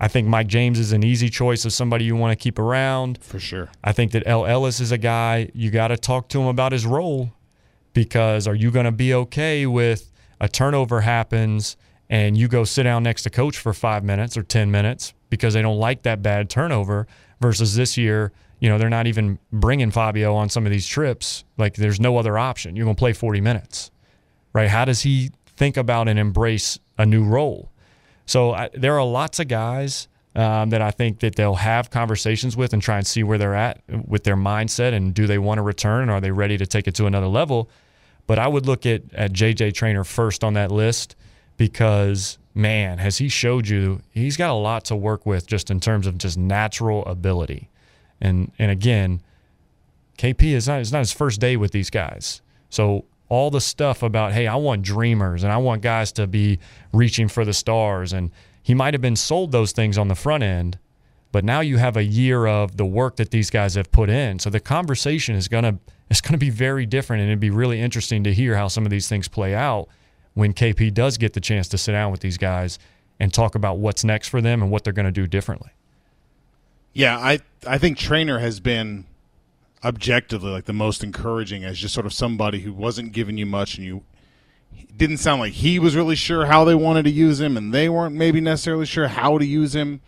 I 0.00 0.08
think 0.08 0.26
Mike 0.26 0.48
James 0.48 0.80
is 0.80 0.90
an 0.90 1.04
easy 1.04 1.28
choice 1.28 1.64
of 1.64 1.72
somebody 1.72 2.06
you 2.06 2.16
want 2.16 2.36
to 2.36 2.42
keep 2.42 2.58
around. 2.58 3.22
For 3.22 3.38
sure. 3.38 3.70
I 3.84 3.92
think 3.92 4.10
that 4.10 4.24
El 4.26 4.46
Ellis 4.46 4.80
is 4.80 4.90
a 4.90 4.98
guy 4.98 5.48
you 5.54 5.70
got 5.70 5.88
to 5.88 5.96
talk 5.96 6.28
to 6.30 6.40
him 6.40 6.48
about 6.48 6.72
his 6.72 6.84
role 6.84 7.32
because 7.92 8.48
are 8.48 8.54
you 8.56 8.72
going 8.72 8.84
to 8.84 8.92
be 8.92 9.14
okay 9.14 9.64
with 9.64 10.10
a 10.40 10.48
turnover 10.48 11.02
happens 11.02 11.76
and 12.10 12.36
you 12.36 12.48
go 12.48 12.64
sit 12.64 12.82
down 12.82 13.04
next 13.04 13.22
to 13.22 13.30
coach 13.30 13.58
for 13.58 13.72
five 13.72 14.02
minutes 14.02 14.36
or 14.36 14.42
10 14.42 14.72
minutes 14.72 15.14
because 15.30 15.54
they 15.54 15.62
don't 15.62 15.78
like 15.78 16.02
that 16.02 16.20
bad 16.20 16.50
turnover 16.50 17.06
versus 17.40 17.76
this 17.76 17.96
year, 17.96 18.32
you 18.60 18.68
know, 18.68 18.78
they're 18.78 18.90
not 18.90 19.06
even 19.06 19.38
bringing 19.52 19.90
Fabio 19.90 20.34
on 20.34 20.48
some 20.48 20.66
of 20.66 20.72
these 20.72 20.86
trips. 20.86 21.44
Like 21.56 21.74
there's 21.74 22.00
no 22.00 22.16
other 22.16 22.38
option. 22.38 22.76
You're 22.76 22.84
going 22.84 22.96
to 22.96 22.98
play 22.98 23.12
40 23.12 23.40
minutes, 23.40 23.90
right? 24.52 24.68
How 24.68 24.84
does 24.84 25.02
he 25.02 25.30
think 25.56 25.76
about 25.76 26.08
and 26.08 26.18
embrace 26.18 26.78
a 26.96 27.06
new 27.06 27.24
role? 27.24 27.70
So 28.26 28.52
I, 28.52 28.70
there 28.74 28.98
are 28.98 29.04
lots 29.04 29.38
of 29.38 29.48
guys 29.48 30.08
um, 30.34 30.70
that 30.70 30.82
I 30.82 30.90
think 30.90 31.20
that 31.20 31.36
they'll 31.36 31.54
have 31.54 31.90
conversations 31.90 32.56
with 32.56 32.72
and 32.72 32.82
try 32.82 32.98
and 32.98 33.06
see 33.06 33.22
where 33.22 33.38
they're 33.38 33.54
at 33.54 33.80
with 34.06 34.24
their 34.24 34.36
mindset 34.36 34.92
and 34.92 35.14
do 35.14 35.26
they 35.26 35.38
want 35.38 35.58
to 35.58 35.62
return 35.62 36.02
and 36.02 36.10
are 36.10 36.20
they 36.20 36.30
ready 36.30 36.58
to 36.58 36.66
take 36.66 36.86
it 36.86 36.94
to 36.96 37.06
another 37.06 37.26
level. 37.26 37.70
But 38.26 38.38
I 38.38 38.46
would 38.46 38.66
look 38.66 38.84
at, 38.84 39.02
at 39.14 39.32
JJ 39.32 39.74
Traynor 39.74 40.04
first 40.04 40.44
on 40.44 40.54
that 40.54 40.70
list 40.70 41.16
because 41.56 42.38
man, 42.54 42.98
has 42.98 43.18
he 43.18 43.28
showed 43.28 43.68
you 43.68 44.02
he's 44.10 44.36
got 44.36 44.50
a 44.50 44.54
lot 44.54 44.84
to 44.86 44.96
work 44.96 45.24
with 45.24 45.46
just 45.46 45.70
in 45.70 45.78
terms 45.80 46.06
of 46.06 46.18
just 46.18 46.36
natural 46.36 47.06
ability. 47.06 47.70
And 48.20 48.52
and 48.58 48.70
again, 48.70 49.22
KP 50.18 50.42
is 50.52 50.68
not 50.68 50.80
it's 50.80 50.92
not 50.92 51.00
his 51.00 51.12
first 51.12 51.40
day 51.40 51.56
with 51.56 51.72
these 51.72 51.90
guys. 51.90 52.42
So 52.70 53.04
all 53.28 53.50
the 53.50 53.60
stuff 53.60 54.02
about 54.02 54.32
hey, 54.32 54.46
I 54.46 54.56
want 54.56 54.82
dreamers 54.82 55.44
and 55.44 55.52
I 55.52 55.58
want 55.58 55.82
guys 55.82 56.12
to 56.12 56.26
be 56.26 56.58
reaching 56.92 57.28
for 57.28 57.44
the 57.44 57.52
stars 57.54 58.12
and 58.12 58.30
he 58.62 58.74
might 58.74 58.94
have 58.94 59.00
been 59.00 59.16
sold 59.16 59.52
those 59.52 59.72
things 59.72 59.96
on 59.96 60.08
the 60.08 60.14
front 60.14 60.42
end, 60.42 60.78
but 61.32 61.44
now 61.44 61.60
you 61.60 61.78
have 61.78 61.96
a 61.96 62.04
year 62.04 62.46
of 62.46 62.76
the 62.76 62.84
work 62.84 63.16
that 63.16 63.30
these 63.30 63.48
guys 63.48 63.74
have 63.76 63.90
put 63.90 64.10
in. 64.10 64.38
So 64.38 64.50
the 64.50 64.60
conversation 64.60 65.34
is 65.34 65.48
gonna 65.48 65.78
it's 66.10 66.20
gonna 66.20 66.38
be 66.38 66.50
very 66.50 66.86
different 66.86 67.22
and 67.22 67.30
it'd 67.30 67.40
be 67.40 67.50
really 67.50 67.80
interesting 67.80 68.24
to 68.24 68.34
hear 68.34 68.56
how 68.56 68.68
some 68.68 68.84
of 68.84 68.90
these 68.90 69.08
things 69.08 69.28
play 69.28 69.54
out 69.54 69.88
when 70.34 70.52
KP 70.52 70.94
does 70.94 71.18
get 71.18 71.32
the 71.32 71.40
chance 71.40 71.68
to 71.68 71.78
sit 71.78 71.92
down 71.92 72.12
with 72.12 72.20
these 72.20 72.38
guys 72.38 72.78
and 73.20 73.34
talk 73.34 73.54
about 73.54 73.78
what's 73.78 74.04
next 74.04 74.28
for 74.28 74.40
them 74.40 74.62
and 74.62 74.70
what 74.70 74.84
they're 74.84 74.92
going 74.92 75.04
to 75.04 75.12
do 75.12 75.26
differently. 75.26 75.70
Yeah, 76.98 77.16
I 77.16 77.38
I 77.64 77.78
think 77.78 77.96
Traynor 77.96 78.40
has 78.40 78.58
been 78.58 79.06
objectively 79.84 80.50
like 80.50 80.64
the 80.64 80.72
most 80.72 81.04
encouraging 81.04 81.62
as 81.64 81.78
just 81.78 81.94
sort 81.94 82.06
of 82.06 82.12
somebody 82.12 82.58
who 82.58 82.72
wasn't 82.72 83.12
giving 83.12 83.38
you 83.38 83.46
much 83.46 83.76
and 83.76 83.86
you 83.86 84.02
didn't 84.96 85.18
sound 85.18 85.40
like 85.40 85.52
he 85.52 85.78
was 85.78 85.94
really 85.94 86.16
sure 86.16 86.46
how 86.46 86.64
they 86.64 86.74
wanted 86.74 87.04
to 87.04 87.10
use 87.10 87.40
him 87.40 87.56
and 87.56 87.72
they 87.72 87.88
weren't 87.88 88.16
maybe 88.16 88.40
necessarily 88.40 88.84
sure 88.84 89.06
how 89.06 89.38
to 89.38 89.46
use 89.46 89.76
him 89.76 90.00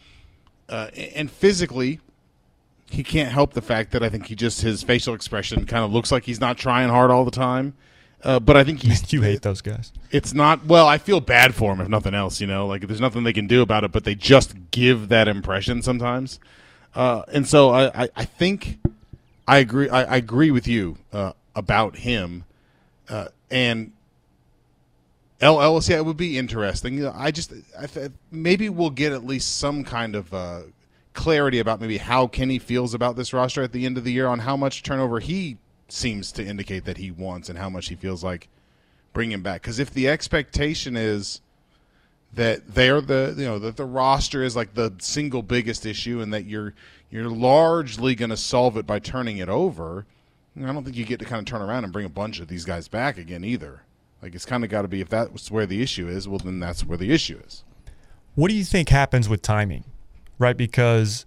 uh, 0.68 0.88
and 1.14 1.30
physically 1.30 2.00
he 2.90 3.04
can't 3.04 3.30
help 3.30 3.52
the 3.52 3.62
fact 3.62 3.92
that 3.92 4.02
I 4.02 4.08
think 4.08 4.26
he 4.26 4.34
just 4.34 4.62
his 4.62 4.82
facial 4.82 5.14
expression 5.14 5.66
kind 5.66 5.84
of 5.84 5.92
looks 5.92 6.10
like 6.10 6.24
he's 6.24 6.40
not 6.40 6.58
trying 6.58 6.88
hard 6.88 7.12
all 7.12 7.24
the 7.24 7.30
time. 7.30 7.74
Uh, 8.24 8.40
but 8.40 8.56
I 8.56 8.64
think 8.64 8.82
he's. 8.82 9.12
you 9.12 9.22
hate 9.22 9.42
those 9.42 9.60
guys. 9.62 9.92
It's 10.10 10.34
not. 10.34 10.66
Well, 10.66 10.88
I 10.88 10.98
feel 10.98 11.20
bad 11.20 11.54
for 11.54 11.72
him 11.72 11.80
if 11.80 11.88
nothing 11.88 12.14
else. 12.14 12.40
You 12.40 12.48
know, 12.48 12.66
like 12.66 12.86
there's 12.88 13.00
nothing 13.00 13.22
they 13.22 13.32
can 13.32 13.46
do 13.46 13.62
about 13.62 13.84
it, 13.84 13.92
but 13.92 14.02
they 14.02 14.16
just 14.16 14.54
give 14.72 15.08
that 15.08 15.28
impression 15.28 15.82
sometimes. 15.82 16.40
Uh, 16.94 17.22
and 17.32 17.46
so 17.46 17.70
I, 17.70 18.04
I, 18.04 18.08
I, 18.16 18.24
think 18.24 18.78
I 19.46 19.58
agree. 19.58 19.88
I, 19.88 20.02
I 20.02 20.16
agree 20.16 20.50
with 20.50 20.66
you 20.66 20.98
uh, 21.12 21.32
about 21.54 21.96
him, 21.96 22.44
uh, 23.08 23.28
and 23.50 23.92
Ellis. 25.40 25.88
Yeah, 25.88 25.98
it 25.98 26.04
would 26.04 26.16
be 26.16 26.36
interesting. 26.36 27.06
I 27.06 27.30
just 27.30 27.52
I 27.78 27.86
th- 27.86 28.10
maybe 28.30 28.68
we'll 28.68 28.90
get 28.90 29.12
at 29.12 29.24
least 29.24 29.58
some 29.58 29.84
kind 29.84 30.16
of 30.16 30.34
uh, 30.34 30.62
clarity 31.14 31.58
about 31.58 31.80
maybe 31.80 31.98
how 31.98 32.26
Kenny 32.26 32.58
feels 32.58 32.92
about 32.92 33.16
this 33.16 33.32
roster 33.32 33.62
at 33.62 33.72
the 33.72 33.86
end 33.86 33.96
of 33.96 34.04
the 34.04 34.12
year 34.12 34.26
on 34.26 34.40
how 34.40 34.56
much 34.56 34.82
turnover 34.82 35.20
he 35.20 35.58
seems 35.88 36.32
to 36.32 36.44
indicate 36.44 36.84
that 36.84 36.96
he 36.98 37.10
wants 37.10 37.48
and 37.48 37.58
how 37.58 37.68
much 37.68 37.88
he 37.88 37.94
feels 37.94 38.22
like 38.24 38.48
bringing 39.12 39.42
back. 39.42 39.62
Because 39.62 39.78
if 39.78 39.90
the 39.92 40.08
expectation 40.08 40.96
is 40.96 41.40
that 42.34 42.74
they're 42.74 43.00
the 43.00 43.34
you 43.36 43.44
know 43.44 43.58
that 43.58 43.76
the 43.76 43.84
roster 43.84 44.42
is 44.42 44.54
like 44.54 44.74
the 44.74 44.94
single 44.98 45.42
biggest 45.42 45.84
issue 45.84 46.20
and 46.20 46.32
that 46.32 46.44
you're 46.44 46.74
you're 47.10 47.28
largely 47.28 48.14
going 48.14 48.30
to 48.30 48.36
solve 48.36 48.76
it 48.76 48.86
by 48.86 48.98
turning 49.00 49.38
it 49.38 49.48
over, 49.48 50.06
I 50.56 50.72
don't 50.72 50.84
think 50.84 50.96
you 50.96 51.04
get 51.04 51.18
to 51.18 51.24
kind 51.24 51.40
of 51.40 51.44
turn 51.46 51.60
around 51.60 51.84
and 51.84 51.92
bring 51.92 52.06
a 52.06 52.10
bunch 52.10 52.38
of 52.38 52.46
these 52.46 52.64
guys 52.64 52.86
back 52.86 53.18
again 53.18 53.44
either. 53.44 53.82
Like 54.22 54.34
it's 54.34 54.46
kind 54.46 54.62
of 54.62 54.70
got 54.70 54.82
to 54.82 54.88
be 54.88 55.00
if 55.00 55.08
that's 55.08 55.50
where 55.50 55.66
the 55.66 55.82
issue 55.82 56.08
is, 56.08 56.28
well 56.28 56.38
then 56.38 56.60
that's 56.60 56.84
where 56.84 56.98
the 56.98 57.12
issue 57.12 57.40
is. 57.44 57.64
What 58.36 58.48
do 58.48 58.54
you 58.54 58.64
think 58.64 58.90
happens 58.90 59.28
with 59.28 59.42
timing? 59.42 59.84
Right 60.38 60.56
because 60.56 61.26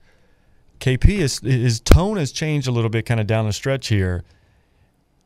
KP 0.79 1.19
is 1.19 1.39
his 1.39 1.79
tone 1.81 2.17
has 2.17 2.31
changed 2.31 2.67
a 2.67 2.71
little 2.71 2.89
bit 2.89 3.05
kind 3.05 3.19
of 3.19 3.27
down 3.27 3.45
the 3.45 3.53
stretch 3.53 3.87
here 3.87 4.23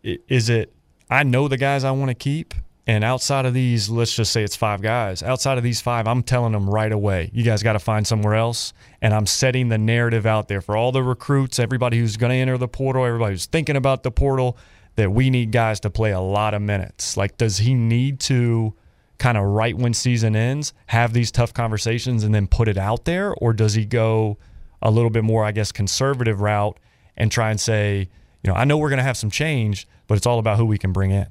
is 0.03 0.49
it 0.49 0.73
I 1.09 1.23
know 1.23 1.47
the 1.47 1.57
guys 1.57 1.84
I 1.84 1.91
want 1.91 2.09
to 2.09 2.15
keep 2.15 2.53
and 2.88 3.04
outside 3.04 3.46
of 3.46 3.54
these, 3.54 3.90
let's 3.90 4.16
just 4.16 4.32
say 4.32 4.44
it's 4.44 4.56
five 4.56 4.82
guys. 4.82 5.22
Outside 5.22 5.58
of 5.58 5.64
these 5.64 5.82
five, 5.82 6.08
I'm 6.08 6.24
telling 6.24 6.54
them 6.54 6.70
right 6.70 6.92
away, 6.92 7.30
you 7.34 7.44
guys 7.44 7.62
got 7.62 7.74
to 7.74 7.80
find 7.80 8.08
somewhere 8.08 8.36
else. 8.36 8.72
And 9.02 9.14
I'm 9.14 9.26
setting 9.26 9.68
the 9.68 9.78
narrative 9.78 10.26
out 10.26 10.48
there 10.48 10.62
for 10.62 10.78
all 10.78 10.94
the 10.94 11.04
recruits, 11.04 11.60
everybody 11.60 12.00
who's 12.00 12.16
going 12.16 12.30
to 12.30 12.38
enter 12.38 12.58
the 12.58 12.70
portal, 12.70 13.06
everybody 13.06 13.34
who's 13.34 13.46
thinking 13.46 13.76
about 13.76 14.04
the 14.04 14.12
portal, 14.12 14.58
that 14.96 15.12
we 15.12 15.30
need 15.30 15.52
guys 15.52 15.82
to 15.82 15.90
play 15.90 16.12
a 16.12 16.22
lot 16.22 16.54
of 16.54 16.62
minutes. 16.62 17.18
Like, 17.18 17.38
does 17.38 17.58
he 17.58 17.74
need 17.74 18.22
to 18.22 18.74
kind 19.18 19.38
of 19.38 19.44
right 19.44 19.78
when 19.78 19.94
season 19.94 20.36
ends 20.36 20.74
have 20.86 21.12
these 21.12 21.30
tough 21.30 21.54
conversations 21.54 22.24
and 22.24 22.34
then 22.34 22.48
put 22.48 22.70
it 22.70 22.78
out 22.78 23.04
there? 23.04 23.34
Or 23.34 23.52
does 23.52 23.74
he 23.74 23.84
go 23.84 24.38
a 24.82 24.90
little 24.90 25.10
bit 25.10 25.26
more, 25.26 25.44
I 25.44 25.52
guess, 25.52 25.74
conservative 25.74 26.40
route 26.40 26.80
and 27.18 27.30
try 27.30 27.52
and 27.52 27.60
say, 27.60 28.08
you 28.44 28.50
know, 28.50 28.56
I 28.56 28.64
know 28.64 28.78
we're 28.78 28.90
going 28.90 28.98
to 28.98 29.04
have 29.04 29.18
some 29.18 29.30
change, 29.30 29.90
but 30.08 30.18
it's 30.18 30.26
all 30.26 30.40
about 30.40 30.58
who 30.58 30.66
we 30.66 30.78
can 30.78 30.94
bring 30.94 31.12
in. 31.12 31.28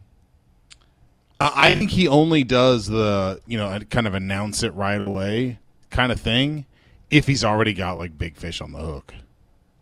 I 1.39 1.75
think 1.75 1.91
he 1.91 2.09
only 2.09 2.45
does 2.45 2.87
the 2.87 3.41
you 3.47 3.59
know 3.59 3.79
kind 3.91 4.07
of 4.07 4.15
announce 4.15 4.63
it 4.63 4.75
right 4.75 5.01
away 5.01 5.59
kind 5.91 6.11
of 6.11 6.21
thing 6.21 6.67
if 7.11 7.27
he's 7.27 7.45
already 7.45 7.73
got 7.73 7.99
like 7.99 8.19
big 8.19 8.37
fish 8.37 8.61
on 8.61 8.73
the 8.73 8.79
hook. 8.79 9.15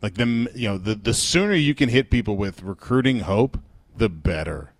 Like 0.02 0.14
the 0.14 0.50
you 0.54 0.68
know 0.68 0.78
the 0.78 0.94
the 0.94 1.14
sooner 1.14 1.54
you 1.54 1.74
can 1.74 1.88
hit 1.88 2.10
people 2.10 2.36
with 2.36 2.62
recruiting 2.62 3.20
hope, 3.20 3.58
the 3.96 4.08
better. 4.08 4.70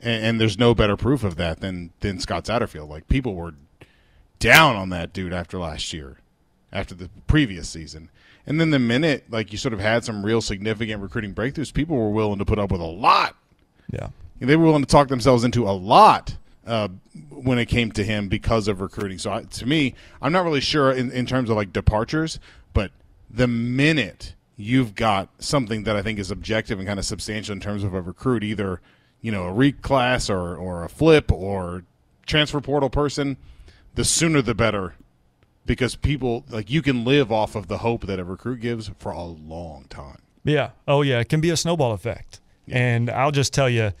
And, 0.00 0.24
and 0.24 0.40
there's 0.40 0.58
no 0.58 0.74
better 0.74 0.96
proof 0.96 1.24
of 1.24 1.36
that 1.36 1.60
than 1.60 1.92
than 2.00 2.20
Scott 2.20 2.44
Satterfield. 2.44 2.88
Like 2.88 3.08
people 3.08 3.34
were 3.34 3.54
down 4.38 4.76
on 4.76 4.90
that 4.90 5.12
dude 5.12 5.32
after 5.32 5.58
last 5.58 5.92
year, 5.92 6.18
after 6.72 6.94
the 6.94 7.10
previous 7.26 7.68
season. 7.68 8.10
And 8.46 8.60
then 8.60 8.70
the 8.70 8.78
minute 8.78 9.24
like 9.28 9.52
you 9.52 9.58
sort 9.58 9.74
of 9.74 9.80
had 9.80 10.04
some 10.04 10.24
real 10.24 10.40
significant 10.40 11.02
recruiting 11.02 11.34
breakthroughs, 11.34 11.74
people 11.74 11.96
were 11.96 12.10
willing 12.10 12.38
to 12.38 12.44
put 12.44 12.58
up 12.58 12.70
with 12.70 12.80
a 12.80 12.84
lot. 12.84 13.36
Yeah. 13.90 14.08
They 14.38 14.56
were 14.56 14.66
willing 14.66 14.82
to 14.82 14.88
talk 14.88 15.08
themselves 15.08 15.44
into 15.44 15.68
a 15.68 15.72
lot 15.72 16.36
uh, 16.66 16.88
when 17.30 17.58
it 17.58 17.66
came 17.66 17.92
to 17.92 18.04
him 18.04 18.28
because 18.28 18.68
of 18.68 18.80
recruiting. 18.80 19.18
So 19.18 19.32
I, 19.32 19.42
to 19.42 19.66
me, 19.66 19.94
I'm 20.20 20.32
not 20.32 20.44
really 20.44 20.60
sure 20.60 20.92
in, 20.92 21.10
in 21.10 21.26
terms 21.26 21.48
of 21.48 21.56
like 21.56 21.72
departures, 21.72 22.38
but 22.74 22.90
the 23.30 23.46
minute 23.46 24.34
you've 24.56 24.94
got 24.94 25.28
something 25.38 25.84
that 25.84 25.96
I 25.96 26.02
think 26.02 26.18
is 26.18 26.30
objective 26.30 26.78
and 26.78 26.86
kind 26.86 26.98
of 26.98 27.04
substantial 27.04 27.52
in 27.52 27.60
terms 27.60 27.84
of 27.84 27.94
a 27.94 28.00
recruit, 28.00 28.42
either 28.42 28.80
you 29.20 29.32
know 29.32 29.46
a 29.46 29.52
reclass 29.52 30.28
or 30.28 30.56
or 30.56 30.84
a 30.84 30.88
flip 30.88 31.32
or 31.32 31.84
transfer 32.26 32.60
portal 32.60 32.90
person, 32.90 33.36
the 33.94 34.04
sooner 34.04 34.42
the 34.42 34.54
better 34.54 34.94
because 35.66 35.96
people 35.96 36.44
like 36.48 36.70
you 36.70 36.80
can 36.80 37.04
live 37.04 37.30
off 37.30 37.54
of 37.54 37.66
the 37.68 37.78
hope 37.78 38.06
that 38.06 38.18
a 38.18 38.24
recruit 38.24 38.60
gives 38.60 38.90
for 38.98 39.12
a 39.12 39.22
long 39.22 39.84
time. 39.88 40.18
Yeah. 40.44 40.70
Oh 40.86 41.02
yeah, 41.02 41.18
it 41.20 41.28
can 41.28 41.40
be 41.40 41.50
a 41.50 41.56
snowball 41.56 41.92
effect. 41.92 42.40
Yeah. 42.66 42.78
And 42.78 43.10
I'll 43.10 43.32
just 43.32 43.52
tell 43.52 43.68
you, 43.68 43.92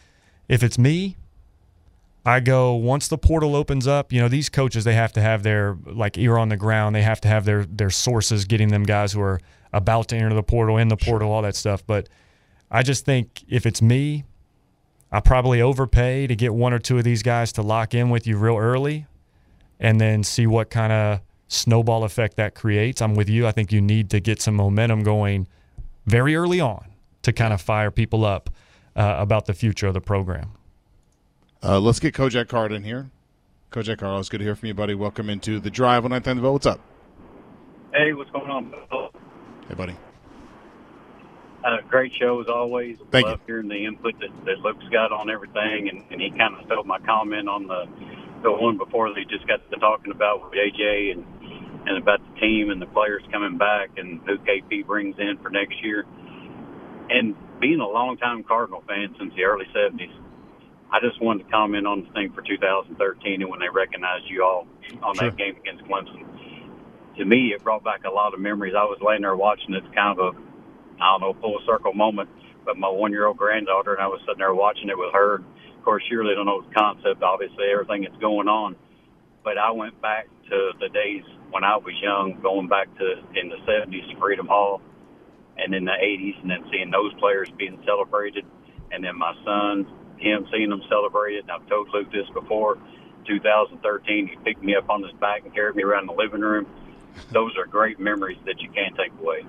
if 0.48 0.62
it's 0.62 0.78
me, 0.78 1.16
I 2.24 2.40
go 2.40 2.74
once 2.74 3.06
the 3.06 3.18
portal 3.18 3.54
opens 3.54 3.86
up. 3.86 4.12
You 4.12 4.20
know, 4.20 4.28
these 4.28 4.48
coaches 4.48 4.84
they 4.84 4.94
have 4.94 5.12
to 5.12 5.20
have 5.20 5.44
their 5.44 5.76
like 5.86 6.18
ear 6.18 6.36
on 6.36 6.48
the 6.48 6.56
ground. 6.56 6.94
They 6.94 7.02
have 7.02 7.20
to 7.22 7.28
have 7.28 7.44
their 7.44 7.64
their 7.64 7.90
sources 7.90 8.44
getting 8.44 8.68
them 8.68 8.82
guys 8.82 9.12
who 9.12 9.20
are 9.20 9.40
about 9.72 10.08
to 10.08 10.16
enter 10.16 10.34
the 10.34 10.42
portal, 10.42 10.76
in 10.76 10.88
the 10.88 10.96
portal, 10.96 11.30
all 11.30 11.42
that 11.42 11.54
stuff. 11.54 11.86
But 11.86 12.08
I 12.70 12.82
just 12.82 13.04
think 13.04 13.44
if 13.48 13.64
it's 13.64 13.80
me, 13.80 14.24
I 15.12 15.20
probably 15.20 15.62
overpay 15.62 16.26
to 16.26 16.34
get 16.34 16.52
one 16.52 16.72
or 16.72 16.78
two 16.80 16.98
of 16.98 17.04
these 17.04 17.22
guys 17.22 17.52
to 17.52 17.62
lock 17.62 17.94
in 17.94 18.10
with 18.10 18.26
you 18.26 18.36
real 18.36 18.56
early, 18.56 19.06
and 19.78 20.00
then 20.00 20.24
see 20.24 20.48
what 20.48 20.68
kind 20.68 20.92
of 20.92 21.20
snowball 21.46 22.02
effect 22.02 22.36
that 22.36 22.56
creates. 22.56 23.00
I'm 23.00 23.14
with 23.14 23.28
you. 23.28 23.46
I 23.46 23.52
think 23.52 23.70
you 23.70 23.80
need 23.80 24.10
to 24.10 24.18
get 24.18 24.42
some 24.42 24.56
momentum 24.56 25.04
going 25.04 25.46
very 26.06 26.34
early 26.34 26.60
on 26.60 26.86
to 27.22 27.32
kind 27.32 27.52
of 27.52 27.60
fire 27.60 27.92
people 27.92 28.24
up 28.24 28.50
uh, 28.96 29.16
about 29.18 29.46
the 29.46 29.54
future 29.54 29.86
of 29.86 29.94
the 29.94 30.00
program. 30.00 30.52
Uh, 31.62 31.78
let's 31.78 32.00
get 32.00 32.14
Kojak 32.14 32.48
Card 32.48 32.72
in 32.72 32.82
here. 32.82 33.10
Kojak 33.70 33.98
Card, 33.98 34.18
it's 34.18 34.28
good 34.28 34.38
to 34.38 34.44
hear 34.44 34.56
from 34.56 34.68
you, 34.68 34.74
buddy. 34.74 34.94
Welcome 34.94 35.28
into 35.28 35.60
the 35.60 35.70
drive 35.70 36.04
on 36.04 36.10
9th 36.10 36.40
Vote. 36.40 36.52
What's 36.52 36.66
up? 36.66 36.80
Hey, 37.92 38.12
what's 38.12 38.30
going 38.30 38.50
on? 38.50 38.74
Hey, 39.68 39.74
buddy. 39.74 39.96
Uh, 41.64 41.78
great 41.88 42.12
show 42.18 42.40
as 42.40 42.46
always. 42.48 42.96
Thank 43.10 43.26
Love 43.26 43.40
you. 43.46 43.54
hearing 43.54 43.68
the 43.68 43.84
input 43.84 44.14
that, 44.20 44.30
that 44.44 44.58
Luke's 44.60 44.88
got 44.92 45.10
on 45.12 45.28
everything, 45.28 45.88
and, 45.88 46.04
and 46.10 46.20
he 46.20 46.30
kind 46.30 46.54
of 46.54 46.64
stole 46.66 46.84
my 46.84 47.00
comment 47.00 47.48
on 47.48 47.66
the 47.66 47.86
the 48.42 48.52
one 48.52 48.76
before 48.78 49.12
they 49.14 49.24
just 49.24 49.48
got 49.48 49.68
to 49.70 49.76
talking 49.78 50.12
about 50.12 50.44
with 50.44 50.52
AJ 50.52 51.12
and 51.12 51.24
and 51.88 51.98
about 51.98 52.20
the 52.20 52.40
team 52.40 52.70
and 52.70 52.80
the 52.80 52.86
players 52.86 53.22
coming 53.32 53.58
back 53.58 53.90
and 53.96 54.20
who 54.26 54.38
KP 54.38 54.86
brings 54.86 55.16
in 55.18 55.38
for 55.42 55.50
next 55.50 55.82
year. 55.82 56.04
And 57.08 57.34
being 57.60 57.80
a 57.80 57.86
longtime 57.88 58.44
Cardinal 58.44 58.82
fan 58.86 59.14
since 59.18 59.32
the 59.34 59.44
early 59.44 59.66
70s, 59.74 60.12
I 60.90 61.00
just 61.00 61.20
wanted 61.20 61.44
to 61.44 61.50
comment 61.50 61.86
on 61.86 62.04
the 62.04 62.10
thing 62.12 62.32
for 62.32 62.42
2013 62.42 63.42
and 63.42 63.50
when 63.50 63.60
they 63.60 63.68
recognized 63.68 64.24
you 64.28 64.44
all 64.44 64.66
on 65.02 65.14
Sure. 65.16 65.30
that 65.30 65.36
game 65.36 65.56
against 65.56 65.84
Clemson. 65.84 66.24
To 67.16 67.24
me, 67.24 67.52
it 67.52 67.64
brought 67.64 67.82
back 67.82 68.04
a 68.04 68.10
lot 68.10 68.34
of 68.34 68.40
memories. 68.40 68.74
I 68.76 68.84
was 68.84 68.98
laying 69.00 69.22
there 69.22 69.36
watching 69.36 69.74
it, 69.74 69.82
kind 69.94 70.18
of 70.18 70.34
a, 70.36 70.38
I 71.00 71.12
don't 71.12 71.20
know, 71.22 71.34
full 71.40 71.58
circle 71.66 71.92
moment. 71.94 72.28
But 72.64 72.76
my 72.76 72.88
one 72.88 73.12
year 73.12 73.26
old 73.26 73.36
granddaughter 73.36 73.94
and 73.94 74.02
I 74.02 74.06
was 74.06 74.20
sitting 74.22 74.38
there 74.38 74.54
watching 74.54 74.88
it 74.88 74.98
with 74.98 75.12
her. 75.12 75.36
Of 75.36 75.84
course, 75.84 76.02
she 76.08 76.14
really 76.16 76.34
don't 76.34 76.46
know 76.46 76.62
the 76.62 76.74
concept, 76.74 77.22
obviously, 77.22 77.66
everything 77.72 78.02
that's 78.02 78.20
going 78.20 78.48
on. 78.48 78.76
But 79.44 79.56
I 79.56 79.70
went 79.70 80.00
back 80.02 80.28
to 80.50 80.72
the 80.80 80.88
days 80.88 81.22
when 81.50 81.64
I 81.64 81.76
was 81.76 81.94
young, 82.02 82.38
going 82.42 82.68
back 82.68 82.88
to 82.98 83.18
in 83.40 83.48
the 83.48 83.56
70s 83.66 84.18
Freedom 84.18 84.46
Hall 84.46 84.80
and 85.58 85.74
in 85.74 85.84
the 85.84 85.92
80s, 85.92 86.40
and 86.42 86.50
then 86.50 86.64
seeing 86.70 86.90
those 86.90 87.12
players 87.14 87.48
being 87.56 87.80
celebrated. 87.86 88.44
And 88.92 89.04
then 89.04 89.18
my 89.18 89.34
son, 89.44 89.86
him 90.18 90.46
seeing 90.52 90.70
them 90.70 90.82
celebrated. 90.88 91.42
And 91.42 91.50
I've 91.50 91.68
told 91.68 91.88
Luke 91.92 92.10
this 92.12 92.28
before. 92.32 92.78
2013, 93.26 94.28
he 94.28 94.36
picked 94.44 94.62
me 94.62 94.76
up 94.76 94.88
on 94.88 95.02
his 95.02 95.12
back 95.20 95.44
and 95.44 95.52
carried 95.52 95.74
me 95.74 95.82
around 95.82 96.06
the 96.06 96.12
living 96.12 96.42
room. 96.42 96.66
Those 97.32 97.56
are 97.56 97.66
great 97.66 97.98
memories 97.98 98.38
that 98.46 98.60
you 98.60 98.70
can't 98.70 98.94
take 98.96 99.12
away. 99.20 99.42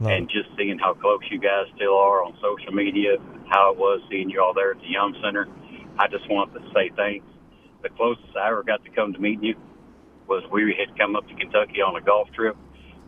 Love 0.00 0.12
and 0.12 0.30
just 0.30 0.48
seeing 0.56 0.78
how 0.78 0.94
close 0.94 1.20
you 1.30 1.38
guys 1.38 1.66
still 1.74 1.98
are 1.98 2.24
on 2.24 2.38
social 2.40 2.72
media, 2.72 3.16
how 3.50 3.72
it 3.72 3.78
was 3.78 4.00
seeing 4.08 4.30
you 4.30 4.40
all 4.40 4.54
there 4.54 4.70
at 4.70 4.80
the 4.80 4.86
Yum 4.86 5.14
Center, 5.22 5.48
I 5.98 6.06
just 6.06 6.30
wanted 6.30 6.60
to 6.60 6.70
say 6.72 6.90
thanks. 6.94 7.26
The 7.82 7.88
closest 7.90 8.36
I 8.36 8.48
ever 8.48 8.62
got 8.62 8.84
to 8.84 8.90
come 8.90 9.12
to 9.12 9.18
meeting 9.18 9.42
you 9.42 9.54
was 10.28 10.44
we 10.52 10.74
had 10.78 10.96
come 10.96 11.16
up 11.16 11.26
to 11.26 11.34
Kentucky 11.34 11.82
on 11.82 11.96
a 11.96 12.00
golf 12.00 12.28
trip 12.32 12.56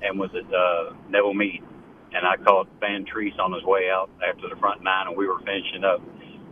and 0.03 0.18
was 0.18 0.30
at 0.34 0.46
uh, 0.53 0.94
Nevel 1.09 1.34
Meade. 1.34 1.62
And 2.12 2.26
I 2.26 2.36
caught 2.42 2.68
Van 2.80 3.04
Treese 3.06 3.38
on 3.38 3.52
his 3.52 3.64
way 3.64 3.90
out 3.90 4.11
after 4.26 4.48
the 4.48 4.56
front 4.56 4.82
nine, 4.82 5.08
and 5.08 5.16
we 5.16 5.26
were 5.26 5.38
finishing 5.40 5.84
up. 5.84 6.02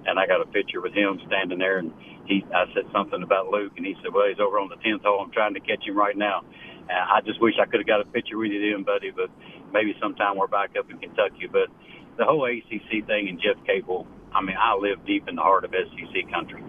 And 0.07 0.19
I 0.19 0.27
got 0.27 0.41
a 0.41 0.47
picture 0.47 0.81
with 0.81 0.95
him 0.95 1.21
standing 1.27 1.59
there, 1.59 1.79
and 1.79 1.93
he 2.27 2.45
I 2.55 2.67
said 2.75 2.85
something 2.93 3.23
about 3.23 3.49
Luke, 3.49 3.73
and 3.77 3.85
he 3.85 3.97
said, 4.03 4.13
"Well, 4.15 4.29
he's 4.29 4.41
over 4.41 4.59
on 4.59 4.69
the 4.69 4.77
tenth 4.77 5.03
hole. 5.03 5.21
I'm 5.21 5.33
trying 5.33 5.55
to 5.55 5.61
catch 5.61 5.85
him 5.85 5.97
right 5.97 6.17
now." 6.17 6.45
And 6.89 6.99
I 6.99 7.21
just 7.27 7.41
wish 7.41 7.55
I 7.61 7.67
could 7.67 7.81
have 7.81 7.87
got 7.87 8.01
a 8.01 8.07
picture 8.07 8.39
with 8.39 8.53
you 8.53 8.73
then, 8.73 8.85
buddy. 8.85 9.11
But 9.11 9.31
maybe 9.73 9.97
sometime 10.01 10.37
we're 10.37 10.47
back 10.47 10.77
up 10.79 10.91
in 10.91 10.99
Kentucky. 10.99 11.49
But 11.51 11.69
the 12.17 12.25
whole 12.25 12.45
ACC 12.47 13.03
thing 13.07 13.29
and 13.29 13.41
Jeff 13.41 13.57
Capel. 13.67 14.07
I 14.33 14.43
mean, 14.43 14.57
I 14.61 14.75
live 14.77 15.05
deep 15.07 15.29
in 15.29 15.37
the 15.37 15.43
heart 15.43 15.65
of 15.65 15.73
SEC 15.73 16.31
country, 16.31 16.63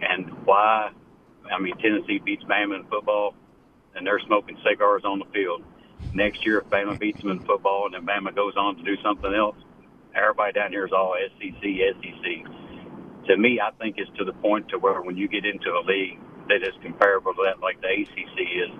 and 0.00 0.30
why? 0.46 0.90
I 1.50 1.60
mean, 1.60 1.76
Tennessee 1.78 2.20
beats 2.24 2.44
Bama 2.44 2.80
in 2.80 2.84
football, 2.86 3.34
and 3.94 4.06
they're 4.06 4.20
smoking 4.26 4.56
cigars 4.64 5.02
on 5.04 5.18
the 5.18 5.26
field. 5.26 5.62
Next 6.14 6.44
year, 6.46 6.58
if 6.60 6.66
Bama 6.70 6.98
beats 6.98 7.20
them 7.22 7.30
in 7.30 7.40
football, 7.46 7.86
and 7.86 7.94
then 7.94 8.06
Bama 8.06 8.34
goes 8.34 8.54
on 8.56 8.76
to 8.76 8.82
do 8.82 8.96
something 9.02 9.34
else, 9.34 9.56
everybody 10.16 10.52
down 10.52 10.72
here 10.72 10.86
is 10.86 10.92
all 10.92 11.14
SEC, 11.38 11.62
SEC 11.62 12.44
to 13.28 13.36
me, 13.36 13.60
I 13.60 13.70
think 13.78 13.96
it's 13.98 14.10
to 14.18 14.24
the 14.24 14.32
point 14.34 14.68
to 14.70 14.78
where 14.78 15.02
when 15.02 15.16
you 15.16 15.28
get 15.28 15.44
into 15.44 15.70
a 15.70 15.82
league 15.86 16.18
that 16.48 16.62
is 16.62 16.74
comparable 16.82 17.34
to 17.34 17.42
that, 17.46 17.60
like 17.60 17.80
the 17.80 17.88
ACC 17.88 18.38
is, 18.40 18.70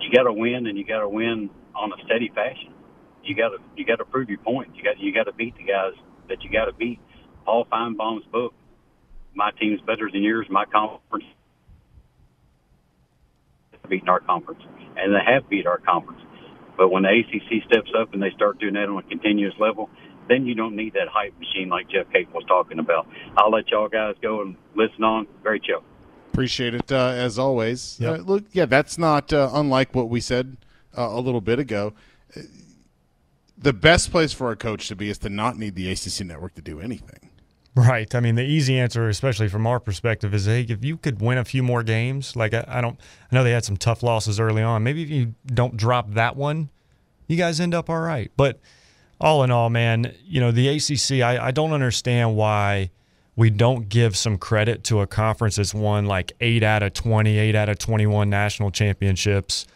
you 0.00 0.10
got 0.14 0.24
to 0.24 0.32
win 0.32 0.66
and 0.66 0.76
you 0.78 0.84
got 0.86 1.00
to 1.00 1.08
win 1.08 1.50
on 1.74 1.92
a 1.92 2.04
steady 2.06 2.30
fashion. 2.34 2.74
You 3.24 3.36
got 3.36 3.50
to 3.50 3.58
you 3.76 3.86
got 3.86 3.96
to 3.96 4.04
prove 4.04 4.28
your 4.28 4.38
point. 4.38 4.74
You 4.76 4.82
got 4.84 4.98
you 4.98 5.14
got 5.14 5.24
to 5.24 5.32
beat 5.32 5.56
the 5.56 5.64
guys 5.64 5.94
that 6.28 6.42
you 6.42 6.50
got 6.50 6.66
to 6.66 6.72
beat. 6.72 7.00
Paul 7.44 7.66
Finebaum's 7.72 8.26
book, 8.32 8.54
"My 9.34 9.50
Team's 9.60 9.80
Better 9.82 10.10
Than 10.12 10.22
Yours," 10.22 10.46
my 10.50 10.64
conference 10.66 11.24
beating 13.88 14.08
our 14.08 14.20
conference, 14.20 14.62
and 14.96 15.14
they 15.14 15.20
have 15.26 15.48
beat 15.50 15.66
our 15.66 15.78
conference. 15.78 16.20
But 16.76 16.90
when 16.90 17.02
the 17.02 17.10
ACC 17.10 17.64
steps 17.64 17.90
up 17.98 18.12
and 18.14 18.22
they 18.22 18.30
start 18.30 18.58
doing 18.58 18.74
that 18.74 18.88
on 18.88 18.98
a 18.98 19.02
continuous 19.02 19.54
level, 19.58 19.90
then 20.28 20.46
you 20.46 20.54
don't 20.54 20.76
need 20.76 20.94
that 20.94 21.08
hype 21.08 21.38
machine 21.38 21.68
like 21.68 21.88
Jeff 21.88 22.06
Capel 22.12 22.34
was 22.34 22.44
talking 22.46 22.78
about. 22.78 23.06
I'll 23.36 23.50
let 23.50 23.68
y'all 23.68 23.88
guys 23.88 24.14
go 24.22 24.42
and 24.42 24.56
listen 24.74 25.04
on. 25.04 25.26
Great 25.42 25.64
show. 25.64 25.82
Appreciate 26.32 26.74
it 26.74 26.90
uh, 26.90 27.12
as 27.14 27.38
always. 27.38 27.98
Yep. 28.00 28.18
Uh, 28.18 28.22
look, 28.22 28.44
yeah, 28.52 28.64
that's 28.64 28.96
not 28.96 29.32
uh, 29.32 29.50
unlike 29.52 29.94
what 29.94 30.08
we 30.08 30.20
said 30.20 30.56
uh, 30.96 31.08
a 31.10 31.20
little 31.20 31.42
bit 31.42 31.58
ago. 31.58 31.92
The 33.58 33.72
best 33.72 34.10
place 34.10 34.32
for 34.32 34.50
a 34.50 34.56
coach 34.56 34.88
to 34.88 34.96
be 34.96 35.10
is 35.10 35.18
to 35.18 35.28
not 35.28 35.58
need 35.58 35.74
the 35.74 35.90
ACC 35.90 36.26
network 36.26 36.54
to 36.54 36.62
do 36.62 36.80
anything. 36.80 37.30
Right. 37.74 38.14
I 38.14 38.20
mean, 38.20 38.34
the 38.34 38.44
easy 38.44 38.78
answer, 38.78 39.08
especially 39.08 39.48
from 39.48 39.66
our 39.66 39.80
perspective, 39.80 40.34
is 40.34 40.44
hey, 40.44 40.66
if 40.68 40.84
you 40.84 40.98
could 40.98 41.22
win 41.22 41.38
a 41.38 41.44
few 41.44 41.62
more 41.62 41.82
games, 41.82 42.36
like 42.36 42.52
I, 42.52 42.64
I 42.68 42.80
don't, 42.82 43.00
I 43.30 43.34
know 43.34 43.44
they 43.44 43.52
had 43.52 43.64
some 43.64 43.78
tough 43.78 44.02
losses 44.02 44.38
early 44.38 44.62
on. 44.62 44.82
Maybe 44.82 45.02
if 45.02 45.08
you 45.08 45.34
don't 45.46 45.76
drop 45.76 46.10
that 46.12 46.36
one, 46.36 46.68
you 47.28 47.36
guys 47.36 47.60
end 47.60 47.74
up 47.74 47.88
all 47.88 48.00
right. 48.00 48.30
But 48.36 48.60
all 49.18 49.42
in 49.42 49.50
all, 49.50 49.70
man, 49.70 50.14
you 50.24 50.40
know, 50.40 50.50
the 50.50 50.68
ACC, 50.68 51.22
I, 51.22 51.46
I 51.46 51.50
don't 51.50 51.72
understand 51.72 52.36
why 52.36 52.90
we 53.36 53.48
don't 53.48 53.88
give 53.88 54.16
some 54.16 54.36
credit 54.36 54.84
to 54.84 55.00
a 55.00 55.06
conference 55.06 55.56
that's 55.56 55.72
won 55.72 56.04
like 56.04 56.32
eight 56.40 56.62
out 56.62 56.82
of 56.82 56.92
20, 56.92 57.38
eight 57.38 57.54
out 57.54 57.70
of 57.70 57.78
21 57.78 58.28
national 58.28 58.70
championships, 58.70 59.66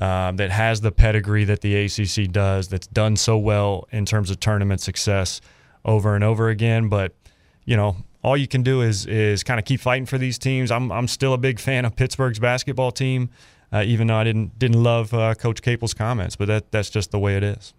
um, 0.00 0.36
that 0.36 0.50
has 0.50 0.82
the 0.82 0.92
pedigree 0.92 1.44
that 1.44 1.62
the 1.62 1.74
ACC 1.74 2.30
does, 2.30 2.68
that's 2.68 2.86
done 2.86 3.16
so 3.16 3.36
well 3.36 3.88
in 3.90 4.06
terms 4.06 4.30
of 4.30 4.38
tournament 4.38 4.80
success 4.80 5.40
over 5.84 6.14
and 6.14 6.22
over 6.22 6.48
again. 6.48 6.88
But, 6.88 7.12
you 7.64 7.76
know, 7.76 7.96
all 8.22 8.36
you 8.36 8.48
can 8.48 8.62
do 8.62 8.82
is 8.82 9.06
is 9.06 9.42
kind 9.42 9.58
of 9.58 9.64
keep 9.64 9.80
fighting 9.80 10.06
for 10.06 10.18
these 10.18 10.38
teams. 10.38 10.70
I'm, 10.70 10.92
I'm 10.92 11.08
still 11.08 11.32
a 11.32 11.38
big 11.38 11.58
fan 11.58 11.84
of 11.84 11.96
Pittsburgh's 11.96 12.38
basketball 12.38 12.92
team, 12.92 13.30
uh, 13.72 13.82
even 13.86 14.08
though 14.08 14.16
I 14.16 14.24
didn't 14.24 14.58
didn't 14.58 14.82
love 14.82 15.14
uh, 15.14 15.34
Coach 15.34 15.62
Capel's 15.62 15.94
comments, 15.94 16.36
but 16.36 16.46
that 16.46 16.70
that's 16.70 16.90
just 16.90 17.10
the 17.10 17.18
way 17.18 17.36
it 17.36 17.42
is. 17.42 17.72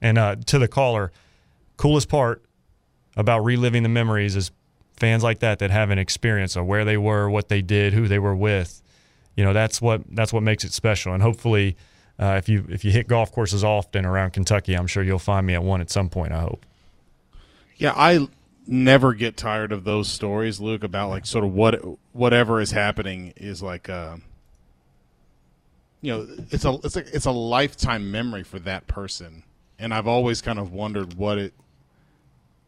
And 0.00 0.18
uh, 0.18 0.36
to 0.46 0.58
the 0.58 0.68
caller, 0.68 1.12
coolest 1.76 2.08
part 2.08 2.42
about 3.16 3.40
reliving 3.40 3.82
the 3.82 3.88
memories 3.88 4.36
is 4.36 4.50
fans 4.96 5.22
like 5.22 5.40
that 5.40 5.58
that 5.58 5.70
have 5.70 5.90
an 5.90 5.98
experience 5.98 6.56
of 6.56 6.66
where 6.66 6.84
they 6.84 6.96
were, 6.96 7.28
what 7.28 7.48
they 7.48 7.62
did, 7.62 7.92
who 7.92 8.08
they 8.08 8.18
were 8.18 8.34
with. 8.34 8.82
You 9.36 9.44
know, 9.44 9.52
that's 9.52 9.82
what 9.82 10.02
that's 10.10 10.32
what 10.32 10.42
makes 10.42 10.64
it 10.64 10.72
special. 10.72 11.12
And 11.12 11.22
hopefully, 11.22 11.76
uh, 12.18 12.36
if 12.38 12.48
you 12.48 12.64
if 12.68 12.84
you 12.84 12.90
hit 12.90 13.08
golf 13.08 13.32
courses 13.32 13.64
often 13.64 14.06
around 14.06 14.32
Kentucky, 14.32 14.74
I'm 14.74 14.86
sure 14.86 15.02
you'll 15.02 15.18
find 15.18 15.46
me 15.46 15.54
at 15.54 15.62
one 15.62 15.80
at 15.80 15.90
some 15.90 16.08
point. 16.08 16.32
I 16.32 16.40
hope. 16.40 16.64
Yeah, 17.76 17.92
I 17.96 18.28
never 18.66 19.14
get 19.14 19.36
tired 19.36 19.72
of 19.72 19.84
those 19.84 20.08
stories, 20.08 20.60
Luke, 20.60 20.84
about 20.84 21.10
like 21.10 21.26
sort 21.26 21.44
of 21.44 21.52
what 21.52 21.80
whatever 22.12 22.60
is 22.60 22.70
happening 22.70 23.32
is 23.36 23.62
like. 23.62 23.88
Uh, 23.88 24.16
you 26.00 26.12
know, 26.12 26.26
it's 26.50 26.64
a 26.64 26.78
it's 26.84 26.96
a 26.96 27.14
it's 27.14 27.26
a 27.26 27.30
lifetime 27.30 28.10
memory 28.10 28.42
for 28.42 28.58
that 28.60 28.86
person. 28.86 29.42
And 29.78 29.92
I've 29.92 30.06
always 30.06 30.40
kind 30.40 30.58
of 30.58 30.72
wondered 30.72 31.14
what 31.14 31.38
it 31.38 31.54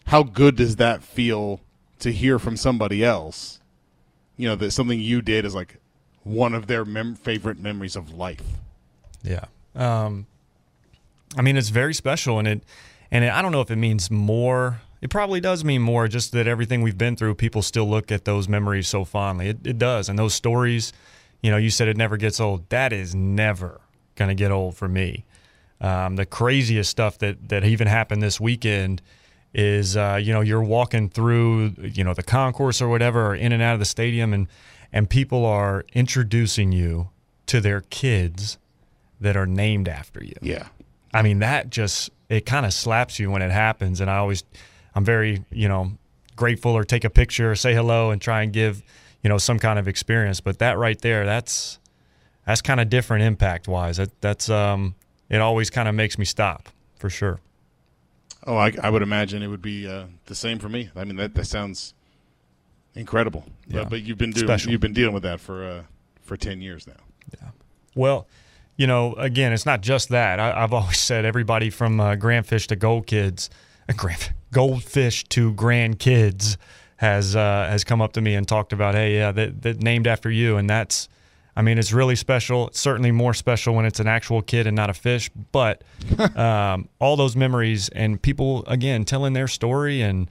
how 0.06 0.22
good 0.22 0.56
does 0.56 0.76
that 0.76 1.02
feel 1.02 1.60
to 1.98 2.12
hear 2.12 2.38
from 2.38 2.56
somebody 2.56 3.04
else? 3.04 3.60
You 4.36 4.48
know 4.48 4.56
that 4.56 4.70
something 4.70 5.00
you 5.00 5.22
did 5.22 5.44
is 5.44 5.54
like 5.54 5.76
one 6.24 6.54
of 6.54 6.66
their 6.66 6.84
mem- 6.84 7.14
favorite 7.14 7.58
memories 7.58 7.96
of 7.96 8.12
life. 8.12 8.42
Yeah. 9.22 9.44
Um 9.74 10.26
i 11.36 11.42
mean 11.42 11.56
it's 11.56 11.70
very 11.70 11.92
special 11.94 12.38
and 12.38 12.46
it 12.46 12.62
and 13.10 13.24
it, 13.24 13.32
i 13.32 13.42
don't 13.42 13.52
know 13.52 13.60
if 13.60 13.70
it 13.70 13.76
means 13.76 14.10
more 14.10 14.80
it 15.00 15.10
probably 15.10 15.40
does 15.40 15.64
mean 15.64 15.82
more 15.82 16.08
just 16.08 16.32
that 16.32 16.46
everything 16.46 16.82
we've 16.82 16.98
been 16.98 17.16
through 17.16 17.34
people 17.34 17.62
still 17.62 17.88
look 17.88 18.10
at 18.10 18.24
those 18.24 18.48
memories 18.48 18.88
so 18.88 19.04
fondly 19.04 19.48
it, 19.48 19.58
it 19.64 19.78
does 19.78 20.08
and 20.08 20.18
those 20.18 20.34
stories 20.34 20.92
you 21.42 21.50
know 21.50 21.56
you 21.56 21.70
said 21.70 21.88
it 21.88 21.96
never 21.96 22.16
gets 22.16 22.40
old 22.40 22.68
that 22.70 22.92
is 22.92 23.14
never 23.14 23.80
going 24.14 24.28
to 24.28 24.34
get 24.34 24.50
old 24.50 24.76
for 24.76 24.88
me 24.88 25.24
um, 25.80 26.16
the 26.16 26.26
craziest 26.26 26.90
stuff 26.90 27.18
that 27.18 27.48
that 27.48 27.64
even 27.64 27.86
happened 27.86 28.22
this 28.22 28.40
weekend 28.40 29.02
is 29.52 29.96
uh, 29.96 30.18
you 30.22 30.32
know 30.32 30.40
you're 30.40 30.62
walking 30.62 31.08
through 31.08 31.72
you 31.78 32.04
know 32.04 32.14
the 32.14 32.22
concourse 32.22 32.80
or 32.80 32.88
whatever 32.88 33.28
or 33.28 33.34
in 33.34 33.52
and 33.52 33.62
out 33.62 33.74
of 33.74 33.78
the 33.78 33.86
stadium 33.86 34.32
and 34.32 34.48
and 34.92 35.10
people 35.10 35.44
are 35.44 35.84
introducing 35.94 36.72
you 36.72 37.08
to 37.46 37.60
their 37.60 37.82
kids 37.82 38.58
that 39.20 39.36
are 39.36 39.46
named 39.46 39.88
after 39.88 40.22
you. 40.22 40.34
Yeah. 40.40 40.68
I 41.12 41.22
mean 41.22 41.38
that 41.40 41.70
just 41.70 42.10
it 42.28 42.44
kind 42.44 42.66
of 42.66 42.72
slaps 42.72 43.18
you 43.18 43.30
when 43.30 43.42
it 43.42 43.50
happens 43.50 44.00
and 44.00 44.10
I 44.10 44.16
always 44.16 44.44
I'm 44.96 45.04
very, 45.04 45.44
you 45.52 45.68
know, 45.68 45.92
grateful 46.34 46.72
or 46.72 46.82
take 46.82 47.04
a 47.04 47.10
picture 47.10 47.52
or 47.52 47.54
say 47.54 47.74
hello 47.74 48.10
and 48.10 48.20
try 48.20 48.42
and 48.42 48.52
give, 48.52 48.82
you 49.22 49.28
know, 49.28 49.38
some 49.38 49.58
kind 49.58 49.78
of 49.78 49.86
experience, 49.86 50.40
but 50.40 50.58
that 50.58 50.78
right 50.78 51.00
there 51.00 51.24
that's 51.24 51.78
that's 52.46 52.62
kind 52.62 52.80
of 52.80 52.88
different 52.88 53.22
impact 53.24 53.68
wise. 53.68 53.98
That 53.98 54.20
that's 54.20 54.50
um 54.50 54.96
it 55.28 55.40
always 55.40 55.70
kind 55.70 55.88
of 55.88 55.94
makes 55.94 56.18
me 56.18 56.24
stop 56.24 56.68
for 56.96 57.10
sure. 57.10 57.40
Oh, 58.46 58.56
I, 58.56 58.72
I 58.82 58.90
would 58.90 59.02
imagine 59.02 59.42
it 59.42 59.48
would 59.48 59.62
be 59.62 59.88
uh, 59.88 60.04
the 60.26 60.34
same 60.36 60.60
for 60.60 60.68
me. 60.68 60.88
I 60.94 61.02
mean, 61.04 61.16
that, 61.16 61.34
that 61.34 61.46
sounds 61.46 61.94
incredible. 62.94 63.44
Yeah. 63.66 63.80
But, 63.80 63.90
but 63.90 64.02
you've 64.02 64.18
been 64.18 64.30
doing 64.30 64.46
Special. 64.46 64.70
you've 64.70 64.80
been 64.80 64.92
dealing 64.92 65.14
with 65.14 65.24
that 65.24 65.40
for 65.40 65.64
uh, 65.64 65.82
for 66.22 66.36
ten 66.36 66.60
years 66.60 66.86
now. 66.86 66.94
Yeah. 67.40 67.48
Well, 67.94 68.28
you 68.76 68.86
know, 68.86 69.14
again, 69.14 69.52
it's 69.52 69.66
not 69.66 69.80
just 69.80 70.10
that. 70.10 70.38
I, 70.38 70.62
I've 70.62 70.72
always 70.72 70.98
said 71.02 71.24
everybody 71.24 71.70
from 71.70 72.00
uh, 72.00 72.14
Grandfish 72.14 72.66
to 72.68 72.76
Gold 72.76 73.06
Kids, 73.06 73.50
uh, 73.88 73.92
grand, 73.96 74.32
Goldfish 74.56 75.24
to 75.24 75.52
Grandkids 75.52 76.56
has 76.96 77.36
uh, 77.36 77.66
has 77.68 77.84
come 77.84 78.00
up 78.00 78.14
to 78.14 78.22
me 78.22 78.34
and 78.34 78.48
talked 78.48 78.72
about, 78.72 78.94
hey, 78.94 79.16
yeah, 79.16 79.30
that, 79.30 79.60
that 79.60 79.82
named 79.82 80.06
after 80.06 80.30
you, 80.30 80.56
and 80.56 80.68
that's. 80.68 81.10
I 81.58 81.60
mean, 81.62 81.76
it's 81.78 81.92
really 81.92 82.16
special. 82.16 82.68
It's 82.68 82.80
certainly 82.80 83.12
more 83.12 83.34
special 83.34 83.74
when 83.74 83.84
it's 83.84 84.00
an 84.00 84.06
actual 84.06 84.40
kid 84.40 84.66
and 84.66 84.74
not 84.74 84.88
a 84.88 84.94
fish. 84.94 85.30
But 85.52 85.82
um, 86.36 86.88
all 86.98 87.16
those 87.16 87.36
memories 87.36 87.90
and 87.90 88.20
people 88.20 88.64
again 88.66 89.04
telling 89.04 89.34
their 89.34 89.48
story 89.48 90.00
and 90.00 90.30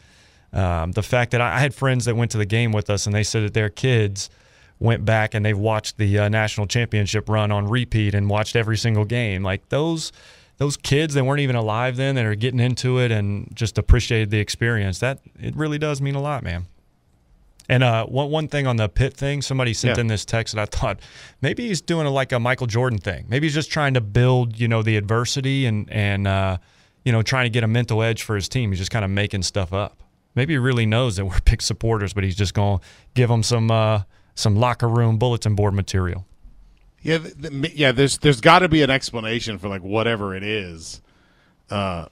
um, 0.54 0.94
the 0.94 1.04
fact 1.04 1.30
that 1.32 1.42
I, 1.42 1.58
I 1.58 1.60
had 1.60 1.76
friends 1.76 2.06
that 2.06 2.16
went 2.16 2.32
to 2.32 2.40
the 2.40 2.46
game 2.48 2.72
with 2.72 2.90
us 2.90 3.06
and 3.06 3.14
they 3.14 3.24
said 3.24 3.44
that 3.44 3.54
their 3.54 3.70
kids 3.70 4.32
went 4.80 5.06
back 5.06 5.34
and 5.34 5.46
they've 5.46 5.58
watched 5.58 5.98
the 5.98 6.18
uh, 6.20 6.30
national 6.30 6.68
championship 6.68 7.28
run 7.30 7.52
on 7.52 7.68
repeat 7.68 8.14
and 8.14 8.30
watched 8.30 8.56
every 8.56 8.78
single 8.78 9.06
game. 9.06 9.44
Like 9.44 9.70
those 9.70 10.12
those 10.58 10.78
kids 10.78 11.14
that 11.16 11.24
weren't 11.26 11.42
even 11.42 11.56
alive 11.56 11.98
then 11.98 12.16
that 12.16 12.26
are 12.26 12.36
getting 12.36 12.60
into 12.60 13.00
it 13.00 13.12
and 13.12 13.50
just 13.56 13.78
appreciated 13.78 14.30
the 14.32 14.40
experience. 14.40 15.00
That 15.00 15.20
it 15.40 15.56
really 15.56 15.78
does 15.78 16.02
mean 16.02 16.16
a 16.16 16.22
lot, 16.22 16.44
man. 16.44 16.66
And 17.68 17.84
uh, 17.84 18.06
one 18.06 18.30
one 18.30 18.48
thing 18.48 18.68
on 18.68 18.76
the 18.76 18.88
pit 18.88 19.14
thing, 19.16 19.42
somebody 19.42 19.74
sent 19.74 19.98
Yeah. 19.98 20.02
in 20.02 20.08
this 20.08 20.24
text 20.24 20.54
and 20.54 20.62
I 20.62 20.66
thought 20.78 21.00
maybe 21.42 21.68
he's 21.68 21.82
doing 21.82 22.06
a, 22.06 22.12
like 22.12 22.32
a 22.32 22.40
Michael 22.40 22.68
Jordan 22.68 23.00
thing. 23.00 23.26
Maybe 23.28 23.48
he's 23.48 23.56
just 23.56 23.72
trying 23.72 23.96
to 23.96 24.02
build, 24.02 24.60
you 24.60 24.68
know, 24.68 24.84
the 24.84 24.98
adversity 24.98 25.66
and 25.66 25.92
and 25.92 26.28
uh, 26.28 26.58
you 27.04 27.12
know 27.12 27.22
trying 27.22 27.46
to 27.46 27.50
get 27.50 27.64
a 27.64 27.68
mental 27.68 28.02
edge 28.04 28.22
for 28.24 28.36
his 28.36 28.48
team. 28.48 28.72
He's 28.72 28.80
just 28.80 28.92
kind 28.92 29.04
of 29.04 29.12
making 29.12 29.44
stuff 29.44 29.74
up. 29.74 29.98
Maybe 30.36 30.54
he 30.54 30.58
really 30.58 30.86
knows 30.86 31.16
that 31.16 31.26
we're 31.26 31.40
big 31.46 31.62
supporters, 31.62 32.14
but 32.14 32.24
he's 32.24 32.36
just 32.36 32.54
going 32.54 32.80
to 32.80 32.86
give 33.16 33.30
them 33.30 33.42
some 33.42 33.72
uh, 33.72 34.04
some 34.36 34.56
locker 34.56 34.88
room 34.88 35.18
bulletin 35.18 35.56
board 35.56 35.74
material. 35.74 36.26
Yeah, 37.06 37.20
th- 37.20 37.74
yeah. 37.76 37.92
There's 37.92 38.18
there's 38.18 38.42
got 38.42 38.60
to 38.60 38.68
be 38.68 38.82
an 38.82 38.90
explanation 38.90 39.60
for 39.60 39.68
like 39.68 39.84
whatever 39.84 40.36
it 40.36 40.42
is, 40.42 41.04
uh, 41.70 42.08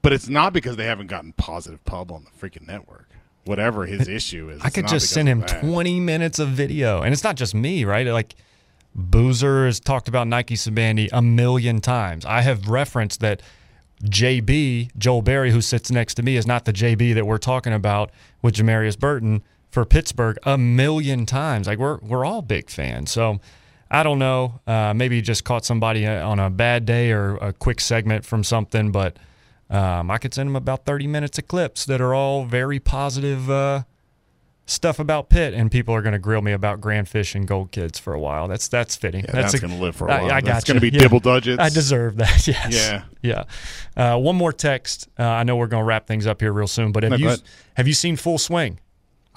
but 0.00 0.14
it's 0.14 0.28
not 0.28 0.54
because 0.54 0.76
they 0.76 0.86
haven't 0.86 1.08
gotten 1.08 1.34
positive 1.34 1.84
pub 1.84 2.10
on 2.10 2.24
the 2.24 2.30
freaking 2.30 2.66
network. 2.66 3.10
Whatever 3.44 3.84
his 3.84 4.08
issue 4.08 4.48
is, 4.48 4.62
I 4.62 4.70
could 4.70 4.88
just 4.88 5.10
send 5.10 5.28
him 5.28 5.40
that. 5.40 5.60
20 5.60 6.00
minutes 6.00 6.38
of 6.38 6.48
video. 6.48 7.02
And 7.02 7.12
it's 7.12 7.22
not 7.22 7.36
just 7.36 7.54
me, 7.54 7.84
right? 7.84 8.06
Like 8.06 8.34
Boozer 8.94 9.66
has 9.66 9.78
talked 9.78 10.08
about 10.08 10.26
Nike 10.26 10.54
Sibande 10.54 11.10
a 11.12 11.20
million 11.20 11.82
times. 11.82 12.24
I 12.24 12.40
have 12.40 12.70
referenced 12.70 13.20
that 13.20 13.42
JB 14.04 14.96
Joel 14.96 15.20
Berry, 15.20 15.50
who 15.50 15.60
sits 15.60 15.90
next 15.90 16.14
to 16.14 16.22
me, 16.22 16.36
is 16.36 16.46
not 16.46 16.64
the 16.64 16.72
JB 16.72 17.12
that 17.14 17.26
we're 17.26 17.36
talking 17.36 17.74
about 17.74 18.10
with 18.40 18.54
Jamarius 18.54 18.98
Burton 18.98 19.42
for 19.74 19.84
Pittsburgh 19.84 20.38
a 20.44 20.56
million 20.56 21.26
times. 21.26 21.66
Like 21.66 21.78
we're 21.80 21.98
we're 21.98 22.24
all 22.24 22.40
big 22.42 22.70
fans. 22.70 23.10
So 23.10 23.40
I 23.90 24.02
don't 24.04 24.18
know. 24.20 24.60
Uh, 24.66 24.94
maybe 24.94 25.20
just 25.20 25.44
caught 25.44 25.64
somebody 25.64 26.06
uh, 26.06 26.26
on 26.26 26.38
a 26.38 26.48
bad 26.48 26.86
day 26.86 27.10
or 27.10 27.36
a 27.36 27.52
quick 27.52 27.80
segment 27.80 28.24
from 28.24 28.44
something, 28.44 28.92
but 28.92 29.18
um, 29.68 30.10
I 30.10 30.18
could 30.18 30.32
send 30.32 30.48
them 30.48 30.56
about 30.56 30.84
30 30.84 31.06
minutes 31.08 31.38
of 31.38 31.48
clips 31.48 31.84
that 31.86 32.00
are 32.00 32.14
all 32.14 32.44
very 32.44 32.78
positive 32.78 33.50
uh, 33.50 33.82
stuff 34.66 34.98
about 34.98 35.28
Pitt, 35.28 35.54
and 35.54 35.70
people 35.70 35.94
are 35.94 36.02
going 36.02 36.12
to 36.12 36.18
grill 36.18 36.40
me 36.42 36.52
about 36.52 36.80
Grand 36.80 37.08
Fish 37.08 37.34
and 37.34 37.46
Gold 37.46 37.72
Kids 37.72 37.98
for 37.98 38.14
a 38.14 38.20
while. 38.20 38.46
That's 38.48 38.68
that's 38.68 38.94
fitting. 38.96 39.24
Yeah, 39.24 39.32
that's 39.32 39.52
that's 39.52 39.62
gonna 39.62 39.80
live 39.80 39.96
for 39.96 40.06
a 40.08 40.12
I- 40.12 40.22
while. 40.22 40.30
I, 40.32 40.40
That's 40.40 40.64
got 40.64 40.68
gonna 40.74 40.80
be 40.80 40.90
yeah. 40.90 41.00
double 41.00 41.20
digits. 41.20 41.60
I 41.60 41.68
deserve 41.68 42.16
that. 42.16 42.46
Yes. 42.46 42.74
Yeah. 42.74 43.04
Yeah. 43.22 43.44
Uh, 44.14 44.18
one 44.18 44.36
more 44.36 44.52
text. 44.52 45.08
Uh, 45.18 45.24
I 45.24 45.42
know 45.44 45.56
we're 45.56 45.66
going 45.66 45.82
to 45.82 45.86
wrap 45.86 46.06
things 46.06 46.26
up 46.26 46.40
here 46.40 46.52
real 46.52 46.66
soon, 46.68 46.92
but 46.92 47.02
have 47.02 47.12
No, 47.12 47.16
you 47.16 47.36
have 47.74 47.88
you 47.88 47.94
seen 47.94 48.16
Full 48.16 48.38
Swing? 48.38 48.78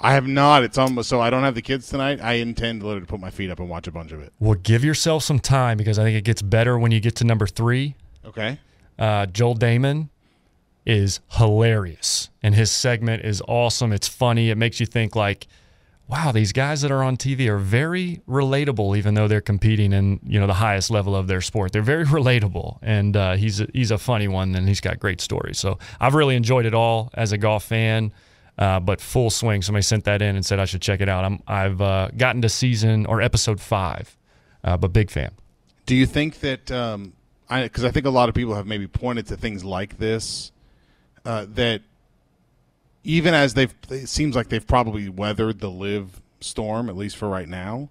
I 0.00 0.12
have 0.12 0.26
not. 0.26 0.62
It's 0.62 0.78
almost 0.78 1.08
so 1.08 1.20
I 1.20 1.30
don't 1.30 1.42
have 1.42 1.54
the 1.54 1.62
kids 1.62 1.88
tonight. 1.88 2.20
I 2.22 2.34
intend 2.34 2.82
literally 2.82 3.00
to 3.00 3.06
put 3.06 3.20
my 3.20 3.30
feet 3.30 3.50
up 3.50 3.58
and 3.58 3.68
watch 3.68 3.88
a 3.88 3.90
bunch 3.90 4.12
of 4.12 4.20
it. 4.20 4.32
Well, 4.38 4.54
give 4.54 4.84
yourself 4.84 5.24
some 5.24 5.40
time 5.40 5.76
because 5.76 5.98
I 5.98 6.04
think 6.04 6.16
it 6.16 6.24
gets 6.24 6.40
better 6.40 6.78
when 6.78 6.92
you 6.92 7.00
get 7.00 7.16
to 7.16 7.24
number 7.24 7.46
three. 7.46 7.96
Okay. 8.24 8.60
Uh, 8.98 9.26
Joel 9.26 9.56
Dahmen 9.56 10.08
is 10.86 11.20
hilarious, 11.32 12.30
and 12.42 12.54
his 12.54 12.70
segment 12.70 13.24
is 13.24 13.42
awesome. 13.48 13.92
It's 13.92 14.08
funny. 14.08 14.50
It 14.50 14.56
makes 14.56 14.78
you 14.78 14.86
think 14.86 15.16
like, 15.16 15.48
wow, 16.06 16.32
these 16.32 16.52
guys 16.52 16.80
that 16.82 16.90
are 16.90 17.02
on 17.02 17.16
TV 17.16 17.48
are 17.48 17.58
very 17.58 18.22
relatable, 18.28 18.96
even 18.96 19.14
though 19.14 19.28
they're 19.28 19.40
competing 19.40 19.92
in 19.92 20.20
you 20.24 20.38
know 20.38 20.46
the 20.46 20.54
highest 20.54 20.90
level 20.90 21.16
of 21.16 21.26
their 21.26 21.40
sport. 21.40 21.72
They're 21.72 21.82
very 21.82 22.04
relatable, 22.06 22.78
and 22.82 23.16
uh, 23.16 23.34
he's 23.34 23.60
a, 23.60 23.66
he's 23.72 23.90
a 23.90 23.98
funny 23.98 24.28
one, 24.28 24.54
and 24.54 24.68
he's 24.68 24.80
got 24.80 25.00
great 25.00 25.20
stories. 25.20 25.58
So 25.58 25.78
I've 26.00 26.14
really 26.14 26.36
enjoyed 26.36 26.66
it 26.66 26.74
all 26.74 27.10
as 27.14 27.32
a 27.32 27.38
golf 27.38 27.64
fan. 27.64 28.12
Uh, 28.58 28.80
but 28.80 29.00
full 29.00 29.30
swing. 29.30 29.62
Somebody 29.62 29.82
sent 29.82 30.04
that 30.04 30.20
in 30.20 30.34
and 30.34 30.44
said 30.44 30.58
I 30.58 30.64
should 30.64 30.82
check 30.82 31.00
it 31.00 31.08
out. 31.08 31.24
I'm, 31.24 31.40
I've 31.46 31.80
uh, 31.80 32.08
gotten 32.16 32.42
to 32.42 32.48
season 32.48 33.06
or 33.06 33.22
episode 33.22 33.60
five, 33.60 34.16
uh, 34.64 34.76
but 34.76 34.92
big 34.92 35.10
fan. 35.10 35.30
Do 35.86 35.94
you 35.94 36.06
think 36.06 36.40
that? 36.40 36.70
Um, 36.70 37.12
I 37.48 37.62
because 37.62 37.84
I 37.84 37.90
think 37.90 38.06
a 38.06 38.10
lot 38.10 38.28
of 38.28 38.34
people 38.34 38.54
have 38.54 38.66
maybe 38.66 38.86
pointed 38.86 39.26
to 39.28 39.36
things 39.36 39.64
like 39.64 39.98
this 39.98 40.52
uh, 41.24 41.46
that 41.54 41.82
even 43.04 43.34
as 43.34 43.54
they've 43.54 43.74
it 43.90 44.08
seems 44.08 44.36
like 44.36 44.48
they've 44.48 44.66
probably 44.66 45.08
weathered 45.08 45.60
the 45.60 45.70
LIV 45.70 46.20
storm 46.40 46.88
at 46.88 46.96
least 46.96 47.16
for 47.16 47.28
right 47.28 47.48
now 47.48 47.88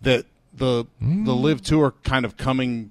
that 0.00 0.26
the 0.52 0.84
the 1.00 1.34
LIV 1.34 1.62
tour 1.62 1.94
kind 2.02 2.24
of 2.24 2.36
coming 2.36 2.90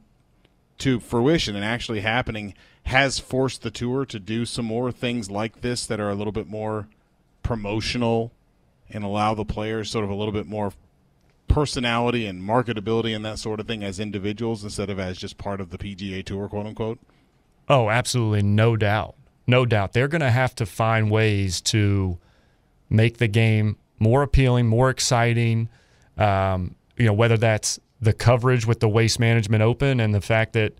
to 0.79 0.99
fruition 0.99 1.55
and 1.55 1.63
actually 1.63 2.01
happening 2.01 2.53
has 2.87 3.17
forced 3.19 3.61
the 3.61 3.71
tour 3.71 4.05
to 4.05 4.19
do 4.19 4.45
some 4.45 4.65
more 4.65 4.91
things 4.91 5.31
like 5.31 5.61
this 5.61 5.85
that 5.85 5.99
are 5.99 6.09
a 6.09 6.15
little 6.15 6.33
bit 6.33 6.47
more 6.47 6.87
promotional 7.43 8.31
and 8.89 9.03
allow 9.03 9.33
the 9.33 9.45
players 9.45 9.91
sort 9.91 10.03
of 10.03 10.09
a 10.09 10.15
little 10.15 10.31
bit 10.31 10.45
more 10.45 10.73
personality 11.47 12.25
and 12.25 12.41
marketability 12.41 13.15
and 13.15 13.23
that 13.23 13.37
sort 13.37 13.59
of 13.59 13.67
thing 13.67 13.83
as 13.83 13.99
individuals 13.99 14.63
instead 14.63 14.89
of 14.89 14.99
as 14.99 15.17
just 15.17 15.37
part 15.37 15.61
of 15.61 15.69
the 15.69 15.77
PGA 15.77 16.23
Tour, 16.25 16.47
quote 16.47 16.65
unquote. 16.65 16.99
Oh, 17.69 17.89
absolutely, 17.89 18.41
no 18.41 18.75
doubt, 18.75 19.15
no 19.47 19.65
doubt. 19.65 19.93
They're 19.93 20.07
going 20.07 20.21
to 20.21 20.31
have 20.31 20.55
to 20.55 20.65
find 20.65 21.11
ways 21.11 21.61
to 21.61 22.17
make 22.89 23.17
the 23.17 23.27
game 23.27 23.77
more 23.99 24.23
appealing, 24.23 24.67
more 24.67 24.89
exciting. 24.89 25.69
Um, 26.17 26.75
you 26.97 27.05
know, 27.05 27.13
whether 27.13 27.37
that's 27.37 27.79
the 28.01 28.13
coverage 28.13 28.67
with 28.67 28.79
the 28.79 28.89
Waste 28.89 29.19
Management 29.19 29.63
Open 29.63 29.99
and 29.99 30.13
the 30.13 30.21
fact 30.21 30.53
that 30.53 30.73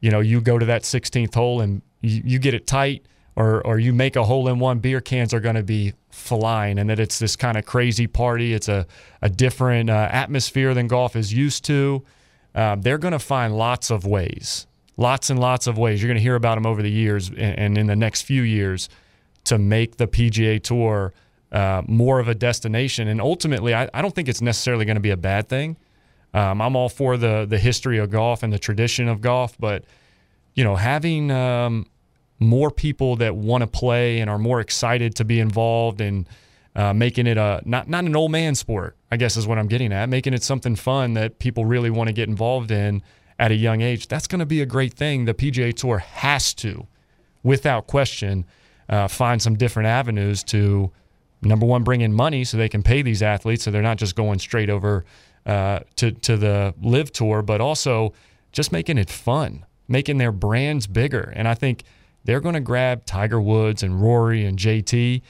you 0.00 0.10
know 0.10 0.20
you 0.20 0.40
go 0.40 0.58
to 0.58 0.66
that 0.66 0.82
16th 0.82 1.34
hole 1.34 1.60
and 1.60 1.82
you, 2.00 2.22
you 2.24 2.38
get 2.38 2.54
it 2.54 2.66
tight, 2.66 3.04
or 3.34 3.66
or 3.66 3.78
you 3.78 3.92
make 3.92 4.16
a 4.16 4.24
hole 4.24 4.48
in 4.48 4.58
one. 4.58 4.78
Beer 4.78 5.00
cans 5.00 5.34
are 5.34 5.40
going 5.40 5.56
to 5.56 5.62
be 5.62 5.92
flying, 6.18 6.78
and 6.78 6.90
that 6.90 6.98
it's 6.98 7.18
this 7.18 7.36
kind 7.36 7.56
of 7.56 7.64
crazy 7.64 8.06
party. 8.06 8.54
It's 8.54 8.68
a 8.68 8.86
a 9.22 9.28
different 9.28 9.90
uh, 9.90 10.08
atmosphere 10.10 10.74
than 10.74 10.88
golf 10.88 11.16
is 11.16 11.32
used 11.32 11.64
to. 11.66 12.04
Um, 12.54 12.80
they're 12.82 12.98
going 12.98 13.12
to 13.12 13.18
find 13.18 13.56
lots 13.56 13.90
of 13.90 14.04
ways, 14.04 14.66
lots 14.96 15.30
and 15.30 15.38
lots 15.38 15.66
of 15.66 15.78
ways. 15.78 16.02
You're 16.02 16.08
going 16.08 16.16
to 16.16 16.22
hear 16.22 16.34
about 16.34 16.56
them 16.56 16.66
over 16.66 16.82
the 16.82 16.90
years 16.90 17.28
and, 17.28 17.38
and 17.38 17.78
in 17.78 17.86
the 17.86 17.96
next 17.96 18.22
few 18.22 18.42
years 18.42 18.88
to 19.44 19.58
make 19.58 19.96
the 19.96 20.06
PGA 20.06 20.62
Tour 20.62 21.12
uh, 21.52 21.82
more 21.86 22.20
of 22.20 22.28
a 22.28 22.34
destination. 22.34 23.08
And 23.08 23.20
ultimately, 23.20 23.74
I, 23.74 23.88
I 23.94 24.02
don't 24.02 24.14
think 24.14 24.28
it's 24.28 24.42
necessarily 24.42 24.84
going 24.84 24.96
to 24.96 25.00
be 25.00 25.10
a 25.10 25.16
bad 25.16 25.48
thing. 25.48 25.76
Um, 26.34 26.60
I'm 26.60 26.76
all 26.76 26.88
for 26.88 27.16
the 27.16 27.46
the 27.48 27.58
history 27.58 27.98
of 27.98 28.10
golf 28.10 28.42
and 28.42 28.52
the 28.52 28.58
tradition 28.58 29.08
of 29.08 29.20
golf, 29.20 29.56
but 29.58 29.84
you 30.54 30.64
know, 30.64 30.76
having 30.76 31.30
um, 31.30 31.86
more 32.38 32.70
people 32.70 33.16
that 33.16 33.36
want 33.36 33.62
to 33.62 33.66
play 33.66 34.20
and 34.20 34.30
are 34.30 34.38
more 34.38 34.60
excited 34.60 35.16
to 35.16 35.24
be 35.24 35.40
involved 35.40 36.00
and 36.00 36.28
uh, 36.76 36.92
making 36.92 37.26
it 37.26 37.36
a 37.36 37.60
not 37.64 37.88
not 37.88 38.04
an 38.04 38.14
old 38.14 38.30
man 38.30 38.54
sport, 38.54 38.96
I 39.10 39.16
guess 39.16 39.36
is 39.36 39.46
what 39.46 39.58
I'm 39.58 39.66
getting 39.66 39.92
at. 39.92 40.08
Making 40.08 40.34
it 40.34 40.42
something 40.42 40.76
fun 40.76 41.14
that 41.14 41.38
people 41.38 41.64
really 41.64 41.90
want 41.90 42.08
to 42.08 42.12
get 42.12 42.28
involved 42.28 42.70
in 42.70 43.02
at 43.38 43.50
a 43.50 43.56
young 43.56 43.80
age. 43.80 44.08
That's 44.08 44.26
going 44.26 44.38
to 44.40 44.46
be 44.46 44.60
a 44.60 44.66
great 44.66 44.94
thing. 44.94 45.24
The 45.24 45.34
PGA 45.34 45.74
Tour 45.74 45.98
has 45.98 46.54
to, 46.54 46.86
without 47.42 47.86
question, 47.86 48.44
uh, 48.88 49.08
find 49.08 49.42
some 49.42 49.56
different 49.56 49.88
avenues 49.88 50.44
to 50.44 50.92
number 51.42 51.66
one 51.66 51.82
bring 51.82 52.00
in 52.00 52.12
money 52.12 52.44
so 52.44 52.56
they 52.56 52.68
can 52.68 52.82
pay 52.82 53.02
these 53.02 53.22
athletes 53.22 53.62
so 53.62 53.70
they're 53.70 53.82
not 53.82 53.96
just 53.96 54.16
going 54.16 54.38
straight 54.38 54.70
over 54.70 55.04
uh, 55.46 55.80
to 55.96 56.12
to 56.12 56.36
the 56.36 56.74
LIV 56.80 57.12
tour, 57.12 57.42
but 57.42 57.60
also 57.60 58.12
just 58.52 58.70
making 58.70 58.98
it 58.98 59.10
fun, 59.10 59.64
making 59.88 60.18
their 60.18 60.32
brands 60.32 60.86
bigger. 60.86 61.32
And 61.34 61.48
I 61.48 61.54
think 61.54 61.82
they're 62.28 62.40
going 62.40 62.54
to 62.54 62.60
grab 62.60 63.06
Tiger 63.06 63.40
Woods 63.40 63.82
and 63.82 64.02
Rory 64.02 64.44
and 64.44 64.58
JT, 64.58 65.22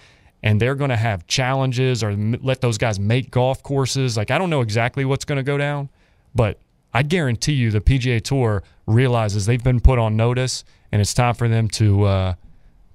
and 0.42 0.60
they're 0.60 0.74
going 0.74 0.90
to 0.90 0.96
have 0.96 1.28
challenges 1.28 2.02
or 2.02 2.16
let 2.16 2.60
those 2.60 2.76
guys 2.76 2.98
make 2.98 3.30
golf 3.30 3.62
courses. 3.62 4.16
Like 4.16 4.32
I 4.32 4.36
don't 4.36 4.50
know 4.50 4.62
exactly 4.62 5.04
what's 5.04 5.24
going 5.24 5.36
to 5.36 5.44
go 5.44 5.56
down, 5.56 5.90
but 6.34 6.58
I 6.92 7.04
guarantee 7.04 7.52
you 7.52 7.70
the 7.70 7.80
PGA 7.80 8.20
Tour 8.20 8.64
realizes 8.86 9.46
they've 9.46 9.62
been 9.62 9.78
put 9.78 10.00
on 10.00 10.16
notice, 10.16 10.64
and 10.90 11.00
it's 11.00 11.14
time 11.14 11.34
for 11.34 11.46
them 11.46 11.68
to 11.68 12.02
uh, 12.02 12.34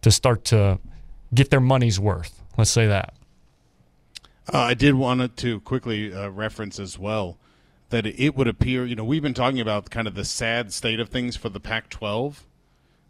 to 0.02 0.12
start 0.12 0.44
to 0.46 0.80
get 1.34 1.50
their 1.50 1.62
money's 1.62 1.98
worth. 1.98 2.44
Let's 2.58 2.72
say 2.72 2.88
that. 2.88 3.14
Uh, 4.54 4.58
I 4.58 4.74
did 4.74 4.96
want 4.96 5.38
to 5.38 5.62
quickly 5.62 6.14
uh, 6.14 6.28
reference 6.28 6.78
as 6.78 7.00
well 7.00 7.38
that 7.90 8.06
it 8.06 8.36
would 8.36 8.50
appear, 8.50 8.86
you 8.86 8.98
know, 8.98 9.06
we've 9.06 9.24
been 9.24 9.34
talking 9.34 9.62
about 9.62 9.90
kind 9.90 10.10
of 10.10 10.16
the 10.16 10.26
sad 10.26 10.74
state 10.74 11.00
of 11.00 11.08
things 11.08 11.38
for 11.38 11.48
the 11.48 11.62
Pac 11.62 11.90
12. 11.90 12.44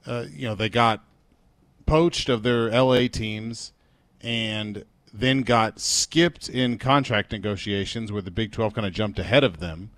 Uh, 0.06 0.26
you 0.32 0.48
know, 0.48 0.56
they 0.56 0.70
got 0.70 1.04
poached 1.86 2.30
of 2.30 2.44
their 2.44 2.70
LA 2.70 3.08
teams 3.08 3.72
and 4.22 4.86
then 5.14 5.42
got 5.42 5.80
skipped 5.80 6.50
in 6.50 6.78
contract 6.78 7.32
negotiations 7.32 8.12
where 8.12 8.22
the 8.22 8.32
Big 8.32 8.52
12 8.52 8.74
kind 8.74 8.88
of 8.88 8.94
jumped 8.94 9.20
ahead 9.20 9.44
of 9.44 9.60
them 9.60 9.92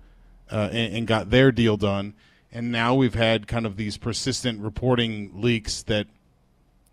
uh, 0.50 0.68
and, 0.72 0.96
and 0.96 1.06
got 1.06 1.30
their 1.30 1.50
deal 1.50 1.76
done. 1.76 2.14
And 2.52 2.70
now 2.70 2.94
we've 2.94 3.14
had 3.14 3.46
kind 3.46 3.66
of 3.66 3.76
these 3.76 3.96
persistent 3.96 4.60
reporting 4.60 5.30
leaks 5.34 5.82
that 5.84 6.06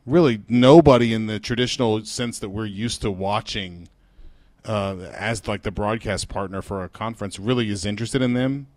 really 0.06 0.42
nobody 0.48 1.14
in 1.14 1.28
the 1.28 1.40
traditional 1.40 2.04
sense 2.06 2.40
that 2.40 2.50
we're 2.50 2.66
used 2.66 3.02
to 3.02 3.12
watching 3.12 3.88
uh, 4.66 4.96
as 5.14 5.48
like 5.48 5.64
the 5.64 5.72
broadcast 5.72 6.30
partner 6.30 6.62
for 6.62 6.84
a 6.84 6.90
conference 6.90 7.40
really 7.40 7.70
is 7.70 7.86
interested 7.86 8.22
in 8.22 8.34
them. 8.34 8.68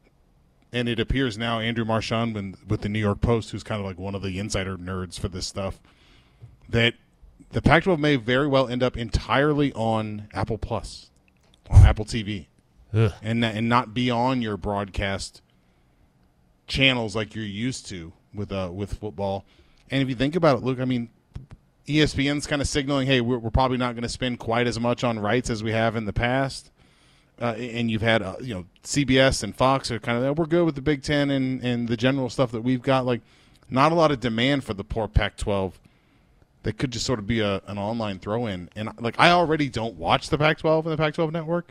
And 0.73 0.89
it 0.89 0.99
appears 0.99 1.39
now 1.39 1.61
Andrew 1.61 1.85
Marchand 1.85 2.35
with, 2.35 2.57
with 2.69 2.81
the 2.83 2.89
New 2.89 2.99
York 2.99 3.21
Post, 3.21 3.51
who's 3.51 3.63
kind 3.63 3.81
of 3.81 3.87
like 3.87 3.99
one 3.99 4.15
of 4.15 4.23
the 4.23 4.39
insider 4.39 4.77
nerds 4.77 5.19
for 5.19 5.29
this 5.29 5.47
stuff, 5.47 5.81
that 6.69 6.95
the 7.51 7.63
Pac-12 7.63 7.99
may 7.99 8.17
very 8.17 8.47
well 8.47 8.69
end 8.69 8.83
up 8.83 8.97
entirely 8.97 9.73
on 9.73 10.29
Apple 10.35 10.59
Plus, 10.59 11.11
on 11.71 11.87
Apple 11.87 12.05
TV, 12.05 12.47
Ugh. 12.93 13.13
and 13.23 13.45
and 13.45 13.69
not 13.69 13.95
be 13.95 14.11
on 14.11 14.43
your 14.43 14.57
broadcast 14.57 15.41
channels 16.67 17.15
like 17.15 17.35
you're 17.35 17.45
used 17.45 17.87
to 17.87 18.13
with 18.35 18.51
uh 18.51 18.71
with 18.73 18.95
football. 18.95 19.45
And 19.91 20.03
if 20.03 20.09
you 20.09 20.17
think 20.17 20.35
about 20.35 20.59
it, 20.59 20.65
look, 20.65 20.81
I 20.81 20.85
mean, 20.85 21.11
ESPN's 21.87 22.47
kind 22.47 22.61
of 22.61 22.67
signaling, 22.67 23.07
hey, 23.07 23.21
we're, 23.21 23.39
we're 23.39 23.51
probably 23.51 23.79
not 23.79 23.95
going 23.95 24.03
to 24.03 24.09
spend 24.09 24.41
quite 24.41 24.67
as 24.67 24.81
much 24.81 25.05
on 25.05 25.19
rights 25.19 25.49
as 25.49 25.63
we 25.63 25.73
have 25.73 25.95
in 25.95 26.05
the 26.05 26.13
past. 26.13 26.71
Uh, 27.41 27.53
and 27.59 27.91
you've 27.91 28.03
had, 28.03 28.23
uh, 28.23 28.35
you 28.41 28.55
know, 28.55 28.65
CBS 28.83 29.43
and 29.43 29.55
Fox 29.55 29.91
are 29.91 29.99
kind 29.99 30.25
of, 30.25 30.39
we're 30.39 30.47
good 30.47 30.65
with 30.65 30.75
the 30.75 30.81
Big 30.83 31.03
Ten 31.03 31.31
and, 31.31 31.63
and 31.63 31.87
the 31.89 31.97
general 31.97 32.31
stuff 32.31 32.51
that 32.53 32.63
we've 32.63 32.81
got. 32.83 33.05
Like, 33.05 33.21
not 33.69 33.93
a 33.93 33.95
lot 33.95 34.11
of 34.11 34.21
demand 34.21 34.65
for 34.65 34.73
the 34.75 34.85
poor 34.85 35.07
Pac 35.09 35.37
12. 35.37 35.79
That 36.63 36.79
could 36.79 36.91
just 36.91 37.05
sort 37.07 37.19
of 37.19 37.27
be 37.27 37.41
a, 37.41 37.61
an 37.67 37.79
online 37.79 38.19
throw 38.19 38.47
in. 38.47 38.71
And, 38.75 38.89
like, 39.01 39.17
I 39.19 39.31
already 39.31 39.69
don't 39.69 39.97
watch 39.97 40.31
the 40.31 40.39
Pac 40.39 40.59
12 40.59 40.87
and 40.87 40.93
the 40.95 40.97
Pac 40.97 41.15
12 41.15 41.31
network. 41.33 41.69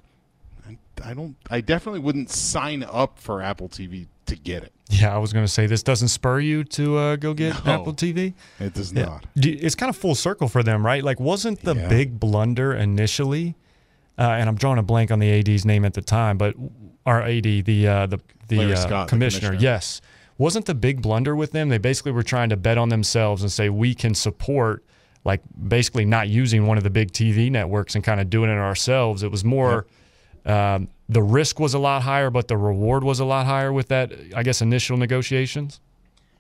I, 0.68 0.78
I 1.03 1.13
don't, 1.13 1.36
I 1.49 1.61
definitely 1.61 1.99
wouldn't 1.99 2.30
sign 2.30 2.84
up 2.84 3.18
for 3.20 3.41
Apple 3.41 3.68
TV 3.68 4.07
to 4.28 4.36
get 4.36 4.63
it. 4.63 4.72
Yeah, 4.89 5.13
I 5.16 5.18
was 5.18 5.34
going 5.34 5.45
to 5.45 5.51
say 5.51 5.66
this 5.66 5.82
doesn't 5.84 6.07
spur 6.09 6.39
you 6.39 6.63
to 6.63 6.97
uh, 6.97 7.16
go 7.16 7.34
get 7.34 7.66
No. 7.66 7.74
Apple 7.74 7.93
TV. 7.93 8.34
It 8.59 8.74
does 8.76 8.93
not. 8.93 9.26
It's 9.36 9.74
kind 9.76 9.89
of 9.89 9.97
full 9.97 10.16
circle 10.16 10.47
for 10.47 10.61
them, 10.63 10.86
right? 10.86 11.03
Like, 11.03 11.20
wasn't 11.20 11.61
the 11.61 11.76
Yeah. 11.76 11.89
big 11.89 12.20
blunder 12.20 12.74
initially? 12.74 13.55
Uh, 14.18 14.24
and 14.24 14.47
I'm 14.47 14.55
drawing 14.55 14.80
a 14.80 14.84
blank 14.84 15.11
on 15.11 15.20
the 15.20 15.30
AD's 15.30 15.66
name 15.66 15.84
at 15.84 15.93
the 15.93 16.01
time, 16.01 16.38
but 16.38 16.55
our 17.05 17.22
AD, 17.22 17.43
the 17.43 17.88
uh, 17.88 18.05
the 18.05 18.20
the 18.47 18.74
uh, 18.74 18.76
Scott, 18.76 19.07
the 19.07 19.09
commissioner, 19.09 19.49
commissioner. 19.49 19.63
yes. 19.63 20.01
wasn't 20.38 20.66
the 20.66 20.76
big 20.76 21.01
blunder 21.01 21.36
with 21.36 21.51
them. 21.51 21.70
They 21.70 21.78
basically 21.78 22.11
were 22.11 22.24
trying 22.24 22.49
to 22.49 22.57
bet 22.57 22.78
on 22.78 22.89
themselves 22.89 23.41
and 23.41 23.51
say 23.51 23.70
we 23.70 23.93
can 23.93 24.13
support 24.16 24.84
like 25.24 25.41
basically 25.68 26.05
not 26.05 26.30
using 26.30 26.68
one 26.68 26.78
of 26.78 26.84
the 26.84 26.89
big 26.89 27.11
TV 27.11 27.51
networks 27.51 27.95
and 27.95 28.03
kind 28.03 28.22
of 28.22 28.30
doing 28.30 28.49
it 28.49 28.57
ourselves. 28.57 29.24
It 29.24 29.32
was 29.32 29.43
more 29.43 29.88
um, 30.45 30.89
the 31.09 31.24
risk 31.24 31.59
was 31.59 31.74
a 31.74 31.80
lot 31.80 32.03
higher, 32.03 32.30
but 32.30 32.47
the 32.47 32.57
reward 32.57 33.03
was 33.03 33.20
a 33.20 33.26
lot 33.26 33.45
higher 33.45 33.74
with 33.74 33.88
that. 33.88 34.11
I 34.36 34.43
guess 34.43 34.61
initial 34.61 34.97
negotiations. 34.97 35.80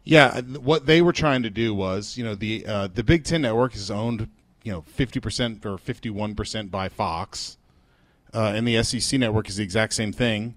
Yeah, 0.03 0.41
what 0.41 0.85
they 0.85 1.01
were 1.01 1.13
trying 1.13 1.41
to 1.43 1.49
do 1.49 1.73
was, 1.73 2.15
you 2.15 2.23
know, 2.23 2.35
the 2.35 2.65
uh, 2.67 2.87
the 2.87 3.03
Big 3.03 3.23
Ten 3.23 3.41
network 3.41 3.75
is 3.75 3.89
owned, 3.89 4.29
you 4.63 4.71
know, 4.71 4.81
fifty 4.81 5.19
percent 5.19 5.65
or 5.65 5.79
fifty 5.79 6.11
one 6.11 6.35
percent 6.35 6.69
by 6.69 6.89
Fox, 6.89 7.57
uh, 8.35 8.53
and 8.55 8.67
the 8.67 8.83
SEC 8.83 9.19
network 9.19 9.49
is 9.49 9.55
the 9.55 9.63
exact 9.63 9.93
same 9.93 10.11
thing, 10.11 10.55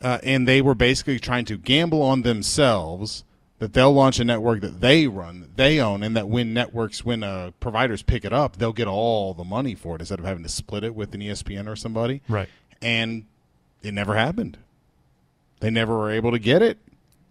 uh, 0.00 0.18
and 0.22 0.48
they 0.48 0.62
were 0.62 0.74
basically 0.74 1.18
trying 1.20 1.44
to 1.44 1.56
gamble 1.58 2.02
on 2.02 2.22
themselves 2.22 3.22
that 3.58 3.74
they'll 3.74 3.92
launch 3.92 4.18
a 4.18 4.24
network 4.24 4.60
that 4.60 4.80
they 4.80 5.06
run, 5.06 5.40
that 5.42 5.56
they 5.56 5.78
own, 5.78 6.02
and 6.02 6.16
that 6.16 6.28
when 6.28 6.52
networks, 6.52 7.04
when 7.04 7.22
uh, 7.22 7.52
providers 7.60 8.02
pick 8.02 8.24
it 8.24 8.32
up, 8.32 8.56
they'll 8.56 8.72
get 8.72 8.88
all 8.88 9.34
the 9.34 9.44
money 9.44 9.76
for 9.76 9.94
it 9.94 10.00
instead 10.00 10.18
of 10.18 10.24
having 10.24 10.42
to 10.42 10.48
split 10.48 10.82
it 10.82 10.94
with 10.96 11.14
an 11.14 11.20
ESPN 11.20 11.68
or 11.68 11.76
somebody. 11.76 12.22
Right. 12.28 12.48
And 12.80 13.24
it 13.82 13.94
never 13.94 14.16
happened. 14.16 14.58
They 15.60 15.70
never 15.70 15.96
were 15.96 16.10
able 16.10 16.32
to 16.32 16.40
get 16.40 16.60
it. 16.62 16.78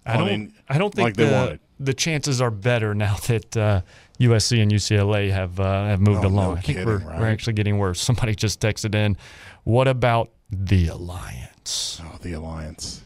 I 0.06 0.16
don't. 0.18 0.28
mean, 0.28 0.54
I 0.70 0.78
don't 0.78 0.94
think 0.96 1.06
like 1.08 1.16
they 1.18 1.26
the, 1.26 1.32
wanted. 1.34 1.60
the 1.82 1.94
chances 1.94 2.40
are 2.40 2.50
better 2.50 2.96
now 2.96 3.18
that 3.28 3.58
uh, 3.58 3.82
USC 4.20 4.62
and 4.62 4.72
UCLA 4.72 5.32
have 5.32 5.60
uh, 5.60 5.86
have 5.88 6.00
moved 6.00 6.20
Oh, 6.26 6.30
no 6.30 6.36
along. 6.36 6.52
I 6.58 6.62
think 6.62 6.78
kidding, 6.78 6.86
we're 6.86 6.98
right? 7.00 7.20
we're 7.20 7.30
actually 7.30 7.54
getting 7.54 7.78
worse. 7.78 8.00
Somebody 8.02 8.34
just 8.36 8.62
texted 8.62 8.96
in. 8.96 9.18
What 9.64 9.88
about 9.88 10.32
the 10.50 10.88
alliance? 10.88 12.02
Oh, 12.04 12.18
the 12.22 12.34
Alliance. 12.34 13.04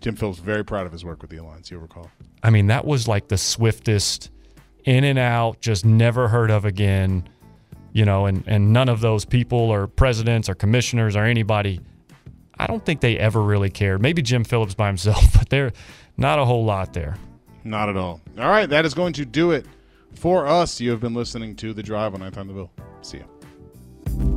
Jim 0.00 0.14
Phillips 0.14 0.38
very 0.38 0.64
proud 0.64 0.86
of 0.86 0.92
his 0.92 1.04
work 1.04 1.22
with 1.22 1.30
the 1.30 1.38
Alliance. 1.38 1.70
You'll 1.70 1.80
recall. 1.80 2.10
I 2.42 2.50
mean, 2.50 2.66
that 2.68 2.84
was 2.84 3.08
like 3.08 3.28
the 3.28 3.38
swiftest 3.38 4.30
in 4.84 5.04
and 5.04 5.18
out, 5.18 5.60
just 5.60 5.84
never 5.84 6.28
heard 6.28 6.50
of 6.50 6.64
again. 6.64 7.28
You 7.92 8.04
know, 8.04 8.26
and 8.26 8.44
and 8.46 8.72
none 8.74 8.90
of 8.90 9.00
those 9.00 9.24
people 9.24 9.58
or 9.58 9.86
presidents 9.86 10.48
or 10.50 10.54
commissioners 10.54 11.16
or 11.16 11.24
anybody. 11.24 11.80
I 12.58 12.66
don't 12.66 12.84
think 12.84 13.00
they 13.00 13.18
ever 13.18 13.42
really 13.42 13.70
cared. 13.70 14.02
Maybe 14.02 14.22
Jim 14.22 14.44
Phillips 14.44 14.74
by 14.74 14.86
himself, 14.86 15.24
but 15.38 15.48
they're 15.48 15.72
not 16.16 16.38
a 16.38 16.44
whole 16.44 16.64
lot 16.64 16.92
there. 16.92 17.16
Not 17.64 17.88
at 17.88 17.96
all. 17.96 18.20
All 18.38 18.48
right, 18.48 18.68
that 18.68 18.84
is 18.84 18.94
going 18.94 19.14
to 19.14 19.24
do 19.24 19.50
it 19.50 19.66
for 20.14 20.46
us. 20.46 20.80
You 20.80 20.90
have 20.90 21.00
been 21.00 21.14
listening 21.14 21.56
to 21.56 21.72
The 21.72 21.82
Drive 21.82 22.14
on 22.14 22.20
Ninth 22.20 22.38
on 22.38 22.46
the 22.46 22.52
Bill. 22.54 22.70
See 23.02 23.18
you. 23.18 24.35